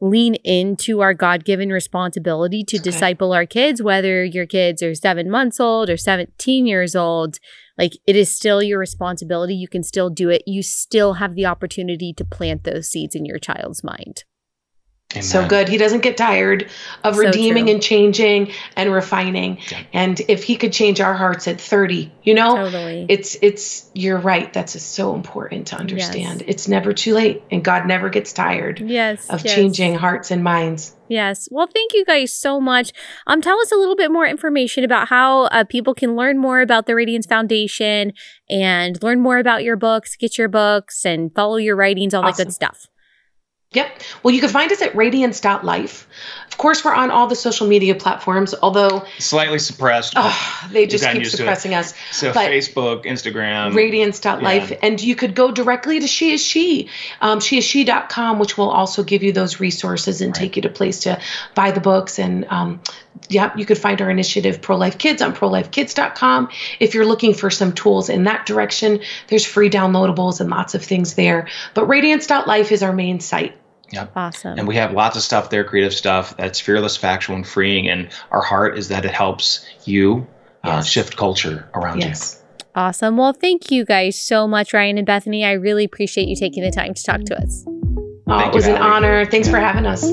lean 0.00 0.34
into 0.36 1.00
our 1.00 1.14
God 1.14 1.44
given 1.44 1.70
responsibility 1.70 2.64
to 2.64 2.76
okay. 2.76 2.82
disciple 2.82 3.32
our 3.32 3.46
kids, 3.46 3.82
whether 3.82 4.24
your 4.24 4.46
kids 4.46 4.82
are 4.82 4.94
seven 4.94 5.30
months 5.30 5.60
old 5.60 5.88
or 5.88 5.96
17 5.96 6.66
years 6.66 6.94
old. 6.94 7.38
Like 7.78 7.92
it 8.06 8.16
is 8.16 8.34
still 8.34 8.62
your 8.62 8.78
responsibility. 8.78 9.54
You 9.54 9.68
can 9.68 9.82
still 9.82 10.10
do 10.10 10.28
it. 10.28 10.42
You 10.46 10.62
still 10.62 11.14
have 11.14 11.34
the 11.34 11.46
opportunity 11.46 12.12
to 12.14 12.24
plant 12.24 12.64
those 12.64 12.88
seeds 12.88 13.14
in 13.14 13.24
your 13.24 13.38
child's 13.38 13.82
mind. 13.82 14.24
So 15.22 15.46
good. 15.46 15.68
He 15.68 15.76
doesn't 15.76 16.00
get 16.00 16.16
tired 16.16 16.68
of 17.02 17.14
So 17.14 17.20
redeeming 17.22 17.64
true. 17.64 17.74
and 17.74 17.82
changing 17.82 18.52
and 18.76 18.92
refining. 18.92 19.58
Yeah. 19.70 19.82
And 19.92 20.20
if 20.28 20.44
he 20.44 20.56
could 20.56 20.72
change 20.72 21.00
our 21.00 21.14
hearts 21.14 21.46
at 21.48 21.60
30, 21.60 22.12
you 22.22 22.34
know, 22.34 22.56
Totally. 22.56 23.06
it's 23.08 23.36
it's 23.42 23.90
you're 23.94 24.18
right. 24.18 24.52
That's 24.52 24.80
so 24.80 25.14
important 25.14 25.68
to 25.68 25.76
understand. 25.76 26.42
It's 26.46 26.68
never 26.68 26.92
too 26.92 27.14
late 27.14 27.42
and 27.50 27.64
God 27.64 27.86
never 27.86 28.08
gets 28.08 28.32
tired 28.32 28.80
yes. 28.80 29.28
of 29.30 29.44
yes. 29.44 29.54
changing 29.54 29.94
hearts 29.94 30.30
and 30.30 30.42
minds. 30.42 30.94
Yes. 31.08 31.48
Well, 31.50 31.66
thank 31.66 31.92
you 31.92 32.04
guys 32.04 32.32
so 32.32 32.60
much. 32.60 32.92
Um, 33.26 33.42
tell 33.42 33.60
us 33.60 33.70
a 33.70 33.76
little 33.76 33.96
bit 33.96 34.10
more 34.10 34.26
information 34.26 34.84
about 34.84 35.08
how 35.08 35.44
uh, 35.44 35.64
people 35.64 35.94
can 35.94 36.16
learn 36.16 36.38
more 36.38 36.60
about 36.60 36.86
the 36.86 36.94
Radiance 36.94 37.26
Foundation 37.26 38.12
and 38.48 39.00
learn 39.02 39.20
more 39.20 39.38
about 39.38 39.62
your 39.64 39.76
books, 39.76 40.16
get 40.16 40.38
your 40.38 40.48
books, 40.48 41.04
and 41.04 41.34
follow 41.34 41.56
your 41.56 41.76
writings, 41.76 42.14
all 42.14 42.22
that 42.22 42.36
good 42.36 42.52
stuff. 42.52 42.88
Yep. 43.74 44.00
Well, 44.22 44.34
you 44.34 44.40
can 44.40 44.50
find 44.50 44.70
us 44.72 44.80
at 44.82 44.94
radiance.life. 44.94 46.06
Of 46.48 46.58
course, 46.58 46.84
we're 46.84 46.94
on 46.94 47.10
all 47.10 47.26
the 47.26 47.34
social 47.34 47.66
media 47.66 47.94
platforms, 47.96 48.54
although 48.62 49.04
Slightly 49.18 49.58
suppressed. 49.58 50.12
oh, 50.16 50.68
they 50.70 50.86
just 50.86 51.04
keep 51.04 51.18
used 51.18 51.32
to 51.32 51.36
it. 51.36 51.38
suppressing 51.38 51.74
us. 51.74 51.92
so 52.12 52.32
but- 52.32 52.48
Facebook, 52.50 53.04
Instagram. 53.04 53.74
radiance.life 53.74 54.70
yeah. 54.70 54.76
and 54.82 55.02
you 55.02 55.16
could 55.16 55.34
go 55.34 55.50
directly 55.50 55.98
to 56.00 56.06
she 56.06 56.30
is 56.32 56.40
she 56.42 56.88
um, 57.20 57.40
she 57.40 57.58
is 57.58 57.64
she.com 57.64 58.38
which 58.38 58.56
will 58.56 58.70
also 58.70 59.02
give 59.02 59.22
you 59.24 59.32
those 59.32 59.58
resources 59.60 60.20
and 60.20 60.30
Right. 60.30 60.40
take 60.40 60.56
you 60.56 60.62
to 60.62 60.68
place 60.68 61.00
to 61.00 61.20
buy 61.56 61.72
the 61.72 61.80
books 61.80 62.18
and 62.20 62.44
um, 62.50 62.80
yeah 63.28 63.52
you 63.56 63.64
could 63.66 63.78
find 63.78 64.00
our 64.00 64.08
initiative 64.10 64.60
pro-life 64.62 64.98
kids 64.98 65.20
on 65.22 65.34
prolifekids.com 65.34 66.48
if 66.78 66.94
you're 66.94 67.06
looking 67.06 67.34
for 67.34 67.50
some 67.50 67.72
tools 67.72 68.08
in 68.08 68.24
that 68.24 68.46
direction 68.46 69.00
there's 69.28 69.44
free 69.44 69.68
downloadables 69.70 70.40
and 70.40 70.50
lots 70.50 70.74
of 70.74 70.84
things 70.84 71.14
there 71.14 71.48
but 71.74 71.86
radiance.life 71.86 72.70
is 72.70 72.82
our 72.82 72.92
main 72.92 73.18
site 73.20 73.54
Awesome. 74.16 74.58
And 74.58 74.68
we 74.68 74.76
have 74.76 74.92
lots 74.92 75.16
of 75.16 75.22
stuff 75.22 75.50
there, 75.50 75.64
creative 75.64 75.94
stuff 75.94 76.36
that's 76.36 76.60
fearless, 76.60 76.96
factual, 76.96 77.36
and 77.36 77.46
freeing. 77.46 77.88
And 77.88 78.08
our 78.30 78.42
heart 78.42 78.78
is 78.78 78.88
that 78.88 79.04
it 79.04 79.12
helps 79.12 79.66
you 79.84 80.26
uh, 80.62 80.82
shift 80.82 81.16
culture 81.16 81.68
around 81.74 82.00
you. 82.00 82.08
yes 82.08 82.40
awesome. 82.74 83.16
Well, 83.16 83.32
thank 83.32 83.70
you 83.70 83.84
guys 83.84 84.20
so 84.20 84.46
much, 84.46 84.72
Ryan 84.72 84.98
and 84.98 85.06
Bethany. 85.06 85.44
I 85.44 85.52
really 85.52 85.84
appreciate 85.84 86.28
you 86.28 86.36
taking 86.36 86.62
the 86.62 86.70
time 86.70 86.94
to 86.94 87.02
talk 87.02 87.22
to 87.24 87.40
us. 87.40 87.64
oh, 87.66 88.38
it 88.38 88.46
you, 88.46 88.52
was 88.52 88.66
an 88.66 88.76
honor 88.76 89.26
thanks 89.26 89.48
for 89.48 89.58
having 89.58 89.86
us 89.86 90.10